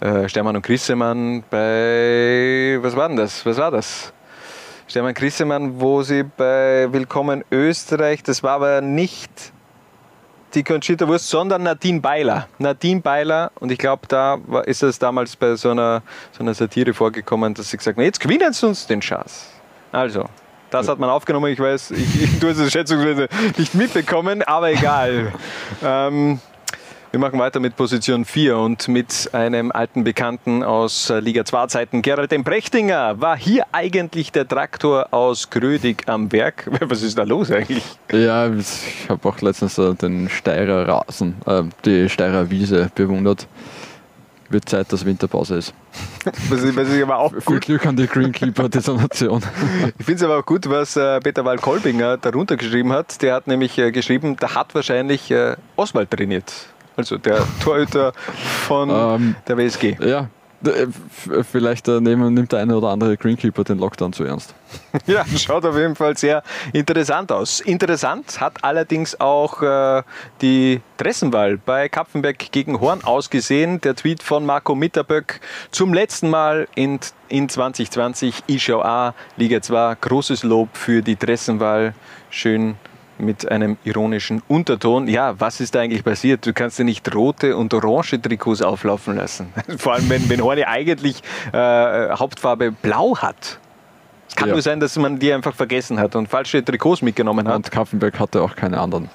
[0.00, 2.78] äh, Stermann und Grissemann bei.
[2.80, 3.46] Was war denn das?
[3.46, 4.12] Was war das?
[4.92, 9.30] Stefan Grissemann, wo sie bei Willkommen Österreich, das war aber nicht
[10.52, 12.46] die Conchita Wurst, sondern Nadine Beiler.
[12.58, 16.52] Nadine Beiler, und ich glaube, da war, ist es damals bei so einer, so einer
[16.52, 19.46] Satire vorgekommen, dass sie gesagt haben, jetzt gewinnen sie uns den Schatz.
[19.92, 20.26] Also,
[20.68, 21.50] das hat man aufgenommen.
[21.50, 25.32] Ich weiß, ich, ich tue es schätzungsweise nicht mitbekommen, aber egal.
[25.82, 26.38] ähm,
[27.12, 31.66] wir machen weiter mit Position 4 und mit einem alten Bekannten aus äh, Liga 2
[31.66, 32.00] Zeiten.
[32.00, 32.42] Gerald M.
[32.42, 36.70] Brechtinger war hier eigentlich der Traktor aus Grödig am Werk.
[36.80, 37.84] Was ist da los eigentlich?
[38.10, 43.46] Ja, ich habe auch letztens äh, den Steirer Rasen, äh, die Steirer Wiese bewundert.
[44.48, 45.74] Wird Zeit, dass Winterpause ist.
[46.48, 49.42] Was, was ich aber auch Viel gut, Glück an die Greenkeeper dieser Nation.
[49.98, 53.20] ich finde es aber auch gut, was äh, Peter Wall-Kolbinger darunter geschrieben hat.
[53.20, 56.52] Der hat nämlich äh, geschrieben, da hat wahrscheinlich äh, Oswald trainiert.
[56.96, 58.12] Also der Torhüter
[58.66, 59.96] von Ähm, der WSG.
[60.00, 60.28] Ja,
[60.64, 64.54] äh, f- vielleicht äh, nehmen, nimmt der eine oder andere Greenkeeper den Lockdown zu ernst.
[65.06, 67.60] Ja, schaut auf jeden Fall sehr interessant aus.
[67.60, 70.02] Interessant hat allerdings auch äh,
[70.42, 73.80] die Dressenwahl bei Kapfenberg gegen Horn ausgesehen.
[73.80, 75.40] Der Tweet von Marco Mitterböck
[75.70, 79.96] zum letzten Mal in, in 2020 Ischau A, Liga 2.
[80.00, 81.94] Großes Lob für die Dressenwahl.
[82.30, 82.76] Schön
[83.22, 85.08] mit einem ironischen Unterton.
[85.08, 86.44] Ja, was ist da eigentlich passiert?
[86.46, 89.52] Du kannst ja nicht rote und orange Trikots auflaufen lassen.
[89.78, 93.58] Vor allem, wenn, wenn Horn ja eigentlich äh, Hauptfarbe blau hat.
[94.28, 94.54] Es kann Ja.
[94.54, 97.56] nur sein, dass man die einfach vergessen hat und falsche Trikots mitgenommen hat.
[97.56, 99.10] Und Kaffenberg hatte auch keine anderen.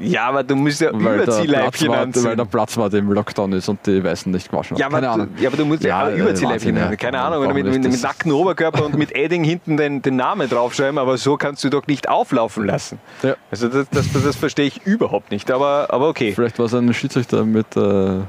[0.00, 2.36] Ja, aber du musst ja Weil Überziehleibchen war, weil anziehen.
[2.36, 4.76] der Platz war, der im Lockdown ist und die Weißen nicht gewaschen.
[4.76, 5.28] Ja, aber, keine Ahnung.
[5.36, 6.96] du, ja, aber du musst ja, Ja, äh, Überziehleibchen Wahnsinn, ja.
[6.96, 10.48] Keine Ahnung, mit, mit, mit Das- nacktem Oberkörper und mit Edding hinten den, den Namen
[10.48, 12.98] draufschreiben, aber so kannst du doch nicht auflaufen lassen.
[13.22, 13.34] Ja.
[13.50, 16.32] Also das, das, das verstehe ich überhaupt nicht, aber, aber okay.
[16.34, 18.20] Vielleicht war es ein Schiedsrichter mit äh,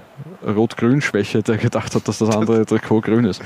[0.48, 3.42] Rot-Grün-Schwäche, der gedacht hat, dass das andere Trikot grün ist.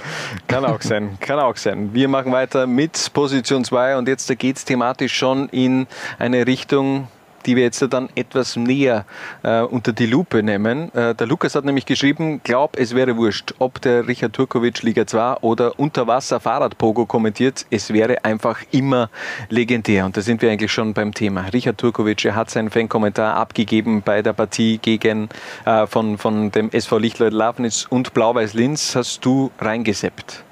[0.47, 1.89] Kann auch sein, kann auch sein.
[1.93, 5.88] Wir machen weiter mit Position 2 und jetzt geht es thematisch schon in
[6.19, 7.07] eine Richtung,
[7.45, 9.05] die wir jetzt dann etwas näher
[9.43, 10.93] äh, unter die Lupe nehmen.
[10.93, 15.05] Äh, der Lukas hat nämlich geschrieben, glaub, es wäre wurscht, ob der Richard Turkovic Liga
[15.05, 19.09] 2 oder Unterwasser Fahrradpogo kommentiert, es wäre einfach immer
[19.49, 20.05] legendär.
[20.05, 21.41] Und da sind wir eigentlich schon beim Thema.
[21.53, 25.29] Richard Turkovic, er hat seinen Fankommentar abgegeben bei der Partie gegen,
[25.65, 28.95] äh, von, von dem SV Lichtleut Lafnitz und Blau-Weiß Linz.
[28.95, 30.43] Hast du reingeseppt?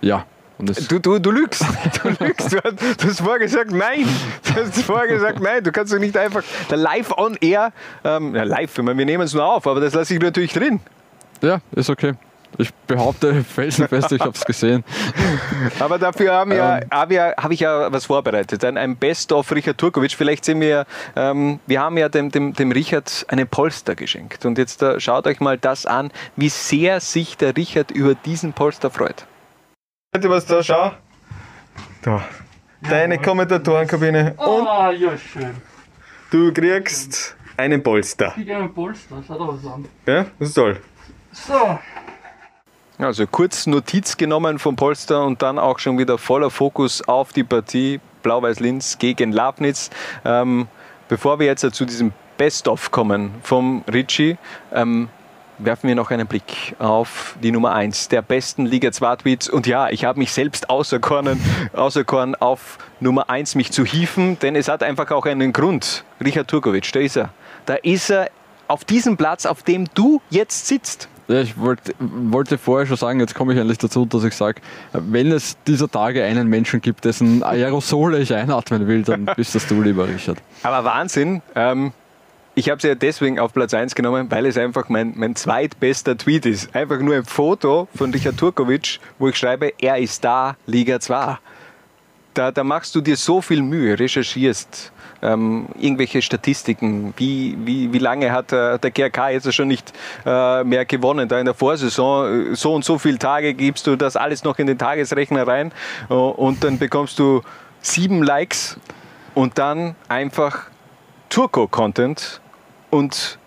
[0.00, 0.24] Ja.
[0.58, 1.64] Du, du, du lügst.
[2.02, 2.52] Du lügst.
[2.52, 4.06] Du hast, du hast vorher gesagt, nein.
[4.42, 5.62] Du hast vorher gesagt, nein.
[5.62, 7.72] Du kannst doch nicht einfach da live on air,
[8.04, 10.52] ähm, ja, live, ich meine, wir nehmen es nur auf, aber das lasse ich natürlich
[10.52, 10.80] drin.
[11.42, 12.14] ja, ist okay.
[12.58, 14.82] Ich behaupte felsenfest, ich habe es gesehen.
[15.78, 16.84] Aber dafür haben ja, Ähm.
[16.90, 18.64] habe ja, habe ich ja was vorbereitet.
[18.64, 20.12] Ein, ein Best-of Richard Turkovic.
[20.12, 20.86] Vielleicht sehen wir,
[21.16, 24.46] ähm, wir haben ja dem, dem, dem Richard eine Polster geschenkt.
[24.46, 28.54] Und jetzt äh, schaut euch mal das an, wie sehr sich der Richard über diesen
[28.54, 29.26] Polster freut.
[30.16, 30.92] Seht was da, schau.
[32.00, 32.24] Da.
[32.88, 34.32] Deine Kommentatorenkabine.
[34.38, 35.54] Und Ah, ja, schön.
[36.30, 38.32] du kriegst einen Polster.
[38.38, 39.84] Ich gehe einen Polster, schaut aber was an.
[40.06, 40.80] Ja, das ist toll.
[41.32, 41.78] So,
[42.98, 47.44] Also kurz Notiz genommen vom Polster und dann auch schon wieder voller Fokus auf die
[47.44, 49.90] Partie Blau-Weiß-Linz gegen Labnitz.
[50.24, 50.66] Ähm,
[51.10, 54.38] bevor wir jetzt zu diesem Best-of kommen vom Ritchie,
[54.72, 55.10] ähm,
[55.58, 59.48] werfen wir noch einen Blick auf die Nummer 1 der besten Liga 2 Tweets.
[59.48, 61.40] Und ja, ich habe mich selbst auserkoren,
[61.72, 66.04] auserkoren, auf Nummer 1 mich zu hieven, denn es hat einfach auch einen Grund.
[66.24, 67.30] Richard Turkovic, da ist er.
[67.66, 68.30] Da ist er
[68.68, 71.08] auf diesem Platz, auf dem du jetzt sitzt.
[71.28, 74.60] Ja, ich wollte, wollte vorher schon sagen, jetzt komme ich endlich dazu, dass ich sage,
[74.92, 79.66] wenn es dieser Tage einen Menschen gibt, dessen Aerosole ich einatmen will, dann bist das
[79.66, 80.38] du, lieber Richard.
[80.62, 81.42] Aber Wahnsinn.
[81.56, 81.92] Ähm,
[82.58, 86.16] Ich habe es ja deswegen auf Platz 1 genommen, weil es einfach mein, mein zweitbester
[86.16, 86.74] Tweet ist.
[86.74, 91.36] Einfach nur ein Foto von Richard Turkovic, wo ich schreibe, er ist da, Liga 2.
[92.32, 97.98] Da, da machst du dir so viel Mühe, recherchierst ähm, irgendwelche Statistiken, wie, wie, wie
[97.98, 99.92] lange hat äh, der GRK jetzt schon nicht
[100.24, 103.96] äh, mehr gewonnen, da in der Vorsaison, äh, so und so viele Tage gibst du
[103.96, 105.72] das alles noch in den Tagesrechner rein
[106.08, 107.42] äh, und dann bekommst du
[107.82, 108.78] sieben Likes
[109.34, 110.70] und dann einfach
[111.28, 112.40] Turco-Content
[112.96, 113.38] und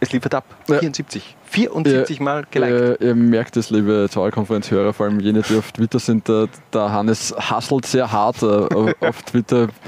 [0.00, 0.44] es liefert ab.
[0.66, 1.36] 74.
[1.44, 3.00] 74 Mal geliked.
[3.00, 6.92] Ihr, ihr merkt es, liebe Zauberkonferenzhörer, vor allem jene, die auf Twitter sind, der, der
[6.92, 8.46] Hannes hasselt sehr hart äh,
[9.00, 9.68] auf Twitter.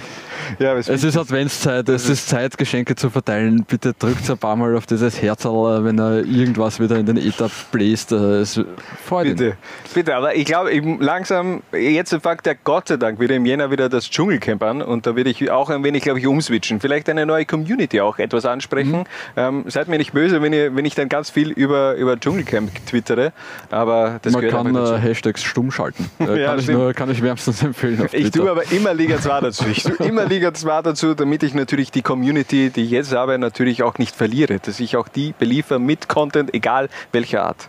[0.59, 3.64] Ja, es ist Adventszeit, es ist Zeit, Geschenke zu verteilen.
[3.66, 7.48] Bitte drückt ein paar Mal auf dieses Herzl, wenn er irgendwas wieder in den Ether
[7.72, 8.12] bläst.
[8.12, 8.60] äh, Es
[9.06, 9.36] freut ihn.
[9.36, 9.56] Bitte,
[9.94, 10.70] bitte, aber ich glaube,
[11.01, 15.06] langsam, jetzt fängt ja Gott sei Dank wieder im Jänner wieder das Dschungelcamp an und
[15.06, 16.78] da werde ich auch ein wenig, glaube ich, umswitchen.
[16.80, 18.98] Vielleicht eine neue Community auch etwas ansprechen.
[18.98, 19.05] Mhm.
[19.36, 22.70] Ähm, seid mir nicht böse, wenn, ihr, wenn ich dann ganz viel über, über Dschungelcamp
[22.86, 23.32] twittere,
[23.70, 24.95] aber das Man gehört kann dazu.
[24.95, 26.11] äh, Hashtags stumm schalten.
[26.20, 28.01] Äh, Ja, kann, ich nur, kann ich wärmstens empfehlen.
[28.03, 29.65] Auf Ich tue aber immer Liga 2 dazu.
[29.70, 33.39] Ich tue immer Liga 2 dazu, damit ich natürlich die Community, die ich jetzt habe,
[33.39, 34.59] natürlich auch nicht verliere.
[34.61, 37.69] Dass ich auch die beliefer mit Content, egal welcher Art.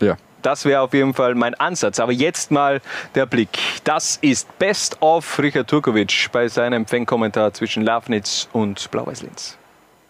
[0.00, 0.16] Ja.
[0.42, 1.98] Das wäre auf jeden Fall mein Ansatz.
[1.98, 2.80] Aber jetzt mal
[3.16, 3.58] der Blick.
[3.82, 9.58] Das ist Best of Richard Turkovic bei seinem Fangkommentar zwischen Lafnitz und Blau-Weiß-Linz.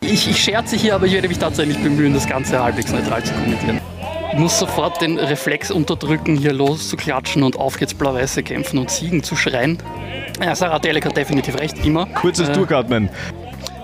[0.01, 3.33] Ich, ich scherze hier, aber ich werde mich tatsächlich bemühen, das Ganze halbwegs neutral zu
[3.35, 3.81] kommentieren.
[4.33, 9.23] Ich muss sofort den Reflex unterdrücken, hier loszuklatschen und auf geht's Blau-Weiße kämpfen und Siegen
[9.23, 9.79] zu schreien.
[10.43, 12.07] Ja, Sarah Telek hat definitiv recht, immer.
[12.07, 13.09] Kurzes Äh, Durchatmen.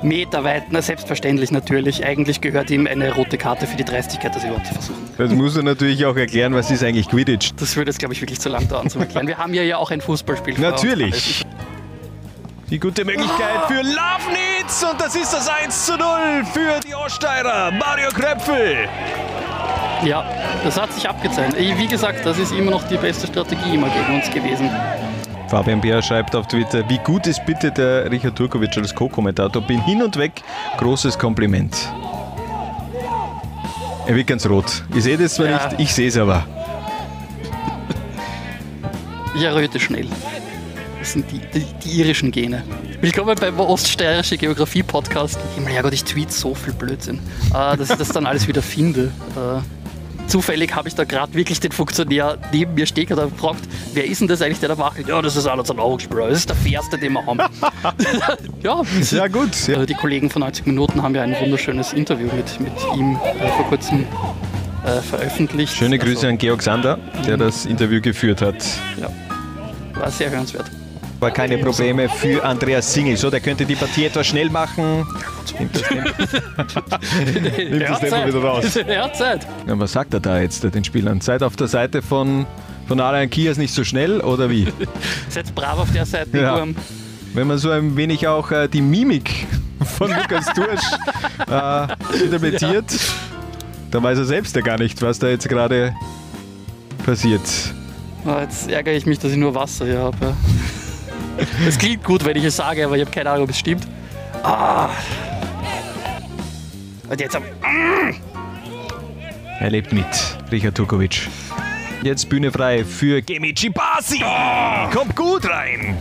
[0.02, 2.04] Meterweit, na selbstverständlich natürlich.
[2.04, 4.98] Eigentlich gehört ihm eine rote Karte für die Dreistigkeit, das überhaupt zu versuchen.
[5.16, 7.52] Das muss er natürlich auch erklären, was ist eigentlich Quidditch.
[7.58, 9.26] Das würde jetzt, glaube ich, wirklich zu lang dauern zu erklären.
[9.26, 10.60] Wir haben hier ja auch ein Fußballspiel.
[10.60, 11.44] Natürlich.
[12.70, 17.70] Die gute Möglichkeit für Lafnitz und das ist das 1 zu 0 für die Oststeirer.
[17.72, 18.88] Mario Kröpfel.
[20.04, 20.24] Ja,
[20.64, 21.56] das hat sich abgezeichnet.
[21.78, 24.70] Wie gesagt, das ist immer noch die beste Strategie immer gegen uns gewesen.
[25.48, 29.62] Fabian Beer schreibt auf Twitter, wie gut ist bitte der Richard Turkovic als Co-Kommentator.
[29.62, 30.42] Bin hin und weg.
[30.78, 31.76] Großes Kompliment.
[34.06, 34.82] Er wird ganz rot.
[34.94, 35.68] Ich sehe das zwar Ja.
[35.68, 36.44] nicht, ich sehe es aber.
[39.36, 40.08] Ich erröte schnell.
[41.04, 42.62] Das sind die, die, die irischen Gene.
[43.02, 45.38] Willkommen beim Oststeirische Geografie Podcast.
[45.54, 47.18] Himmel, Herrgott, ich tweet so viel Blödsinn,
[47.50, 49.12] äh, dass ich das dann alles wieder finde.
[49.36, 53.60] Äh, zufällig habe ich da gerade wirklich den Funktionär neben mir stehen und habe gefragt,
[53.92, 55.06] wer ist denn das eigentlich, der da macht?
[55.06, 56.30] Ja, das ist zum Augsburg.
[56.30, 57.38] Das ist der fairste, den wir haben.
[58.62, 59.68] ja, ja, gut.
[59.68, 63.48] Äh, Die Kollegen von 90 Minuten haben ja ein wunderschönes Interview mit, mit ihm äh,
[63.48, 64.06] vor kurzem
[64.86, 65.76] äh, veröffentlicht.
[65.76, 68.64] Schöne Grüße Also, an Georg Sander, der das Interview geführt hat.
[68.98, 69.10] Ja,
[70.00, 70.70] war sehr hörenswert.
[71.24, 73.16] War keine Probleme für Andreas Singel.
[73.16, 75.06] So, der könnte die Partie etwas schnell machen.
[75.58, 76.10] Nimmt das Tempo,
[77.70, 78.74] Nimmt das Tempo wieder raus.
[78.86, 81.22] Ja, was sagt er da jetzt den Spielern?
[81.22, 82.44] Seid auf der Seite von,
[82.86, 84.68] von Alain Kias nicht so schnell oder wie?
[85.30, 86.58] Seid brav auf der Seite, Ja.
[86.58, 86.76] Wurm.
[87.32, 89.46] Wenn man so ein wenig auch äh, die Mimik
[89.96, 90.84] von Lukas Tursch
[91.50, 92.84] äh, interpretiert,
[93.90, 95.94] dann weiß er selbst ja gar nicht, was da jetzt gerade
[97.06, 97.40] passiert.
[98.26, 100.34] Ah, Jetzt ärgere ich mich, dass ich nur Wasser hier habe.
[101.66, 103.86] Es klingt gut, wenn ich es sage, aber ich habe keine Ahnung, ob es stimmt.
[104.42, 104.88] Ah.
[107.08, 107.42] Und jetzt am.
[109.60, 110.06] Er lebt mit,
[110.50, 111.28] Richard Turkovic.
[112.02, 114.22] Jetzt Bühne frei für Gemici Basi.
[114.92, 115.96] Kommt gut rein.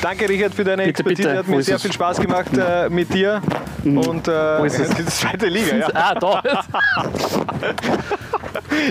[0.00, 1.28] Danke, Richard, für deine Bitte, Expertise.
[1.28, 1.38] bitte.
[1.38, 1.82] Hat mir sehr es?
[1.82, 3.42] viel Spaß gemacht äh, mit dir.
[3.84, 4.88] Und äh, Wo ist es?
[4.96, 5.88] die zweite Liga, ja.
[5.92, 6.42] Ah, da.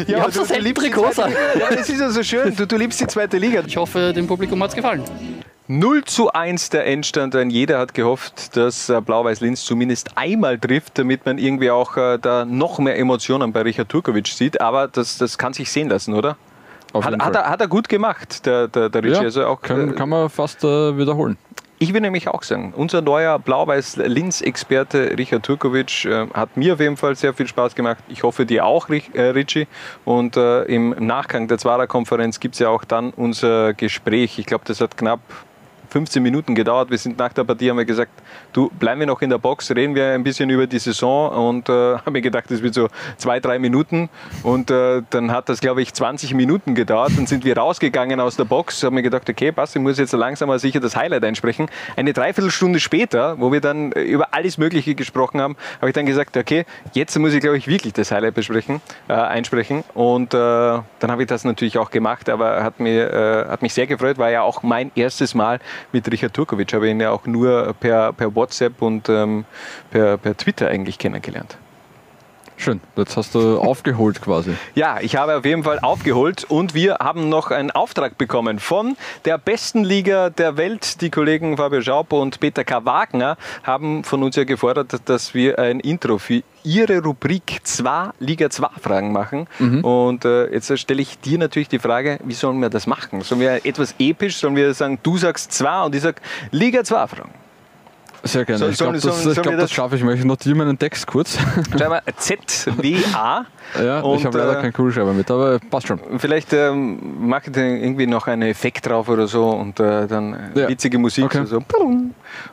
[0.05, 1.31] Ich aber hab so du- du liebst an.
[1.59, 2.55] Ja, das ist ja so schön.
[2.55, 3.63] Du, du liebst die zweite Liga.
[3.65, 5.03] Ich hoffe, dem Publikum hat es gefallen.
[5.69, 7.35] 0 zu 1 der Endstand.
[7.35, 12.17] Ein jeder hat gehofft, dass äh, Blau-Weiß-Linz zumindest einmal trifft, damit man irgendwie auch äh,
[12.19, 14.61] da noch mehr Emotionen bei Richard Turkovic sieht.
[14.61, 16.37] Aber das, das kann sich sehen lassen, oder?
[16.93, 17.43] Auf Hat, jeden hat, Fall.
[17.43, 19.15] er, hat er gut gemacht, der, der, der Richie.
[19.15, 21.37] Ja, also auch, kann, äh, kann man fast äh, wiederholen.
[21.79, 26.95] ich will nämlich auch sagen, unser neuer Blau-Weiß-Linz-Experte Richard Turkovic äh, hat mir auf jeden
[26.95, 27.97] Fall sehr viel Spaß gemacht.
[28.07, 29.67] Ich hoffe dir auch, Rich- äh, Richie.
[30.05, 34.39] Und äh, im Nachgang der Zwarer-Konferenz gibt es ja auch dann unser Gespräch.
[34.39, 35.19] Ich glaube, das hat knapp
[35.89, 36.89] 15 Minuten gedauert.
[36.89, 38.11] Wir sind nach der Partie, haben wir gesagt,
[38.57, 41.69] du, bleiben wir noch in der Box, reden wir ein bisschen über die Saison und
[41.69, 41.71] äh,
[42.05, 44.09] haben mir gedacht, das wird so zwei, drei Minuten
[44.43, 47.11] und äh, dann hat das, glaube ich, 20 Minuten gedauert.
[47.15, 50.13] Dann sind wir rausgegangen aus der Box, haben mir gedacht, okay, passt, ich muss jetzt
[50.13, 51.69] langsam aber sicher das Highlight einsprechen.
[51.95, 56.05] Eine Dreiviertelstunde später, wo wir dann äh, über alles Mögliche gesprochen haben, habe ich dann
[56.05, 60.37] gesagt, okay, jetzt muss ich, glaube ich, wirklich das Highlight besprechen, äh, einsprechen und äh,
[60.37, 64.17] dann habe ich das natürlich auch gemacht, aber hat, mir, äh, hat mich sehr gefreut,
[64.17, 65.59] war ja auch mein erstes Mal
[65.91, 68.46] mit Richard Turkovic habe ihn ja auch nur per, per WhatsApp
[68.79, 69.45] und ähm,
[69.91, 71.57] per, per Twitter eigentlich kennengelernt.
[72.59, 74.55] Schön, jetzt hast du aufgeholt quasi.
[74.73, 78.97] Ja, ich habe auf jeden Fall aufgeholt und wir haben noch einen Auftrag bekommen von
[79.25, 81.01] der besten Liga der Welt.
[81.01, 82.83] Die Kollegen Fabio Schaub und Peter K.
[82.83, 88.49] Wagner haben von uns ja gefordert, dass wir ein Intro für ihre Rubrik 2 Liga
[88.49, 89.47] 2 Fragen machen.
[89.59, 89.85] Mhm.
[89.85, 93.21] Und äh, jetzt stelle ich dir natürlich die Frage, wie sollen wir das machen?
[93.21, 97.07] Sollen wir etwas episch, sollen wir sagen, du sagst 2 und ich sage Liga 2
[97.07, 97.46] Fragen?
[98.23, 98.59] Sehr gerne.
[98.59, 100.15] Soll- ich glaube, sollen- das, sollen ich glaub, das schaffe ich mal.
[100.15, 101.37] Ich notiere meinen Text kurz.
[101.77, 103.45] Schreib mal ZWA.
[103.83, 105.99] ja, Und, ich habe leider äh, keinen Kugelschreiber mit, aber passt schon.
[106.17, 110.61] Vielleicht ähm, mache ich irgendwie noch einen Effekt drauf oder so und äh, dann äh,
[110.61, 110.67] Ja.
[110.69, 111.25] witzige Musik.
[111.25, 111.45] Okay.
[111.45, 111.61] So,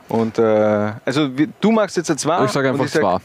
[0.09, 2.45] und äh, also wie- du magst jetzt ein zwei.
[2.45, 3.17] Ich sage einfach sag- zwei.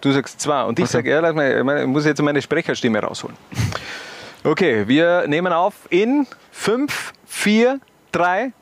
[0.00, 0.92] Du sagst zwei und ich Okay.
[0.92, 3.36] sage, ja, lass mal, ich ich muss jetzt meine Sprecherstimme rausholen.
[4.44, 7.80] Okay, wir nehmen auf in 5, 4,
[8.12, 8.52] 3,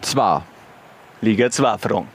[0.00, 0.42] Zwei.
[1.20, 2.08] Liga 2 Fragen.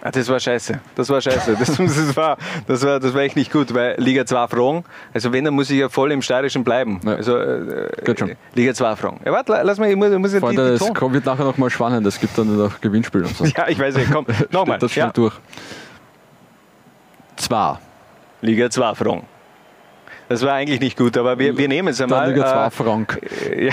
[0.00, 0.78] Ah, das war scheiße.
[0.94, 1.56] Das war scheiße.
[1.58, 2.36] Das, das, war,
[2.66, 5.70] das, war, das war echt nicht gut, weil Liga 2 Fragen, also wenn, dann muss
[5.70, 7.00] ich ja voll im Steirischen bleiben.
[7.04, 8.36] Also äh, Geht schon.
[8.54, 9.20] Liga 2 Fragen.
[9.24, 11.44] Ja, warte, lass mal, ich muss, ich muss ja die, Freunde, die es wird nachher
[11.44, 12.06] noch mal spannend.
[12.06, 13.44] Es gibt dann noch Gewinnspiel und so.
[13.56, 14.78] Ja, ich weiß nicht, komm, nochmal.
[14.78, 15.12] Das schnell Ja.
[15.12, 15.34] durch.
[17.36, 17.78] Zwei.
[18.40, 19.24] Liga 2 Fragen.
[20.28, 22.26] Das war eigentlich nicht gut, aber wir, wir nehmen es einmal.
[22.26, 23.20] Dann Liga 2 äh, Frank.
[23.56, 23.72] Ja.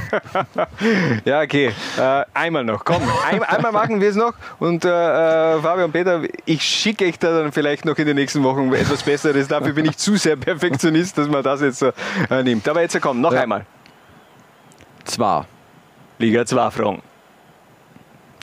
[1.24, 1.72] ja, okay.
[1.98, 2.84] Äh, einmal noch.
[2.84, 4.34] Komm, ein, einmal machen wir es noch.
[4.58, 8.16] Und äh, äh, Fabian und Peter, ich schicke euch da dann vielleicht noch in den
[8.16, 9.48] nächsten Wochen etwas Besseres.
[9.48, 11.92] Dafür bin ich zu sehr Perfektionist, dass man das jetzt so
[12.30, 12.68] äh, nimmt.
[12.68, 13.42] Aber jetzt komm, noch Ja.
[13.42, 13.66] einmal.
[15.04, 15.42] Zwei.
[16.18, 17.02] Liga 2 Fragen.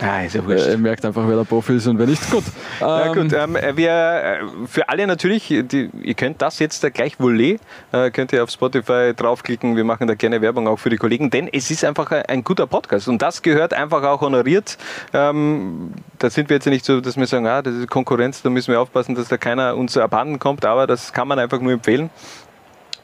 [0.02, 0.68] Ah, ist ja wurscht.
[0.68, 2.30] Äh, Ihr merkt einfach, wer der Profi ist und wer nicht.
[2.32, 2.44] Gut.
[2.80, 6.90] Ja Ähm, gut, ähm, wir, äh, für alle natürlich, die, ihr könnt das jetzt da
[6.90, 7.60] gleich Volley,
[7.92, 11.30] äh, könnt ihr auf Spotify draufklicken, wir machen da gerne Werbung auch für die Kollegen,
[11.30, 14.78] denn es ist einfach ein, ein guter Podcast und das gehört einfach auch honoriert.
[15.14, 18.50] Ähm, da sind wir jetzt nicht so, dass wir sagen, ah, das ist Konkurrenz, da
[18.50, 21.74] müssen wir aufpassen, dass da keiner uns abhanden kommt, aber das kann man einfach nur
[21.74, 22.10] empfehlen.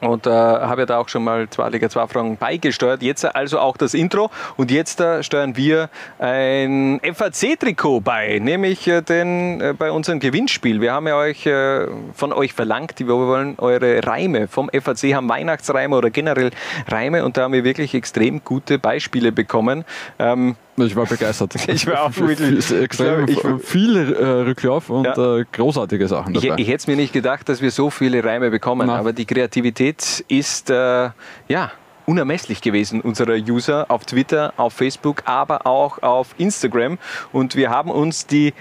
[0.00, 3.02] Und äh, habe ja da auch schon mal zwei Liga 2 Fragen beigesteuert.
[3.02, 4.30] Jetzt also auch das Intro.
[4.56, 10.80] Und jetzt äh, steuern wir ein FAC-Trikot bei, nämlich äh, den, äh, bei unserem Gewinnspiel.
[10.80, 15.28] Wir haben ja euch äh, von euch verlangt, wir wollen eure Reime vom FAC haben
[15.28, 16.50] Weihnachtsreime oder generell
[16.88, 17.24] Reime.
[17.24, 19.84] Und da haben wir wirklich extrem gute Beispiele bekommen.
[20.18, 21.54] Ähm, ich war begeistert.
[21.68, 26.42] Ich war auch wirklich- Extrem Ich glaub, viel äh, Rücklauf und äh, großartige Sachen Ich,
[26.42, 26.60] dabei.
[26.60, 28.98] ich hätte es mir nicht gedacht, dass wir so viele Reime bekommen, Na.
[28.98, 31.10] aber die Kreativität ist äh,
[31.48, 31.72] ja
[32.06, 36.98] unermesslich gewesen unserer User auf Twitter, auf Facebook, aber auch auf Instagram.
[37.32, 38.54] Und wir haben uns die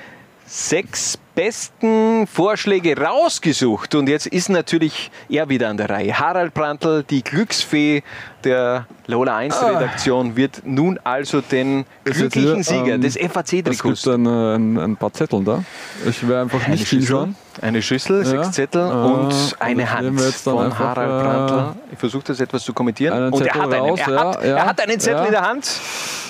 [0.47, 3.93] sechs besten Vorschläge rausgesucht.
[3.95, 6.17] Und jetzt ist natürlich er wieder an der Reihe.
[6.17, 8.03] Harald Brandl, die Glücksfee
[8.43, 14.15] der Lola 1 Redaktion, wird nun also den glücklichen Sieger ähm, des Es FAC-Trikots gibt
[14.15, 15.63] ein, äh, ein, ein paar Zettel da.
[16.07, 17.35] Ich werde einfach eine nicht viel Schüssel, schauen.
[17.61, 18.25] eine Schüssel, Ja.
[18.25, 21.79] sechs Zettel Äh, und und eine Hand von Harald äh, Brandl.
[21.91, 23.31] Ich versuche das etwas zu kommentieren.
[23.31, 25.25] und er hat, einen, raus, er, hat, ja, er hat einen Zettel ja.
[25.25, 25.69] in der Hand.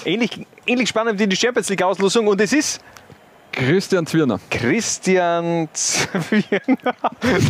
[0.04, 2.82] Ähnlich, ähnlich spannend wie die Champions League Auslosung und es ist
[3.56, 4.40] Christian Zwirner.
[4.52, 6.96] Christian Zwirner.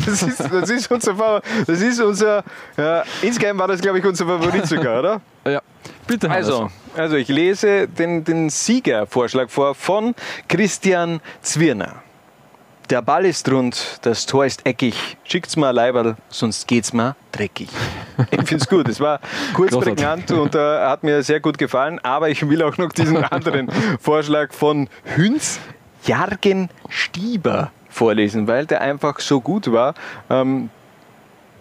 [0.06, 2.44] Das ist, das ist unser, Fa- das ist unser
[2.78, 5.22] ja, insgeheim war das glaube ich unser Favorit sogar, oder?
[5.48, 5.62] Ja,
[6.08, 6.30] bitte.
[6.32, 10.16] Also, also ich lese den, den Siegervorschlag vor von
[10.48, 11.98] Christian Zwirner.
[12.90, 15.18] Der Ball ist rund, das Tor ist eckig.
[15.24, 17.70] Schickt's ein Leiberl, sonst geht's mir dreckig.
[18.32, 18.88] Ich finde es gut.
[18.90, 19.20] Es war
[19.54, 19.96] kurz Großartig.
[20.04, 22.00] prägnant und äh, hat mir sehr gut gefallen.
[22.04, 23.70] Aber ich will auch noch diesen anderen
[24.02, 25.60] Vorschlag von Hünz
[26.06, 29.94] Jargen Stieber vorlesen, weil der einfach so gut war.
[30.30, 30.70] Ähm,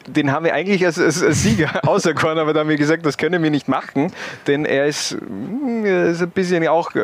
[0.07, 3.17] den haben wir eigentlich als, als, als Sieger auserkoren, aber da haben wir gesagt, das
[3.17, 4.13] können wir nicht machen,
[4.47, 6.99] denn er ist, mm, er ist ein bisschen auch äh,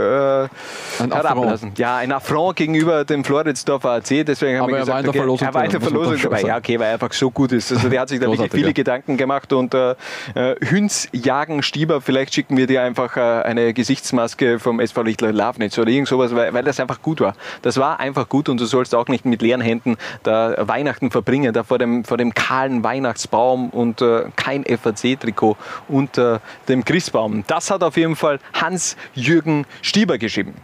[0.99, 1.79] Ein herablassend.
[1.79, 5.05] Ja, ein Affront gegenüber dem Floridsdorfer AC, deswegen haben Aber wir er gesagt, war in
[5.05, 6.43] der okay, Verlosung er war in der Verlosung dabei.
[6.43, 7.73] Ja, okay, weil er einfach so gut ist.
[7.73, 8.73] Also der hat sich da wirklich viele ja.
[8.73, 9.93] Gedanken gemacht und äh,
[10.35, 15.33] äh, Hünz jagen Stieber, vielleicht schicken wir dir einfach äh, eine Gesichtsmaske vom SV Lichtler
[15.33, 17.35] Lafnitz oder irgend sowas, weil, weil das einfach gut war.
[17.63, 21.53] Das war einfach gut und du sollst auch nicht mit leeren Händen da Weihnachten verbringen,
[21.53, 25.57] da vor dem, vor dem kahlen Weihnachtsbaum und äh, kein FAC-Trikot
[25.89, 27.45] unter dem Christbaum.
[27.47, 30.55] Das hat auf jeden Fall Hans-Jürgen Stieber geschrieben.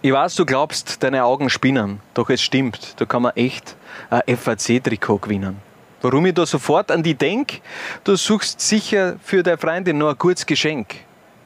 [0.00, 3.76] Ich weiß, du glaubst, deine Augen spinnen, doch es stimmt, da kann man echt
[4.08, 5.58] ein FAC-Trikot gewinnen.
[6.00, 7.60] Warum ich da sofort an die denk?
[8.04, 10.94] Du suchst sicher für deine Freundin noch ein gutes Geschenk.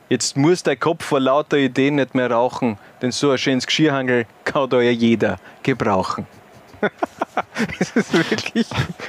[0.09, 4.26] Jetzt muss dein Kopf vor lauter Ideen nicht mehr rauchen, denn so ein schönes Geschirrhangel
[4.44, 6.26] kann da ja jeder gebrauchen.
[7.78, 8.66] Das ist wirklich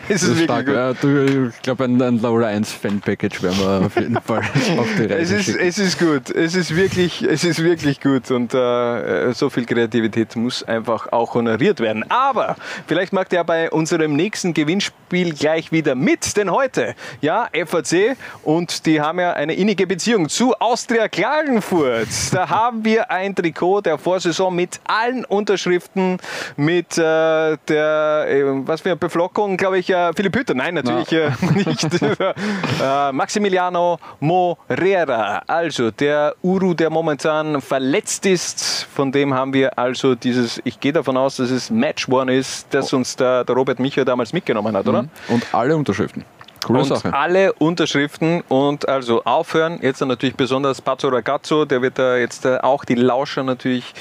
[0.09, 1.01] Es ist Das wirklich stark.
[1.01, 1.51] gut.
[1.55, 4.39] Ich glaube, ein, ein Laura 1 Fan-Package werden wir auf jeden Fall
[4.77, 5.59] auf die Es Reise ist, schicken.
[5.59, 10.35] es ist gut, es ist wirklich, es ist wirklich gut und äh, so viel Kreativität
[10.35, 12.03] muss einfach auch honoriert werden.
[12.09, 12.55] Aber
[12.87, 18.85] vielleicht macht er bei unserem nächsten Gewinnspiel gleich wieder mit, denn heute, ja, FAC und
[18.85, 22.07] die haben ja eine innige Beziehung zu Austria Klagenfurt.
[22.31, 26.17] Da haben wir ein Trikot der Vorsaison mit allen Unterschriften,
[26.55, 30.53] mit äh, der, äh, was für eine Beflockung, glaube ich, äh, Philipp Hütter.
[30.53, 31.83] Nein, natürlich äh, nicht.
[32.81, 38.87] äh, Maximiliano Morera, also der Uru, der momentan verletzt ist.
[38.93, 42.67] Von dem haben wir also dieses, ich gehe davon aus, dass es Match One ist,
[42.71, 45.03] das uns der, der Robert Micha damals mitgenommen hat, oder?
[45.03, 45.09] Mhm.
[45.29, 46.23] Und alle Unterschriften.
[46.65, 47.13] Coole und Sache.
[47.13, 49.79] alle Unterschriften und also aufhören.
[49.81, 53.93] Jetzt natürlich besonders Pazzo Ragazzo, der wird da jetzt äh, auch die Lauscher natürlich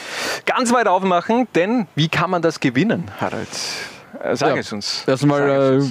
[0.45, 1.47] ganz weit aufmachen.
[1.55, 3.49] Denn wie kann man das gewinnen, Harald?
[4.23, 4.61] Äh, Sag Ja.
[4.61, 5.05] es uns.
[5.07, 5.83] Erstmal äh,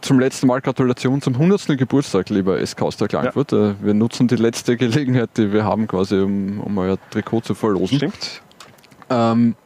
[0.00, 1.76] zum letzten Mal Gratulation zum 100.
[1.78, 3.52] Geburtstag, lieber SK aus der Klagenfurt.
[3.52, 7.54] Äh, Wir nutzen die letzte Gelegenheit, die wir haben, quasi, um, um euer Trikot zu
[7.54, 7.98] verlosen.
[7.98, 8.42] Stimmt.
[9.10, 9.56] Ähm,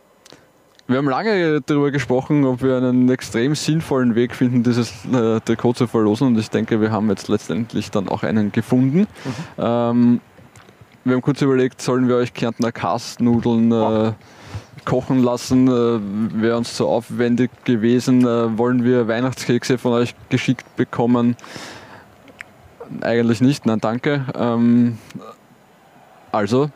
[0.87, 5.75] wir haben lange darüber gesprochen, ob wir einen extrem sinnvollen Weg finden, dieses äh, Trikot
[5.75, 6.29] zu verlosen.
[6.29, 9.07] Und ich denke, wir haben jetzt letztendlich dann auch einen gefunden.
[9.59, 10.21] Ähm,
[11.05, 14.13] wir haben kurz überlegt, sollen wir euch Kärntner Kastnudeln äh,
[14.85, 15.69] kochen lassen?
[15.69, 18.27] Äh, Wäre uns zu aufwendig gewesen.
[18.27, 21.37] Äh, wollen wir Weihnachtskekse von euch geschickt bekommen?
[23.01, 24.27] Eigentlich nicht, nein, danke.
[24.35, 24.99] Ähm,
[26.31, 26.71] also,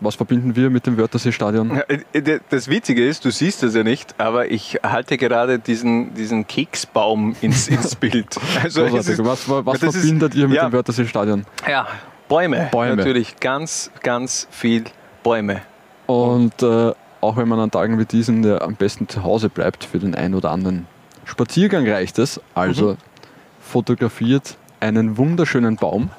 [0.00, 1.76] was verbinden wir mit dem Wörthersee-Stadion?
[1.76, 1.82] Ja,
[2.12, 6.46] äh, Das Witzige ist, du siehst das ja nicht, aber ich halte gerade diesen, diesen
[6.46, 8.36] Keksbaum ins, ins Bild.
[8.62, 11.44] Also ist- was was das ist- verbindet ihr mit ja, dem Wörthersee-Stadion?
[11.68, 11.86] Ja,
[12.28, 12.68] Bäume.
[12.70, 12.96] Bäume.
[12.96, 14.84] Natürlich, ganz, ganz viel
[15.22, 15.62] Bäume.
[16.06, 19.84] Und äh, auch wenn man an Tagen wie diesen ja am besten zu Hause bleibt,
[19.84, 20.86] für den einen oder anderen
[21.24, 22.40] Spaziergang reicht es.
[22.54, 22.96] Also Mhm.
[23.60, 26.10] fotografiert einen wunderschönen Baum.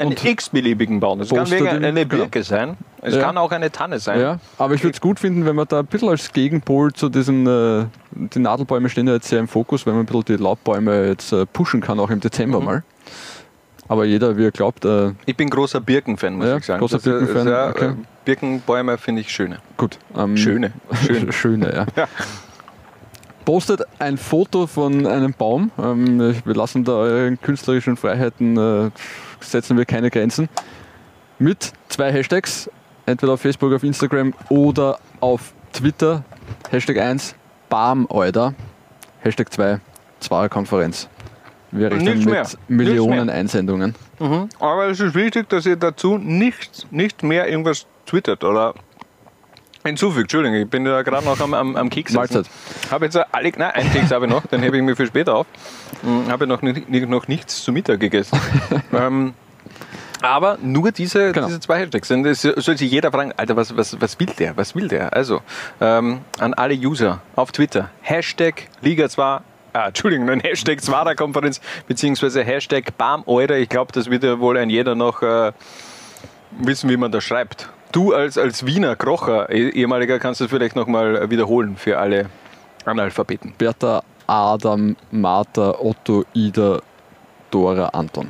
[0.00, 1.20] Einen x-beliebigen Baum.
[1.20, 2.24] Es kann wegen eine genau.
[2.24, 2.76] Birke sein.
[3.02, 3.22] Es Ja.
[3.22, 4.20] kann auch eine Tanne sein.
[4.20, 7.08] Ja, aber ich würde es gut finden, wenn man da ein bisschen als Gegenpol zu
[7.08, 10.36] diesen, äh, die Nadelbäume stehen ja jetzt sehr im Fokus, wenn man ein bisschen die
[10.42, 12.64] Laubbäume jetzt äh, pushen kann, auch im Dezember Mhm.
[12.66, 12.82] mal.
[13.88, 16.80] Aber jeder, wie er glaubt, äh, Ich bin großer Birkenfan, muss Ja, ich sagen.
[16.80, 17.84] großer Das, äh, Birkenfan, ja, okay.
[17.86, 17.94] äh,
[18.24, 19.58] Birkenbäume finde ich schöne.
[19.76, 19.98] gut.
[20.16, 20.72] Ähm, Schöne.
[21.06, 21.32] Schön.
[21.32, 22.06] Schöne, ja.
[23.44, 25.72] Postet ein Foto von einem Baum.
[25.82, 28.90] Ähm, wir lassen da euren künstlerischen Freiheiten, äh,
[29.40, 30.48] setzen wir keine Grenzen.
[31.38, 32.70] Mit zwei Hashtags,
[33.06, 36.24] entweder auf Facebook, auf Instagram oder auf Twitter.
[36.70, 37.34] Hashtag 1,
[37.68, 38.54] BAMEuder.
[39.20, 39.80] Hashtag 2,
[40.20, 41.08] Zwarer-Konferenz.
[41.70, 42.46] Wir rechnen Nichts mit mehr.
[42.68, 43.34] Millionen mehr.
[43.34, 43.94] Einsendungen.
[44.18, 44.48] Mhm.
[44.58, 48.74] Aber es ist wichtig, dass ihr dazu nicht, nicht mehr irgendwas twittert oder
[49.84, 50.24] hinzufügt.
[50.24, 52.12] Entschuldigung, ich bin ja gerade noch am, am, am Keks.
[52.12, 52.46] Mahlzeit.
[52.90, 55.34] Habe jetzt alle, nein, einen Keks habe ich noch, den hebe ich mir für später
[55.34, 55.46] auf.
[56.02, 58.38] Hm, Habe noch, noch nichts zu Mittag gegessen.
[58.92, 59.34] ähm,
[60.22, 61.46] aber nur diese, Genau.
[61.46, 62.08] diese zwei Hashtags.
[62.08, 64.56] Denn es soll sich jeder fragen, Alter, was, was, was will der?
[64.56, 65.14] Was will der?
[65.14, 65.40] Also,
[65.80, 69.22] ähm, an alle User auf Twitter, Hashtag Liga 2,
[69.72, 73.58] ah, Entschuldigung, ein Hashtag Zwarer-Konferenz, beziehungsweise Hashtag BAMEuder.
[73.58, 75.52] Ich glaube, das wird ja wohl ein jeder noch äh,
[76.50, 77.70] wissen, wie man das schreibt.
[77.92, 82.26] Du als, als Wiener Krocher, eh- ehemaliger, kannst du das vielleicht nochmal wiederholen für alle
[82.84, 83.54] Analphabeten.
[83.58, 86.80] Bertha, Adam, Martha, Otto, Ida,
[87.50, 88.28] Dora, Anton.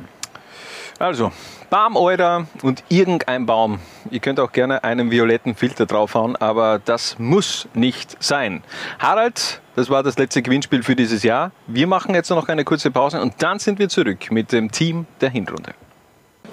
[0.97, 1.31] Also,
[1.69, 3.79] Baumeuder und irgendein Baum.
[4.09, 8.61] Ihr könnt auch gerne einen violetten Filter draufhauen, aber das muss nicht sein.
[8.99, 11.51] Harald, das war das letzte Gewinnspiel für dieses Jahr.
[11.67, 15.05] Wir machen jetzt noch eine kurze Pause und dann sind wir zurück mit dem Team
[15.21, 15.73] der Hinrunde.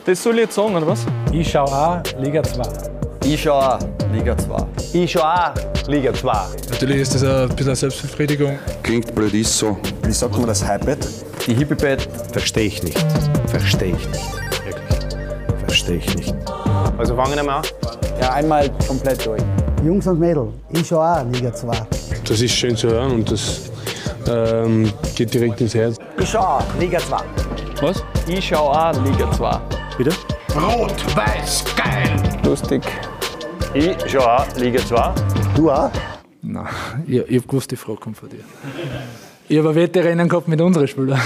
[0.08, 1.04] Das soll ich jetzt sagen, oder was?
[1.32, 2.62] Ich schau auch Liga 2.
[3.26, 3.78] Ich schau auch
[4.10, 4.66] Liga 2.
[4.94, 5.52] Ich schau auch
[5.86, 6.32] Liga 2.
[6.70, 8.58] Natürlich ist das ein bisschen eine Selbstbefriedigung.
[8.82, 9.76] Klingt blöd, ist so.
[10.04, 11.06] Wie sagt man das Hypebett?
[11.46, 12.08] Die Hippie-Bett.
[12.32, 12.98] Verstehe ich nicht.
[13.48, 14.64] Verstehe ich nicht.
[14.64, 15.18] Wirklich.
[15.66, 16.34] Verstehe ich nicht.
[16.96, 17.64] Also fangen wir mal an.
[18.18, 19.42] Ja, einmal komplett durch.
[19.84, 21.70] Jungs und Mädels, ich schau auch Liga 2.
[22.26, 23.70] Das ist schön zu hören und das
[24.26, 25.98] ähm, geht direkt ins Herz.
[26.18, 27.18] Ich schau auch Liga 2.
[27.80, 28.04] Was?
[28.26, 29.60] Ich schau auch Liga 2.
[29.96, 30.10] Bitte?
[30.56, 32.16] Rot-Weiß, geil!
[32.44, 32.82] Lustig.
[33.72, 35.14] Ich schau auch Liga 2.
[35.54, 35.90] Du auch?
[36.42, 36.66] Nein,
[37.06, 38.40] ich, ich hab gewusst, die Frage kommt von dir.
[39.48, 41.20] Ich habe Wettrennen gehabt mit unseren Spielern.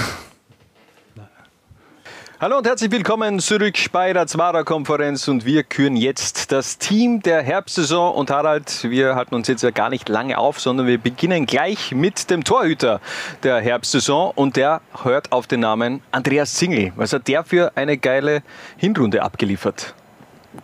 [2.43, 7.41] Hallo und herzlich willkommen zurück bei der Zwarer-Konferenz und wir küren jetzt das Team der
[7.41, 8.13] Herbstsaison.
[8.13, 11.95] Und Harald, wir halten uns jetzt ja gar nicht lange auf, sondern wir beginnen gleich
[11.95, 12.99] mit dem Torhüter
[13.43, 16.91] der Herbstsaison und der hört auf den Namen Andreas Zingel.
[16.97, 18.43] Was hat der für eine geile
[18.75, 19.95] Hinrunde abgeliefert?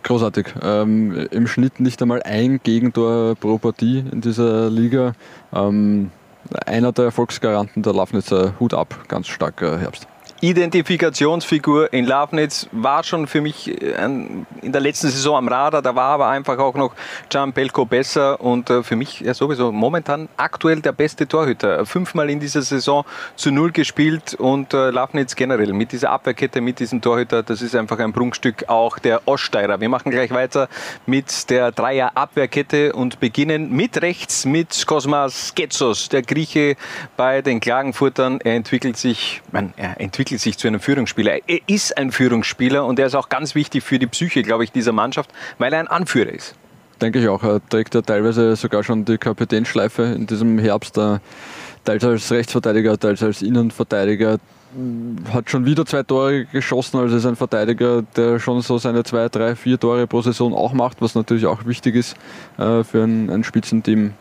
[0.02, 0.48] Großartig.
[0.62, 5.14] Ähm, Im Schnitt nicht einmal ein Gegentor pro Partie in dieser Liga.
[5.54, 6.10] Ähm,
[6.66, 10.06] einer der Erfolgsgaranten der Lafnitzer Hut ab, ganz starker Herbst.
[10.42, 15.82] Identifikationsfigur in Lafnitz war schon für mich äh, in der letzten Saison am Radar.
[15.82, 16.94] Da war aber einfach auch noch
[17.28, 21.84] Can Pelko besser und äh, für mich ja sowieso momentan aktuell der beste Torhüter.
[21.84, 23.04] Fünfmal in dieser Saison
[23.36, 27.76] zu Null gespielt und äh, Lafnitz generell mit dieser Abwehrkette, mit diesem Torhüter, das ist
[27.76, 29.78] einfach ein Prunkstück auch der Oststeirer.
[29.78, 30.70] Wir machen gleich weiter
[31.04, 36.76] mit der Dreier Abwehrkette und beginnen mit rechts mit Kosmas Getsos, der Grieche
[37.18, 38.40] bei den Klagenfurtern.
[38.42, 41.48] Er entwickelt sich, man, er entwickelt entwickelt sich zu einem Führungsspieler.
[41.48, 44.72] Er ist ein Führungsspieler und er ist auch ganz wichtig für die Psyche, glaube ich,
[44.72, 46.54] dieser Mannschaft, weil er ein Anführer ist.
[47.00, 47.42] Denke ich auch.
[47.42, 50.98] Er trägt ja teilweise sogar schon die Kapitänschleife in diesem Herbst.
[51.84, 54.38] Teils als Rechtsverteidiger, teils als Innenverteidiger.
[55.32, 59.28] Hat schon wieder zwei Tore geschossen, also ist ein Verteidiger, der schon so seine zwei,
[59.28, 62.14] drei, vier Tore pro Saison auch macht, was natürlich auch wichtig ist
[62.56, 64.12] äh, für ein, ein Spitzenteam.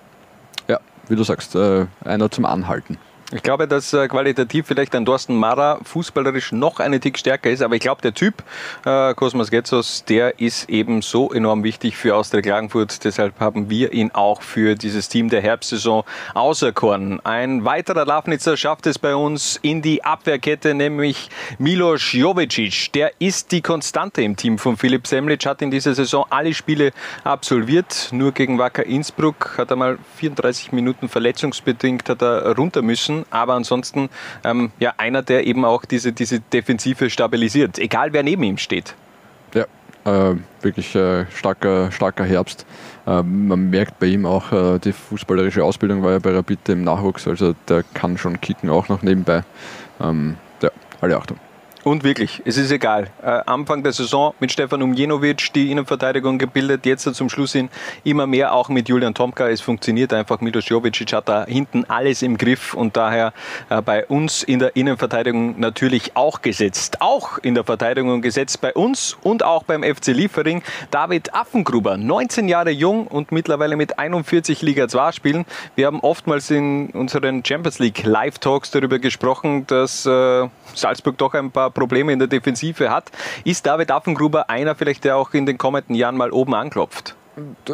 [0.67, 2.97] Ja, wie du sagst, äh, einer zum Anhalten.
[3.31, 7.61] Ich glaube, dass äh, qualitativ vielleicht ein Thorsten Mara fußballerisch noch eine Tick stärker ist,
[7.61, 8.41] aber ich glaube, der Typ
[8.85, 13.03] äh, Cosmas Getzos, der ist eben so enorm wichtig für Austria Klagenfurt.
[13.03, 17.23] Deshalb haben wir ihn auch für dieses Team der Herbstsaison auserkoren.
[17.23, 21.29] Ein weiterer Lafnitzer schafft es bei uns in die Abwehrkette, nämlich
[21.59, 22.91] Milos Jovicic.
[22.93, 26.93] Der ist die Konstante im Team von Philipp Semlic, hat in dieser Saison alle Spiele
[27.23, 28.09] absolviert.
[28.11, 33.53] Nur gegen Wacker Innsbruck hat er mal 34 Minuten verletzungsbedingt hat er runter müssen aber
[33.53, 34.09] ansonsten
[34.43, 38.95] ähm, ja, einer, der eben auch diese, diese Defensive stabilisiert, egal wer neben ihm steht.
[39.53, 39.65] Ja,
[40.05, 42.65] äh, wirklich äh, starker, starker Herbst.
[43.05, 46.83] Äh, man merkt bei ihm auch, äh, die fußballerische Ausbildung war ja bei Rapid im
[46.83, 49.43] Nachwuchs, also der kann schon kicken, auch noch nebenbei.
[50.01, 50.69] Ähm, ja,
[51.01, 51.37] alle Achtung.
[51.85, 53.09] Und wirklich, es ist egal.
[53.23, 57.69] Äh, Anfang der Saison mit Stefan Umjenovic die Innenverteidigung gebildet, jetzt zum Schluss hin
[58.03, 59.47] immer mehr auch mit Julian Tomka.
[59.47, 60.41] Es funktioniert einfach.
[60.41, 63.31] Milos Jovicic hat da hinten alles im Griff und daher
[63.69, 66.97] äh, bei uns in der Innenverteidigung natürlich auch gesetzt.
[66.99, 70.61] Auch in der Verteidigung gesetzt bei uns und auch beim FC Liefering.
[70.91, 75.45] David Affengruber, 19 Jahre jung und mittlerweile mit 41 Liga 2 spielen.
[75.75, 81.51] Wir haben oftmals in unseren Champions League Live-Talks darüber gesprochen, dass äh, Salzburg doch ein
[81.51, 83.11] paar Probleme in der Defensive hat.
[83.43, 87.15] Ist David Affengruber einer vielleicht, der auch in den kommenden Jahren mal oben anklopft?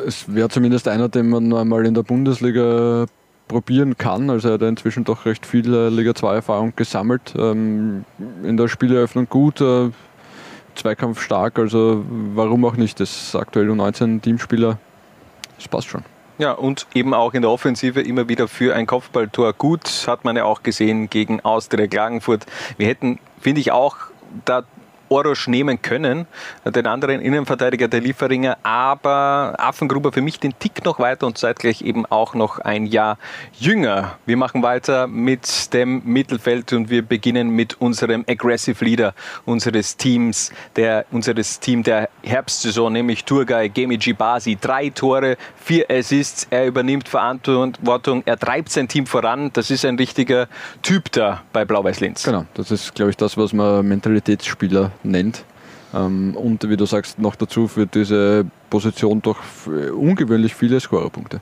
[0.06, 3.06] Es wäre zumindest einer, den man einmal in der Bundesliga
[3.48, 4.30] probieren kann.
[4.30, 7.34] Also er hat inzwischen doch recht viel äh, Liga 2 Erfahrung gesammelt.
[7.38, 8.06] Ähm,
[8.44, 9.90] in der Spieleröffnung gut, äh,
[10.76, 12.04] Zweikampf stark, also
[12.34, 13.00] warum auch nicht?
[13.00, 14.78] Das ist aktuell U19 Teamspieler.
[15.58, 16.04] Das passt schon.
[16.38, 20.36] Ja, und eben auch in der Offensive immer wieder für ein Kopfballtor gut, hat man
[20.36, 22.46] ja auch gesehen gegen Austria Klagenfurt.
[22.78, 23.98] Wir hätten, finde ich, auch
[24.44, 24.64] da
[25.10, 26.28] Orosch nehmen können,
[26.66, 31.82] den anderen Innenverteidiger der Lieferinger, aber Affengruber für mich den Tick noch weiter und zeitgleich
[31.82, 33.18] eben auch noch ein Jahr
[33.60, 34.18] jünger.
[34.26, 39.14] Wir machen weiter mit dem Mittelfeld und wir beginnen mit unserem Aggressive Leader
[39.46, 44.58] unseres Teams, der, unseres Team der Herbstsaison, nämlich Turgay Gemici Basi.
[44.60, 49.52] Drei Tore, vier Assists, er übernimmt Verantwortung, er treibt sein Team voran.
[49.54, 50.48] Das ist ein richtiger
[50.82, 52.24] Typ da bei Blau-Weiß-Linz.
[52.24, 55.46] Genau, das ist, glaube ich, das, was man Mentalitätsspieler nennt.
[55.94, 59.40] Ähm, und wie du sagst, noch dazu für diese Position doch
[59.96, 61.42] ungewöhnlich viele Scorerpunkte.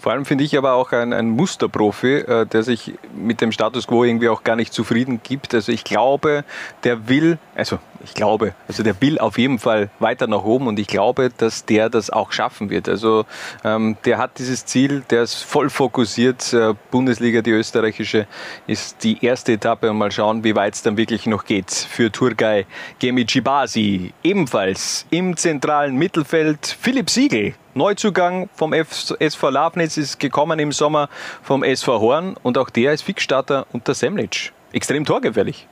[0.00, 3.86] Vor allem finde ich aber auch ein, ein Musterprofi, äh, der sich mit dem Status
[3.86, 5.54] quo irgendwie auch gar nicht zufrieden gibt.
[5.54, 6.44] Also ich glaube,
[6.84, 10.78] der will, also ich glaube, also der will auf jeden Fall weiter nach oben und
[10.78, 12.88] ich glaube, dass der das auch schaffen wird.
[12.88, 13.26] Also
[13.62, 16.50] ähm, der hat dieses Ziel, der ist voll fokussiert.
[16.54, 18.26] Äh, Bundesliga, die österreichische,
[18.66, 22.10] ist die erste Etappe und mal schauen, wie weit es dann wirklich noch geht für
[22.10, 22.64] Turgay
[23.00, 24.14] Gemichibasi.
[24.22, 27.54] Ebenfalls im zentralen Mittelfeld Philipp Siegel.
[27.74, 31.08] Neuzugang vom SV Lafnitz ist gekommen im Sommer
[31.42, 34.52] vom SV Horn und auch der ist Fixstarter unter Semlitsch.
[34.72, 35.68] Extrem torgefährlich.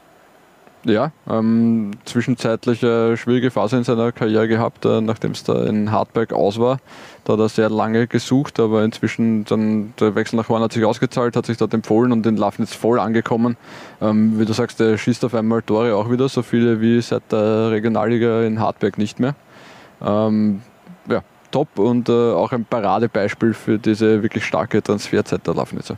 [0.85, 5.91] Ja, ähm, zwischenzeitlich eine schwierige Phase in seiner Karriere gehabt, äh, nachdem es da in
[5.91, 6.79] Hartberg aus war.
[7.25, 10.85] Da hat er sehr lange gesucht, aber inzwischen dann der Wechsel nach Horn hat sich
[10.85, 13.57] ausgezahlt, hat sich dort empfohlen und in Lafnitz voll angekommen.
[14.01, 17.33] Ähm, wie du sagst, der schießt auf einmal Tore auch wieder, so viele wie seit
[17.33, 19.35] der Regionalliga in Hartberg nicht mehr.
[20.01, 20.63] Ähm,
[21.11, 25.97] ja, top und äh, auch ein Paradebeispiel für diese wirklich starke Transferzeit der Lafnitzer.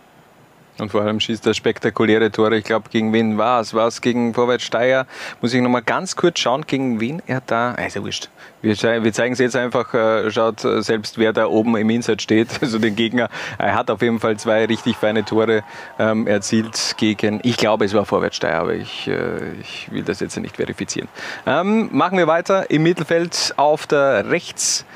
[0.80, 2.56] Und vor allem schießt er spektakuläre Tore.
[2.56, 3.74] Ich glaube, gegen wen war es?
[3.74, 5.06] War es gegen Vorwärts Steyr?
[5.40, 7.72] Muss ich nochmal ganz kurz schauen, gegen wen er da.
[7.72, 8.30] Also wurscht.
[8.62, 12.48] Wir, wir zeigen es jetzt einfach, äh, schaut selbst, wer da oben im Insert steht,
[12.62, 13.28] also den Gegner.
[13.58, 15.62] Er hat auf jeden Fall zwei richtig feine Tore
[15.98, 20.20] ähm, erzielt gegen, ich glaube, es war Vorwärts Steyr, aber ich, äh, ich will das
[20.20, 21.08] jetzt nicht verifizieren.
[21.46, 24.86] Ähm, machen wir weiter im Mittelfeld auf der Rechts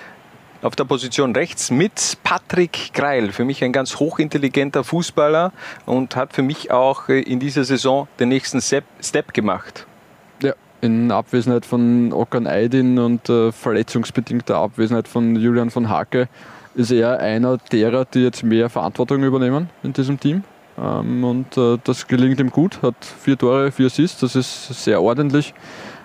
[0.65, 3.33] auf der Position rechts mit Patrick Greil.
[3.33, 5.53] Für mich ein ganz hochintelligenter Fußballer
[5.85, 8.85] und hat für mich auch äh, in dieser Saison den nächsten Step,
[9.35, 9.87] gemacht.
[10.43, 16.29] Ja, in Abwesenheit von Okan Aydin und äh, verletzungsbedingter Abwesenheit von Julian von Hake
[16.75, 20.45] ist er einer derer, die jetzt mehr Verantwortung übernehmen in diesem Team.
[20.79, 25.03] Ähm, und äh, das gelingt ihm gut, hat vier Tore, vier Assists, das ist sehr
[25.03, 25.55] ordentlich.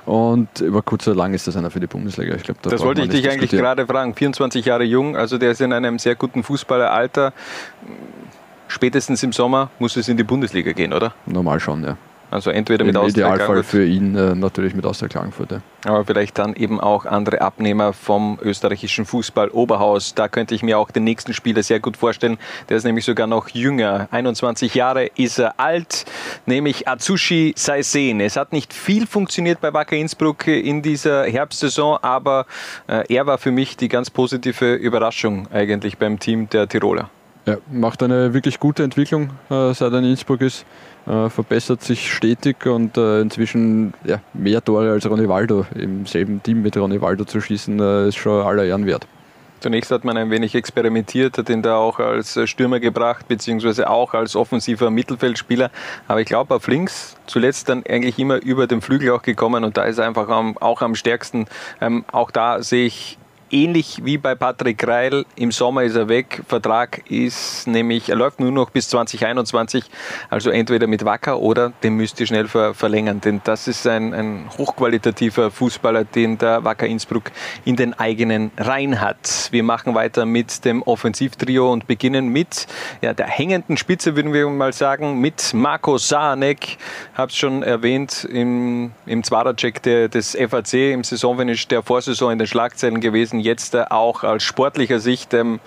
[0.10, 2.34] Und über kurz oder lang ist das einer für die Bundesliga.
[2.34, 4.15] Ich glaub, da das wollte ich dich eigentlich gerade fragen.
[4.15, 7.31] 24 Jahre jung, also der ist in einem sehr guten Fußballeralter.
[8.68, 11.14] Spätestens im Sommer muss es in die Bundesliga gehen, oder?
[11.27, 11.98] Normal schon, ja.
[12.31, 15.51] Also entweder mit Im Austria Idealfall Klagenfurt, für ihn äh, natürlich mit Austria Klagenfurt.
[15.51, 15.61] Ja.
[15.85, 20.14] aber vielleicht dann eben auch andere Abnehmer vom österreichischen Fußball Oberhaus.
[20.14, 22.38] Da könnte ich mir auch den nächsten Spieler sehr gut vorstellen.
[22.69, 24.07] Der ist nämlich sogar noch jünger.
[24.11, 26.06] 21 Jahre ist er alt,
[26.45, 28.19] nämlich Atsushi Saisen.
[28.19, 32.45] Es hat nicht viel funktioniert bei Wacker Innsbruck in dieser Herbstsaison, aber
[32.88, 37.10] äh, er war für mich die ganz positive Überraschung eigentlich beim Team der Tiroler.
[37.49, 40.65] Ja, macht eine wirklich gute Entwicklung, äh, seit er in Innsbruck ist.
[41.07, 46.43] Äh, verbessert sich stetig und äh, inzwischen ja, mehr Tore als Ronny Waldo im selben
[46.43, 49.07] Team mit Ronny Waldo zu schießen, äh, ist schon aller Ehren wert.
[49.59, 53.89] Zunächst hat man ein wenig experimentiert, hat ihn da auch als äh, Stürmer gebracht, beziehungsweise
[53.89, 55.71] auch als offensiver Mittelfeldspieler.
[56.07, 59.77] Aber ich glaube, auf links zuletzt dann eigentlich immer über den Flügel auch gekommen und
[59.77, 61.47] da ist er einfach am, auch am stärksten.
[61.81, 63.17] Ähm, auch da sehe ich
[63.51, 66.41] ähnlich wie bei Patrick Reil, im Sommer ist er weg.
[66.47, 69.85] Vertrag ist nämlich, er läuft nur noch bis 2021,
[70.30, 74.13] also entweder mit Wacker oder den müsst ihr schnell ver verlängern, denn das ist ein,
[74.13, 77.31] ein hochqualitativer Fußballer, den der Wacker Innsbruck
[77.65, 79.49] in den eigenen Reihen hat.
[79.51, 82.67] Wir machen weiter mit dem Offensivtrio und beginnen mit
[83.01, 86.77] ja, der hängenden Spitze, würden wir mal sagen, mit Marco Saanek.
[87.13, 92.47] Habe es schon erwähnt im, im Zwarer-Check des FAC im Saisonfinish der Vorsaison in den
[92.47, 93.38] Schlagzeilen gewesen.
[93.39, 95.59] Jetzt äh, auch aus sportlicher Sicht ähm,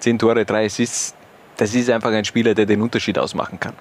[0.00, 1.14] 10 Tore, 3 Assists.
[1.56, 3.74] Das ist einfach ein Spieler, der den Unterschied ausmachen kann.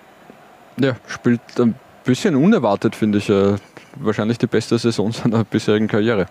[0.77, 3.29] Ja, spielt ein bisschen unerwartet, finde ich.
[3.29, 3.55] Äh,
[3.95, 6.27] wahrscheinlich die beste Saison seiner bisherigen Karriere.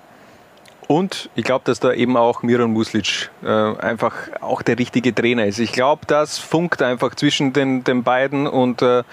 [0.90, 5.46] Und ich glaube, dass da eben auch Miran Muslic äh, einfach auch der richtige Trainer
[5.46, 5.60] ist.
[5.60, 9.04] Ich glaube, das funkt einfach zwischen den, den beiden und äh,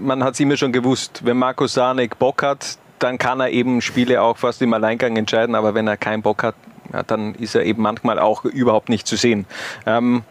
[0.00, 3.82] man hat es immer schon gewusst, wenn Marco Sanek Bock hat, dann kann er eben
[3.82, 6.54] Spiele auch fast im Alleingang entscheiden, aber wenn er keinen Bock hat,
[6.92, 9.46] ja, dann ist er eben manchmal auch überhaupt nicht zu sehen.
[9.86, 10.22] Ähm,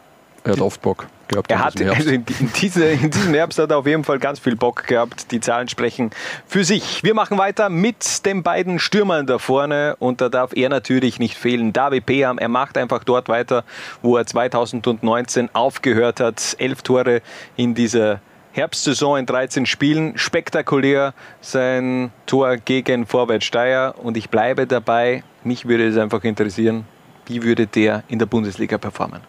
[0.44, 1.52] er hat oft Bock gehabt.
[1.52, 2.24] Er hat, also in,
[2.62, 5.32] diese, in diesem Herbst hat er auf jeden Fall ganz viel Bock gehabt.
[5.32, 6.12] Die Zahlen sprechen
[6.48, 7.04] für sich.
[7.04, 11.38] Wir machen weiter mit den beiden Stürmern da vorne und da darf er natürlich nicht
[11.38, 11.74] fehlen.
[11.74, 13.66] David Peam, er macht einfach dort weiter,
[14.02, 16.56] wo er 2019 aufgehört hat.
[16.60, 17.22] Elf Tore
[17.58, 18.22] in dieser
[18.58, 20.18] Herbstsaison in 13 Spielen.
[20.18, 25.24] Spektakulär sein Tor gegen Vorwärts Steyr und ich bleibe dabei.
[25.44, 26.86] Mich würde es einfach interessieren,
[27.28, 29.22] wie würde der in der Bundesliga performen?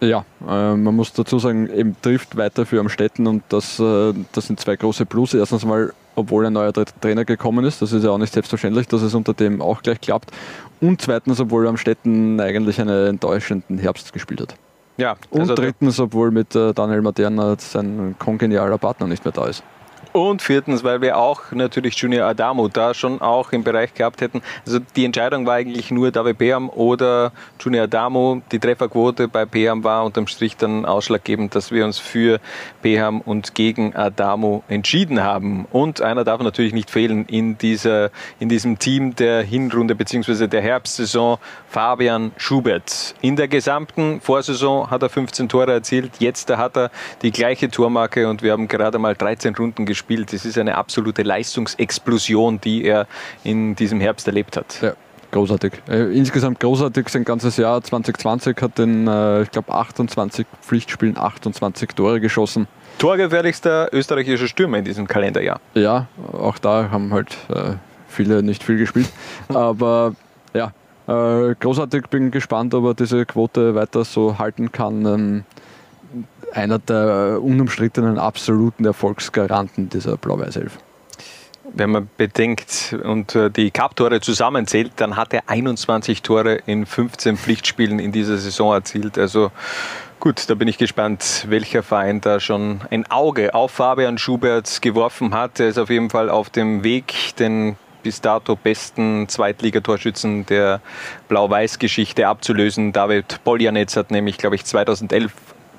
[0.00, 4.46] Ja, äh, man muss dazu sagen, eben trifft weiter für Amstetten und das, äh, das
[4.46, 5.34] sind zwei große Plus.
[5.34, 9.02] Erstens mal, obwohl ein neuer Trainer gekommen ist, das ist ja auch nicht selbstverständlich, dass
[9.02, 10.30] es unter dem auch gleich klappt.
[10.80, 14.54] Und zweitens, obwohl Amstetten eigentlich einen enttäuschenden Herbst gespielt hat.
[14.96, 19.46] Ja, also und drittens, obwohl mit äh, Daniel Materna sein kongenialer Partner nicht mehr da
[19.46, 19.62] ist.
[20.16, 24.40] Und viertens, weil wir auch natürlich Junior Adamo da schon auch im Bereich gehabt hätten.
[24.64, 28.40] Also die Entscheidung war eigentlich nur David Peam oder Junior Adamo.
[28.50, 32.40] Die Trefferquote bei Peam war unterm Strich dann ausschlaggebend, dass wir uns für
[32.80, 35.66] Peam und gegen Adamo entschieden haben.
[35.70, 40.46] Und einer darf natürlich nicht fehlen in, dieser, in diesem Team der Hinrunde bzw.
[40.46, 41.36] der Herbstsaison,
[41.76, 43.14] Fabian Schubert.
[43.20, 46.12] In der gesamten Vorsaison hat er 15 Tore erzielt.
[46.20, 46.90] Jetzt hat er
[47.20, 50.32] die gleiche Tormarke und wir haben gerade mal 13 Runden gespielt.
[50.32, 53.06] Das ist eine absolute Leistungsexplosion, die er
[53.44, 54.80] in diesem Herbst erlebt hat.
[54.80, 54.94] Ja.
[55.32, 55.72] Großartig.
[55.86, 61.90] Äh, insgesamt großartig sein ganzes Jahr 2020 hat in, äh, ich glaube, 28 Pflichtspielen 28
[61.90, 62.68] Tore geschossen.
[62.96, 65.60] Torgefährlichster österreichischer Stürmer in diesem Kalenderjahr.
[65.74, 67.74] Ja, auch da haben halt äh,
[68.08, 69.10] viele nicht viel gespielt.
[69.48, 70.14] Aber
[70.54, 70.72] ja,
[71.06, 72.08] äh, großartig.
[72.08, 75.06] Bin gespannt, ob er diese Quote weiter so halten kann.
[75.06, 75.44] Ähm,
[76.52, 80.78] einer der unumstrittenen absoluten Erfolgsgaranten dieser Blau-Weiß-Elf.
[81.74, 87.36] Wenn man bedenkt und äh, die Cup-Tore zusammenzählt, dann hat er 21 Tore in 15
[87.36, 89.18] Pflichtspielen in dieser Saison erzielt.
[89.18, 89.50] Also
[90.20, 95.34] gut, da bin ich gespannt, welcher Verein da schon ein Auge auf Fabian Schubert geworfen
[95.34, 95.60] hat.
[95.60, 97.76] Er ist auf jeden Fall auf dem Weg, den
[98.06, 100.80] bis dato besten Zweitligatorschützen der
[101.28, 102.92] Blau-Weiß-Geschichte abzulösen.
[102.92, 105.32] David Poljanetz hat nämlich, glaube ich, 2011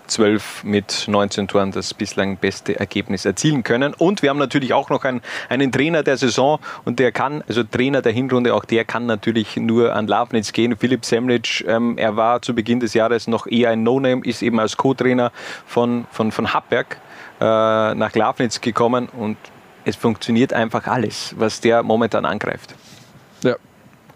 [0.07, 3.93] 12 mit 19 Toren das bislang beste Ergebnis erzielen können.
[3.93, 7.63] Und wir haben natürlich auch noch einen, einen Trainer der Saison und der kann, also
[7.63, 10.77] Trainer der Hinrunde, auch der kann natürlich nur an Lafnitz gehen.
[10.77, 14.59] Philipp Semlic, ähm, er war zu Beginn des Jahres noch eher ein No-Name, ist eben
[14.59, 15.31] als Co-Trainer
[15.65, 16.97] von, von, von Happberg
[17.39, 19.37] äh, nach Lafnitz gekommen und
[19.87, 22.75] es funktioniert einfach alles, was der momentan angreift.
[23.41, 23.55] Ja,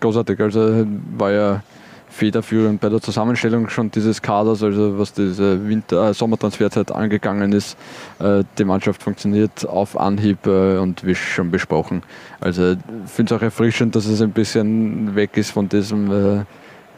[0.02, 0.38] großartig.
[0.42, 0.86] Also
[1.18, 1.64] war ja
[2.10, 7.78] federführend bei der Zusammenstellung schon dieses Kaders, also was diese Winter-, äh, Sommertransferzeit angegangen ist.
[8.20, 12.04] Äh, die Mannschaft funktioniert auf Anhieb äh, und wie schon besprochen.
[12.42, 12.76] Also
[13.06, 16.44] finde es auch erfrischend, dass es ein bisschen weg ist von diesem äh,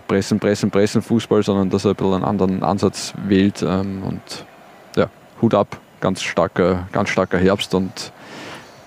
[0.08, 3.62] Pressen, Pressen, Pressen Fußball, sondern dass er ein bisschen einen anderen Ansatz wählt.
[3.62, 4.46] Ähm, und
[4.96, 5.10] ja,
[5.44, 8.12] Hut ab, ganz starker, ganz starker Herbst und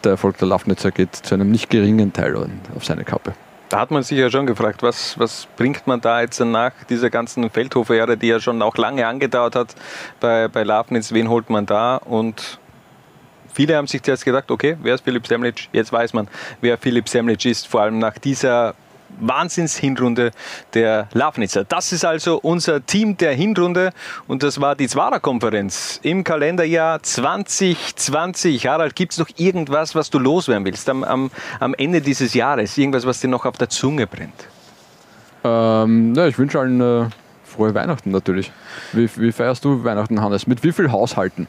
[0.07, 2.37] der Erfolg der Lafnitzer geht zu einem nicht geringen Teil
[2.75, 3.35] auf seine Kappe.
[3.69, 7.11] Da hat man sich ja schon gefragt, was, was bringt man da jetzt nach dieser
[7.11, 9.75] ganzen Feldhofer-Ära, die ja schon auch lange angedauert hat
[10.21, 11.97] bei, bei Lafnitz, wen holt man da?
[11.97, 12.61] Und
[13.53, 15.69] viele haben sich zuerst gedacht, okay, wer ist Philipp Semlic?
[15.73, 16.29] Jetzt weiß man,
[16.61, 18.77] wer Philipp Semlic ist, vor allem nach dieser
[19.21, 20.31] Wahnsinns-Hinrunde
[20.75, 21.65] der Lafnitzer.
[21.65, 23.93] Das ist also unser Team der Hinrunde
[24.27, 28.67] und das war die Zwarer-Konferenz im Kalenderjahr 2020.
[28.67, 31.31] Harald, gibt es noch irgendwas, was du loswerden willst am, am,
[31.61, 32.77] am Ende dieses Jahres?
[32.77, 34.49] Irgendwas, was dir noch auf der Zunge brennt?
[35.45, 37.09] Ähm, ja, ich wünsche allen äh,
[37.45, 38.53] frohe Weihnachten natürlich.
[38.93, 40.47] Wie, wie feierst du Weihnachten, Hannes?
[40.47, 41.49] Mit wie viel Haushalten?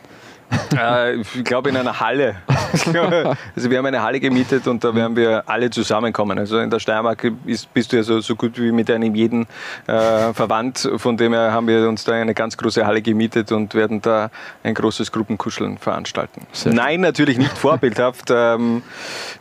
[0.75, 2.35] Äh, ich glaube in einer Halle.
[3.55, 6.37] also wir haben eine Halle gemietet und da werden wir alle zusammenkommen.
[6.39, 9.47] Also in der Steiermark ist, bist du ja so, so gut wie mit einem jeden
[9.87, 10.89] äh, verwandt.
[10.97, 14.29] Von dem her haben wir uns da eine ganz große Halle gemietet und werden da
[14.63, 16.47] ein großes Gruppenkuscheln veranstalten.
[16.51, 18.29] Sehr Nein, natürlich nicht vorbildhaft.
[18.29, 18.83] Ähm,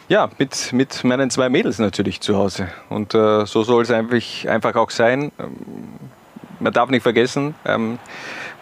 [0.09, 2.69] ja, mit, mit meinen zwei Mädels natürlich zu Hause.
[2.89, 5.33] Und äh, so soll es einfach, auch sein.
[5.39, 5.57] Ähm,
[6.61, 7.99] man darf nicht vergessen, ähm,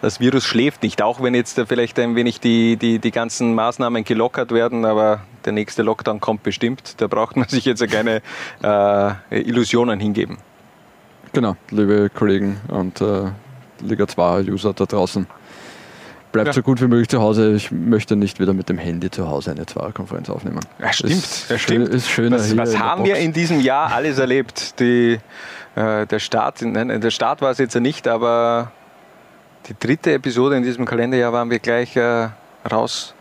[0.05, 4.05] das Virus schläft nicht, auch wenn jetzt vielleicht ein wenig die, die, die ganzen Maßnahmen
[4.05, 7.01] gelockert werden, aber der nächste Lockdown kommt bestimmt.
[7.01, 8.21] Da braucht man sich jetzt keine
[8.63, 10.37] äh, Illusionen hingeben.
[11.33, 13.31] Genau, liebe Kollegen und äh,
[13.81, 15.27] Liga 2-User da draußen.
[16.33, 16.53] Bleibt ja.
[16.53, 17.55] so gut wie möglich zu Hause.
[17.55, 20.61] Ich möchte nicht wieder mit dem Handy zu Hause eine Zweierkonferenz aufnehmen.
[20.81, 21.13] Ja, stimmt.
[21.13, 21.89] Ist, ja, stimmt.
[21.89, 24.79] Ist schöner was, was haben wir in diesem Jahr alles erlebt?
[24.81, 25.19] Die,
[25.77, 28.71] äh, der Start, nein, der Start war es jetzt ja nicht, aber
[29.67, 32.29] die dritte Episode in diesem Kalenderjahr waren wir gleich äh,
[32.71, 33.15] raus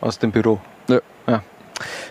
[0.00, 0.60] aus dem Büro.
[0.88, 1.00] Ja.
[1.26, 1.42] ja.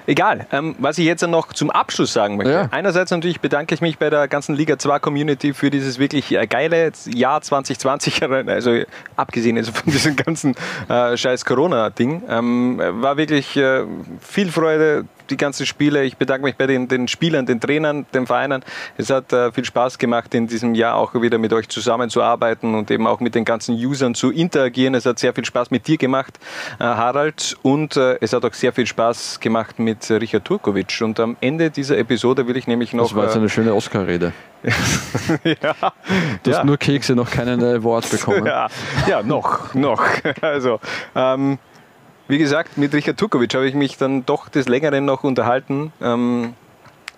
[0.05, 2.51] Egal, ähm, was ich jetzt noch zum Abschluss sagen möchte.
[2.51, 2.67] Ja.
[2.71, 6.45] Einerseits natürlich bedanke ich mich bei der ganzen Liga 2 Community für dieses wirklich äh,
[6.45, 8.81] geile Jahr 2020, also
[9.15, 10.55] abgesehen also von diesem ganzen
[10.89, 12.23] äh, scheiß Corona-Ding.
[12.27, 13.85] Ähm, war wirklich äh,
[14.19, 16.03] viel Freude, die ganzen Spiele.
[16.03, 18.63] Ich bedanke mich bei den, den Spielern, den Trainern, den Vereinen.
[18.97, 22.91] Es hat äh, viel Spaß gemacht, in diesem Jahr auch wieder mit euch zusammenzuarbeiten und
[22.91, 24.93] eben auch mit den ganzen Usern zu interagieren.
[24.93, 26.39] Es hat sehr viel Spaß mit dir gemacht,
[26.79, 31.01] äh, Harald, und äh, es hat auch sehr viel Spaß gemacht mit Richard Turkovic.
[31.01, 33.07] Und am Ende dieser Episode will ich nämlich noch.
[33.07, 34.33] Das war jetzt eine schöne Oscar-Rede.
[35.43, 35.75] ja.
[36.43, 36.63] Du hast ja.
[36.63, 38.45] nur Kekse, noch keinen Award bekommen.
[38.45, 38.67] ja,
[39.07, 40.03] ja noch, noch.
[40.41, 40.79] Also,
[41.15, 41.57] ähm,
[42.27, 45.91] wie gesagt, mit Richard Tukovic habe ich mich dann doch des Längeren noch unterhalten.
[46.01, 46.53] Ähm,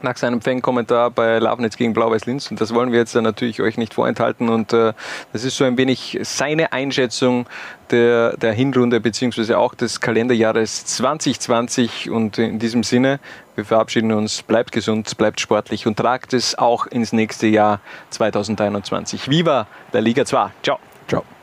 [0.02, 2.50] nach seinem Fankommentar bei Lavnitz gegen Blau-Weiß Linz.
[2.50, 4.50] Und das wollen wir jetzt natürlich euch nicht vorenthalten.
[4.50, 4.94] Und äh,
[5.34, 7.48] das ist so ein wenig seine Einschätzung
[7.92, 12.10] der, der Hinrunde beziehungsweise auch des Kalenderjahres 2020.
[12.10, 13.20] Und in diesem Sinne,
[13.56, 14.44] wir verabschieden uns.
[14.44, 19.30] Bleibt gesund, bleibt sportlich und tragt es auch ins nächste Jahr 2021.
[19.30, 20.52] Viva der Liga 2.
[20.64, 20.80] Ciao.
[21.08, 21.35] Ciao.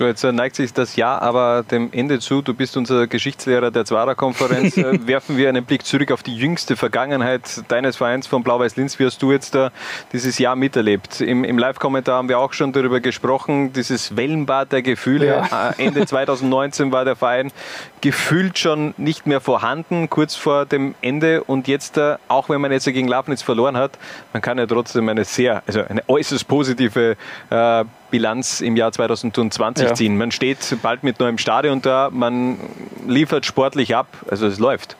[0.00, 2.40] Du, jetzt neigt sich das Jahr aber dem Ende zu.
[2.40, 4.70] Du bist unser Geschichtslehrer der Zwarer-Konferenz.
[4.80, 8.98] Äh, werfen wir einen Blick zurück auf die jüngste Vergangenheit deines Vereins von Blau-Weiß-Linz.
[8.98, 9.72] Wie hast du jetzt da
[10.12, 11.20] dieses Jahr miterlebt?
[11.20, 15.26] Im, im Live-Kommentar haben wir auch schon darüber gesprochen, dieses Wellenbad der Gefühle.
[15.26, 15.70] Ja.
[15.70, 17.52] Äh, Ende 2019 war der Verein
[18.00, 21.44] gefühlt schon nicht mehr vorhanden, kurz vor dem Ende.
[21.44, 23.98] Und jetzt, äh, auch wenn man jetzt gegen Lafnitz verloren hat,
[24.32, 27.16] man kann ja trotzdem eine sehr, also eine äußerst positive
[27.50, 29.94] äh, Bilanz im Jahr 2020 ja.
[29.94, 30.16] ziehen.
[30.16, 32.58] Man steht bald mit neuem Stadion da, man
[33.06, 34.96] liefert sportlich ab, also es läuft.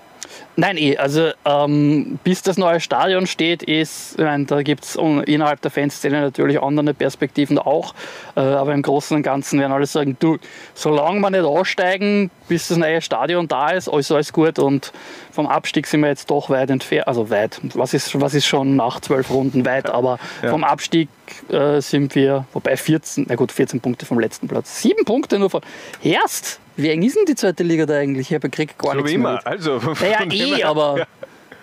[0.56, 0.96] Nein, eh.
[0.96, 5.70] Also ähm, bis das neue Stadion steht, ist, ich meine, da gibt es innerhalb der
[5.70, 7.94] Fanszene natürlich andere Perspektiven auch.
[8.36, 10.38] Äh, aber im Großen und Ganzen werden alle sagen, du,
[10.74, 14.58] solange wir nicht aussteigen, bis das neue Stadion da ist, ist alles gut.
[14.58, 14.92] Und
[15.32, 17.08] vom Abstieg sind wir jetzt doch weit entfernt.
[17.08, 17.60] Also weit.
[17.74, 19.88] Was ist, was ist schon nach zwölf Runden weit?
[19.88, 20.50] Aber ja.
[20.50, 21.08] vom Abstieg
[21.48, 24.82] äh, sind wir, wobei 14, na gut, 14 Punkte vom letzten Platz.
[24.82, 25.62] Sieben Punkte nur von
[26.02, 26.60] Herst.
[26.82, 28.28] Wie eng ist denn die zweite Liga da eigentlich?
[28.30, 29.32] Ich habe gekriegt gar so nichts wie immer.
[29.32, 29.46] Mehr.
[29.46, 30.98] Also, naja, eh, aber.
[30.98, 31.04] Ja.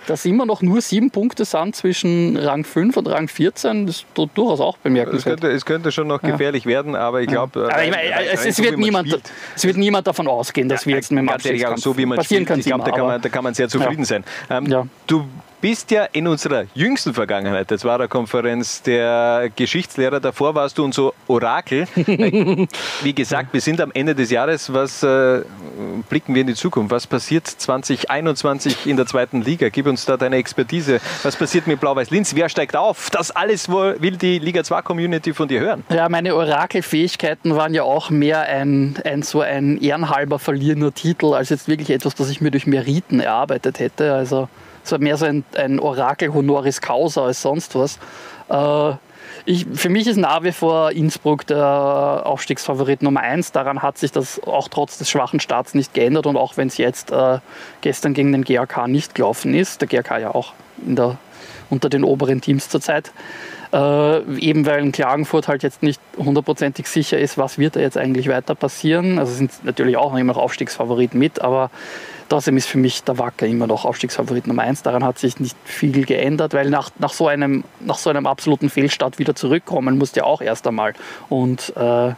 [0.05, 4.05] dass immer noch nur sieben Punkte sind zwischen Rang 5 und Rang 14, das ist
[4.13, 5.41] du- durchaus auch Es bemerkenswert.
[5.41, 6.29] könnte, es könnte schon noch Ja.
[6.29, 7.67] gefährlich werden, aber ich glaube.
[7.69, 9.19] Aber ich meine, es, es, wird niemand,
[9.53, 12.45] es wird niemand davon ausgehen, dass wir jetzt mit dem Abstiegskampf so wie man passieren
[12.45, 14.23] spielt, kann ich glaube, da, kann man- da kann man sehr zufrieden sein.
[14.49, 15.25] Ähm, Du
[15.61, 20.83] bist ja in unserer jüngsten Vergangenheit, das war der Konferenz der Geschichtslehrer, davor warst du
[20.83, 21.87] unser Orakel.
[21.95, 25.41] wie gesagt, wir sind am Ende des Jahres, was äh,
[26.09, 26.91] blicken wir in die Zukunft?
[26.91, 29.69] Was passiert 2021 in der zweiten Liga?
[29.69, 30.99] Gib uns da deine Expertise.
[31.23, 32.35] Was passiert mit Blau-Weiß-Linz?
[32.35, 33.09] Wer steigt auf?
[33.09, 35.83] Das alles will die Liga 2 Community von dir hören.
[35.89, 41.49] Ja, meine Orakelfähigkeiten waren ja auch mehr ein, ein so ein ehrenhalber verlierender Titel, als
[41.49, 44.13] jetzt wirklich etwas, das ich mir durch Meriten erarbeitet hätte.
[44.13, 44.49] Also
[44.91, 47.99] war mehr so ein, ein Orakel honoris causa als sonst was.
[48.49, 48.95] Äh,
[49.45, 53.51] ich, für mich ist nach wie vor Innsbruck der Aufstiegsfavorit Nummer eins.
[53.51, 56.77] Daran hat sich das auch trotz des schwachen Starts nicht geändert und auch wenn es
[56.77, 57.39] jetzt äh,
[57.81, 61.17] gestern gegen den GAK nicht gelaufen ist, der GAK ja auch der,
[61.69, 63.11] unter den oberen Teams zurzeit,
[63.71, 67.97] äh, eben weil in Klagenfurt halt jetzt nicht hundertprozentig sicher ist, was wird da jetzt
[67.97, 69.19] eigentlich weiter passieren.
[69.19, 71.69] Also sind natürlich auch noch immer noch Aufstiegsfavorit mit, aber
[72.29, 74.83] trotzdem ist für mich der Wacker immer noch Aufstiegsfavorit Nummer eins.
[74.83, 78.69] Daran hat sich nicht viel geändert, weil nach, nach, so, einem, nach so einem absoluten
[78.69, 80.93] Fehlstart wieder zurückkommen musst du ja auch erst einmal.
[81.29, 82.13] Und äh,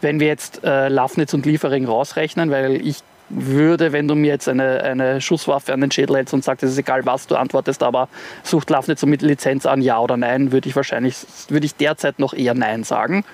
[0.00, 2.98] wenn wir jetzt äh, Lafnitz und Liefering rausrechnen, weil ich
[3.30, 6.72] würde, wenn du mir jetzt eine, eine Schusswaffe an den Schädel hältst und sagst, es
[6.72, 8.08] ist egal, was du antwortest, aber
[8.42, 11.16] sucht Lafnitz mit Lizenz an, ja oder nein, würde ich wahrscheinlich,
[11.48, 13.24] würde ich derzeit noch eher nein sagen.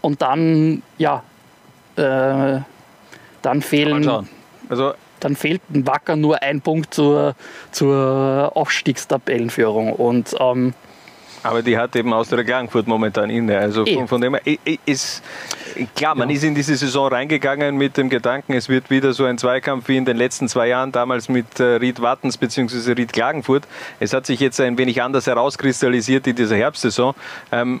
[0.00, 1.22] Und dann, ja,
[1.96, 2.60] äh,
[3.42, 4.02] dann fehlen,
[4.68, 7.34] Also dann fehlt ein Wacker nur ein Punkt zur,
[7.72, 9.92] zur Aufstiegstabellenführung.
[9.92, 10.74] Und ähm,
[11.42, 13.58] Aber die hat eben aus der Klagenfurt momentan inne.
[13.58, 13.94] Also Eh.
[13.94, 15.22] von, von dem her ist
[15.94, 19.38] klar, man ist in diese Saison reingegangen mit dem Gedanken, es wird wieder so ein
[19.38, 22.92] Zweikampf wie in den letzten zwei Jahren, damals mit äh, Ried Wattens bzw.
[22.92, 23.64] Ried Klagenfurt.
[24.00, 27.14] Es hat sich jetzt ein wenig anders herauskristallisiert in dieser Herbstsaison.
[27.52, 27.80] Ähm,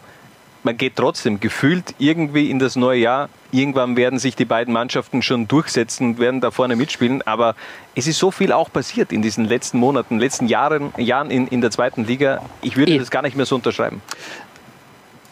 [0.66, 3.28] man geht trotzdem gefühlt irgendwie in das neue Jahr.
[3.52, 7.22] Irgendwann werden sich die beiden Mannschaften schon durchsetzen und werden da vorne mitspielen.
[7.22, 7.54] Aber
[7.94, 11.60] es ist so viel auch passiert in diesen letzten Monaten, letzten Jahren, Jahren in, in
[11.60, 12.42] der zweiten Liga.
[12.62, 14.02] Ich würde das gar nicht mehr so unterschreiben.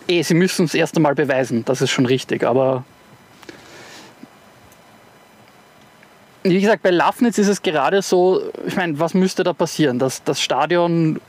[0.07, 2.45] eh, sie müssen es erst einmal beweisen, das ist schon richtig.
[2.45, 2.85] Aber
[6.45, 9.99] wie gesagt, bei Lafnitz ist es gerade so, ich meine, was müsste da passieren?
[9.99, 11.21] Das, das Stadion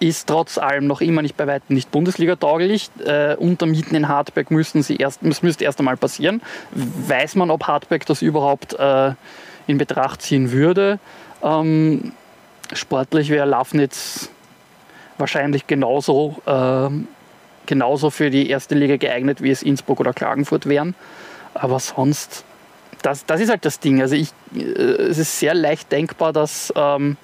[0.00, 2.90] ist trotz allem noch immer nicht bei weitem nicht Bundesliga-tauglich.
[3.04, 6.40] Äh, Untermieten in Hartberg müssen sie erst, das müsste erst einmal passieren.
[6.72, 9.12] Weiß man, ob Hartberg das überhaupt äh,
[9.66, 10.98] in Betracht ziehen würde?
[11.42, 12.12] Ähm,
[12.72, 14.30] sportlich wäre Lafnitz
[15.18, 17.08] wahrscheinlich genauso, ähm,
[17.66, 20.94] genauso für die erste Liga geeignet, wie es Innsbruck oder Klagenfurt wären.
[21.54, 22.44] Aber sonst,
[23.02, 24.00] das, das ist halt das Ding.
[24.00, 27.16] Also ich, äh, es ist sehr leicht denkbar, dass, ähm,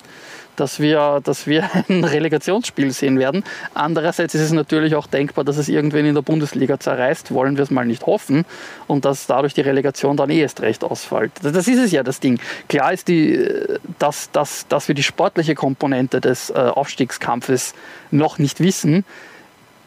[0.56, 3.44] dass, wir, dass wir ein Relegationsspiel sehen werden.
[3.74, 7.32] Andererseits ist es natürlich auch denkbar, dass es irgendwen in der Bundesliga zerreißt.
[7.32, 8.44] Wollen wir es mal nicht hoffen.
[8.86, 11.32] Und dass dadurch die Relegation dann eh erst recht ausfällt.
[11.43, 12.39] Das ist es ja, das Ding.
[12.68, 17.74] Klar ist, die, äh, dass, dass, dass wir die sportliche Komponente des äh, Aufstiegskampfes
[18.10, 19.05] noch nicht wissen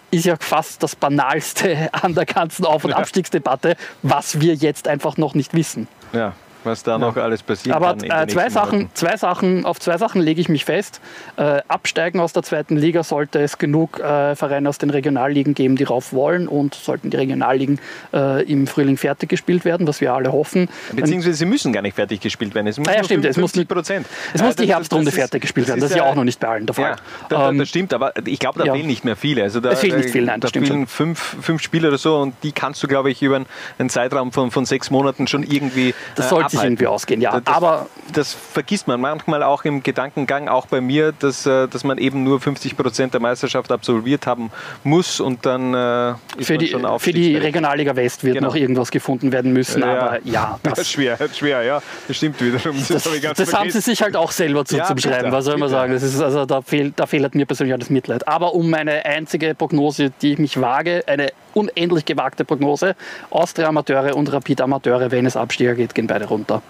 [0.10, 5.18] ist ja fast das Banalste an der ganzen Auf- und Abstiegsdebatte, was wir jetzt einfach
[5.18, 5.88] noch nicht wissen.
[6.14, 6.34] Ja,
[6.68, 10.40] was da noch alles passieren Aber äh, zwei Sachen, zwei Sachen, auf zwei Sachen lege
[10.42, 11.02] ich mich fest.
[11.38, 15.76] Äh, absteigen aus der zweiten Liga sollte es genug äh, Vereine aus den Regionalligen geben,
[15.76, 17.80] die rauf wollen und sollten die Regionalligen
[18.14, 20.70] äh, im Frühling fertig gespielt werden, was wir alle hoffen.
[20.94, 22.68] Beziehungsweise sie müssen gar nicht fertig gespielt werden.
[22.68, 24.08] Es muss Ah ja, stimmt, es muss 50 Prozent.
[24.34, 25.80] Es muss die Herbstrunde fertig gespielt werden.
[25.80, 26.92] Das ist ja auch noch nicht bei allen der Fall.
[26.92, 26.96] Ja,
[27.30, 28.74] da, da, Ähm, das stimmt, aber ich glaube, da ja.
[28.74, 29.44] fehlen nicht mehr viele.
[29.44, 31.98] Also da, Es fehlen nicht viele, nein, da das stimmt fehlen fünf, fünf Spieler oder
[31.98, 33.46] so und die kannst du, glaube ich, über einen,
[33.78, 35.94] einen Zeitraum von, von sechs Monaten schon irgendwie.
[36.16, 37.32] Das äh, sollte sich irgendwie ausgehen, ja.
[37.32, 41.68] Das, das, Aber das vergisst man manchmal auch im Gedankengang, auch bei mir, dass, äh,
[41.68, 44.52] dass man eben nur 50 Prozent der Meisterschaft absolviert haben
[44.84, 48.48] muss und dann äh, ist für die, schon für die Regionalliga West wird Genau.
[48.50, 49.88] noch irgendwas gefunden werden müssen, Ja.
[50.00, 51.82] aber ja, das, schwer, schwer, ja.
[52.08, 52.78] Das stimmt wiederum.
[52.88, 55.18] das, hab ich ganz das haben sie sich halt auch selber Ja, zuzuschreiben.
[55.26, 55.94] bitter, Was soll man sagen?
[55.94, 58.28] Das ist, also, da, fehlt, da fehlt mir persönlich auch das Mitleid.
[58.28, 62.96] Aber um meine einzige Prognose, die ich mich wage, eine unendlich gewagte Prognose,
[63.30, 66.62] Austria Amateure und Rapid Amateure, wenn es Absteiger geht, gehen beide runter.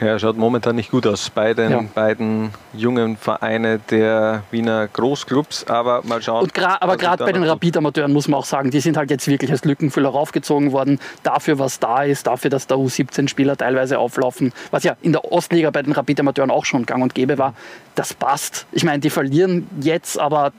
[0.00, 1.84] Ja, schaut momentan nicht gut aus bei den Ja.
[1.94, 5.64] beiden jungen Vereine der Wiener Großclubs.
[5.68, 6.42] Aber mal schauen.
[6.42, 7.44] Und gra aber gerade bei den.
[7.44, 10.98] Rapid-Amateuren muss man auch sagen, die sind halt jetzt wirklich als Lückenfüller raufgezogen worden.
[11.22, 15.70] Dafür, was da ist, dafür, dass da U17-Spieler teilweise auflaufen, was ja in der Ostliga
[15.70, 17.54] bei den Rapid-Amateuren auch schon gang und gäbe war,
[17.94, 18.66] das passt.
[18.72, 20.52] Ich meine, die verlieren jetzt, aber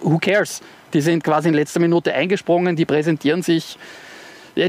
[0.00, 0.60] who cares?
[0.94, 3.76] Die sind quasi in letzter Minute eingesprungen, die präsentieren sich.
[4.54, 4.68] Ja,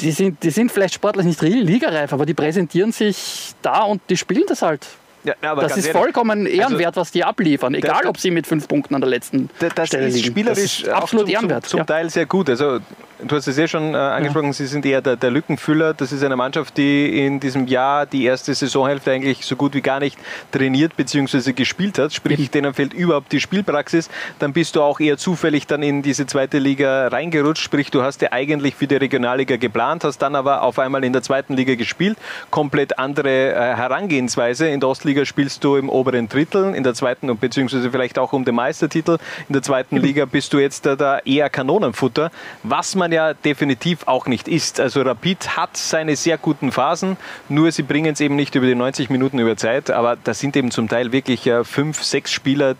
[0.00, 4.16] die sind, die sind vielleicht sportlich nicht ligareif, aber die präsentieren sich da und die
[4.16, 4.86] spielen das halt.
[5.24, 8.46] Ja, das ist ehrlich, vollkommen ehrenwert, also- was die abliefern, egal Da- ob sie mit
[8.46, 10.26] fünf Punkten an der letzten das Stelle ist liegen.
[10.28, 11.64] spielerisch das ist absolut zum, ehrenwert.
[11.64, 11.84] Zum, zum ja.
[11.84, 12.48] Teil sehr gut.
[12.48, 12.78] Also
[13.22, 15.94] du hast es eh schon äh, angesprochen, sie sind eher der, der Lückenfüller.
[15.94, 19.80] Das ist eine Mannschaft, die in diesem Jahr die erste Saisonhälfte eigentlich so gut wie
[19.80, 20.18] gar nicht
[20.52, 21.52] trainiert bzw.
[21.52, 22.12] gespielt hat.
[22.12, 24.10] Sprich, denen fehlt überhaupt die Spielpraxis.
[24.38, 27.62] Dann bist du auch eher zufällig dann in diese zweite Liga reingerutscht.
[27.62, 31.12] Sprich, du hast ja eigentlich für die Regionalliga geplant, hast dann aber auf einmal in
[31.12, 32.18] der zweiten Liga gespielt.
[32.50, 34.68] Komplett andere äh, Herangehensweise.
[34.68, 38.32] In der Ostliga spielst du im oberen Drittel, in der zweiten und beziehungsweise vielleicht auch
[38.32, 39.18] um den Meistertitel.
[39.48, 42.30] In der zweiten Liga bist du jetzt da, da eher Kanonenfutter,
[42.62, 44.80] was man ja definitiv auch nicht ist.
[44.80, 47.16] Also Rapid hat seine sehr guten Phasen,
[47.48, 50.56] nur sie bringen es eben nicht über die 90 Minuten über Zeit, aber das sind
[50.56, 52.76] eben zum Teil wirklich äh, fünf, sechs Spieler,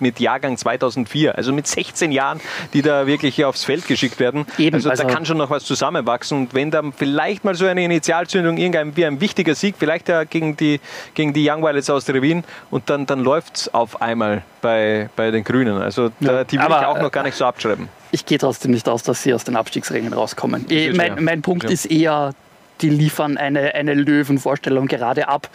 [0.00, 2.40] mit Jahrgang 2004, also mit 16 Jahren,
[2.72, 4.46] die da wirklich hier aufs Feld geschickt werden.
[4.58, 6.38] Eben, also, also- da kann schon noch was zusammenwachsen.
[6.38, 10.24] Und wenn dann vielleicht mal so eine Initialzündung, irgendein wie ein wichtiger Sieg, vielleicht ja
[10.24, 10.80] gegen die,
[11.14, 15.08] gegen die Young Violets aus der Wien, und dann, dann läuft es auf einmal bei,
[15.16, 15.80] bei den Grünen.
[15.80, 17.88] Also da, die will Aber, ich auch äh, noch gar nicht so abschreiben.
[18.10, 20.64] Ich gehe trotzdem nicht aus, dass sie aus den Abstiegsrängen rauskommen.
[20.68, 21.70] Das ist mein, mein Punkt Ja.
[21.70, 22.32] ist eher,
[22.80, 25.50] die liefern eine, eine Löwenvorstellung gerade ab,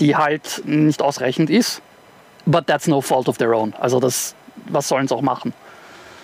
[0.00, 1.82] die halt nicht ausreichend ist.
[2.46, 3.74] But that's no fault of their own.
[3.74, 4.34] Also das,
[4.68, 5.52] was sollen sie auch machen?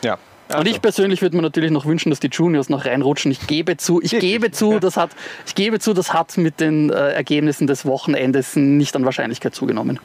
[0.03, 0.19] Ja.
[0.57, 3.31] Und ich persönlich würde mir natürlich noch wünschen, dass die Juniors noch reinrutschen.
[3.32, 5.11] Ich gebe zu, ich gebe zu, das hat,
[5.47, 9.99] ich gebe zu, das hat mit den äh, Ergebnissen des Wochenendes nicht an Wahrscheinlichkeit zugenommen.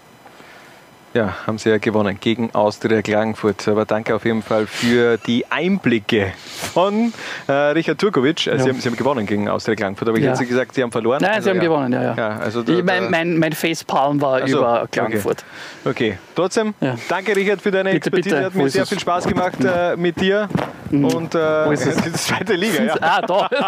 [1.17, 3.67] Ja, haben sie ja gewonnen gegen Austria Klagenfurt.
[3.67, 6.31] Aber danke auf jeden Fall für die Einblicke
[6.73, 7.11] von
[7.47, 8.45] äh, Richard Turkovic.
[8.45, 8.59] Äh, Ja.
[8.59, 10.33] sie, haben, sie haben gewonnen gegen Austria Klagenfurt, aber ich Ja.
[10.33, 11.17] hätte gesagt, sie haben verloren.
[11.23, 11.63] Nein, Also, sie haben ja.
[11.63, 12.37] gewonnen, ja, ja.
[12.37, 14.87] also da, Ich, mein, da- mein, mein Facepalm war Ach so, über okay.
[14.91, 15.43] Klagenfurt.
[15.85, 16.75] Okay, trotzdem,
[17.09, 18.35] danke Richard für deine Bitte, Expertise.
[18.35, 18.45] bitte.
[18.45, 20.47] Hat mir sehr viel Spaß gemacht äh, mit dir.
[20.91, 21.69] Und äh,
[22.05, 22.95] die zweite Liga, ja.
[23.01, 23.49] Ah, da.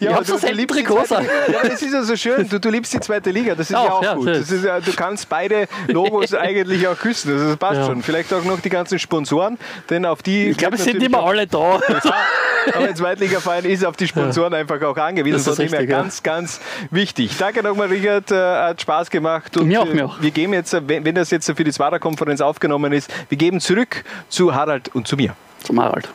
[0.00, 1.24] Ich aber hab so selten Trikots an.
[1.52, 2.48] ja, das ist ja so schön.
[2.48, 4.28] Du, du liebst die zweite Liga, das ist Auch, ja auch ja, gut.
[4.28, 7.32] Das ist ja, du kannst beide Logos eigentlich auch küssen.
[7.32, 7.86] Also das passt Ja.
[7.86, 8.02] schon.
[8.02, 9.58] Vielleicht auch noch die ganzen Sponsoren,
[9.90, 10.48] denn auf die.
[10.48, 11.80] Ich glaube, es sind immer alle da.
[12.74, 15.36] aber ein Zweitligaverein ist auf die Sponsoren einfach auch angewiesen.
[15.38, 15.86] Das ist Von dem her ja.
[16.02, 16.60] ganz, ganz
[16.90, 17.36] wichtig.
[17.38, 18.30] Danke nochmal, Richard.
[18.30, 19.56] Äh, Hat Spaß gemacht.
[19.56, 20.20] Und Mir auch, äh, mir auch.
[20.20, 24.04] wir geben jetzt, wenn wenn das jetzt für die Zwarer-Konferenz aufgenommen ist, wir geben zurück
[24.28, 25.34] zu Harald und zu mir.
[25.64, 26.08] Zum Harald.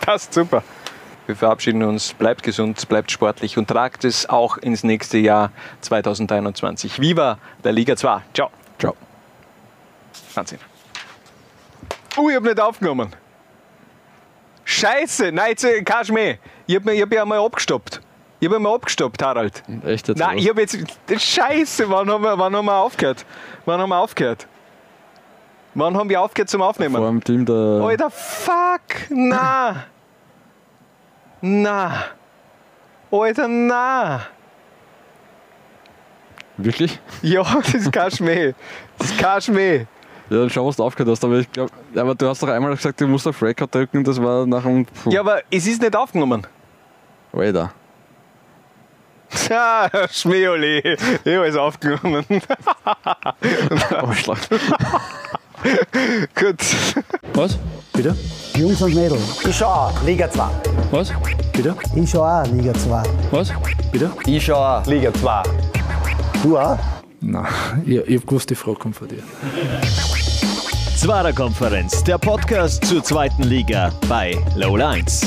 [0.00, 0.62] Passt super.
[1.26, 2.14] Wir verabschieden uns.
[2.14, 7.00] Bleibt gesund, bleibt sportlich und tragt es auch ins nächste Jahr 2021.
[7.00, 8.22] Viva der Liga 2.
[8.34, 8.50] Ciao.
[8.78, 8.96] Ciao.
[10.34, 10.58] Wahnsinn.
[12.16, 13.14] Uh, ich hab nicht aufgenommen.
[14.64, 16.38] Scheiße, nein, jetzt äh, kannst du mehr.
[16.66, 18.00] Ich hab, ich hab ja einmal abgestoppt.
[18.40, 19.62] Ich hab einmal abgestoppt, Harald.
[19.84, 20.18] Echt jetzt?
[20.18, 20.76] Nein, ich hab jetzt.
[21.16, 23.24] Scheiße, wann haben, wir, wann haben wir aufgehört?
[23.64, 24.46] Wann haben wir aufgehört?
[25.74, 26.96] Wann haben wir aufgehört zum Aufnehmen?
[26.96, 27.54] Vor dem Team der.
[27.54, 28.80] Alter, fuck!
[29.08, 29.84] Na!
[31.42, 32.04] Na!
[33.10, 34.20] Alter, na!
[36.56, 37.00] Wirklich?
[37.22, 38.54] Ja, das ist kein Schmäh.
[38.98, 39.86] Das ist kein Schmäh.
[40.30, 41.24] Ja, dann schau, was du aufgehört hast.
[41.24, 44.04] Aber ich glaube, aber du hast doch einmal gesagt, du musst auf Record drücken.
[44.04, 44.86] Das war nach dem.
[44.86, 45.10] Puh.
[45.10, 46.46] Ja, aber es ist nicht aufgenommen.
[47.32, 47.72] Alter.
[49.48, 50.80] Ja, Schmäholi.
[51.24, 52.24] Ich habe es aufgenommen.
[53.90, 54.36] Arschloch.
[56.34, 56.58] Gut.
[57.34, 57.58] Was?
[57.92, 58.14] Bitte?
[58.56, 59.44] Jungs und Mädels.
[59.46, 60.44] Ich schau auch Liga 2.
[60.90, 61.12] Was?
[61.52, 61.74] Bitte?
[61.94, 63.02] Ich schau auch Liga 2.
[63.30, 63.52] Was?
[63.90, 64.10] Bitte?
[64.26, 65.42] Ich schau auch Liga 2.
[66.42, 66.78] Du auch?
[67.20, 67.46] Nein,
[67.86, 69.22] ich, ich hab gewusst, die Frage kommt von dir.
[70.96, 75.26] Zwarer Konferenz, der Podcast zur zweiten Liga bei Low Lines.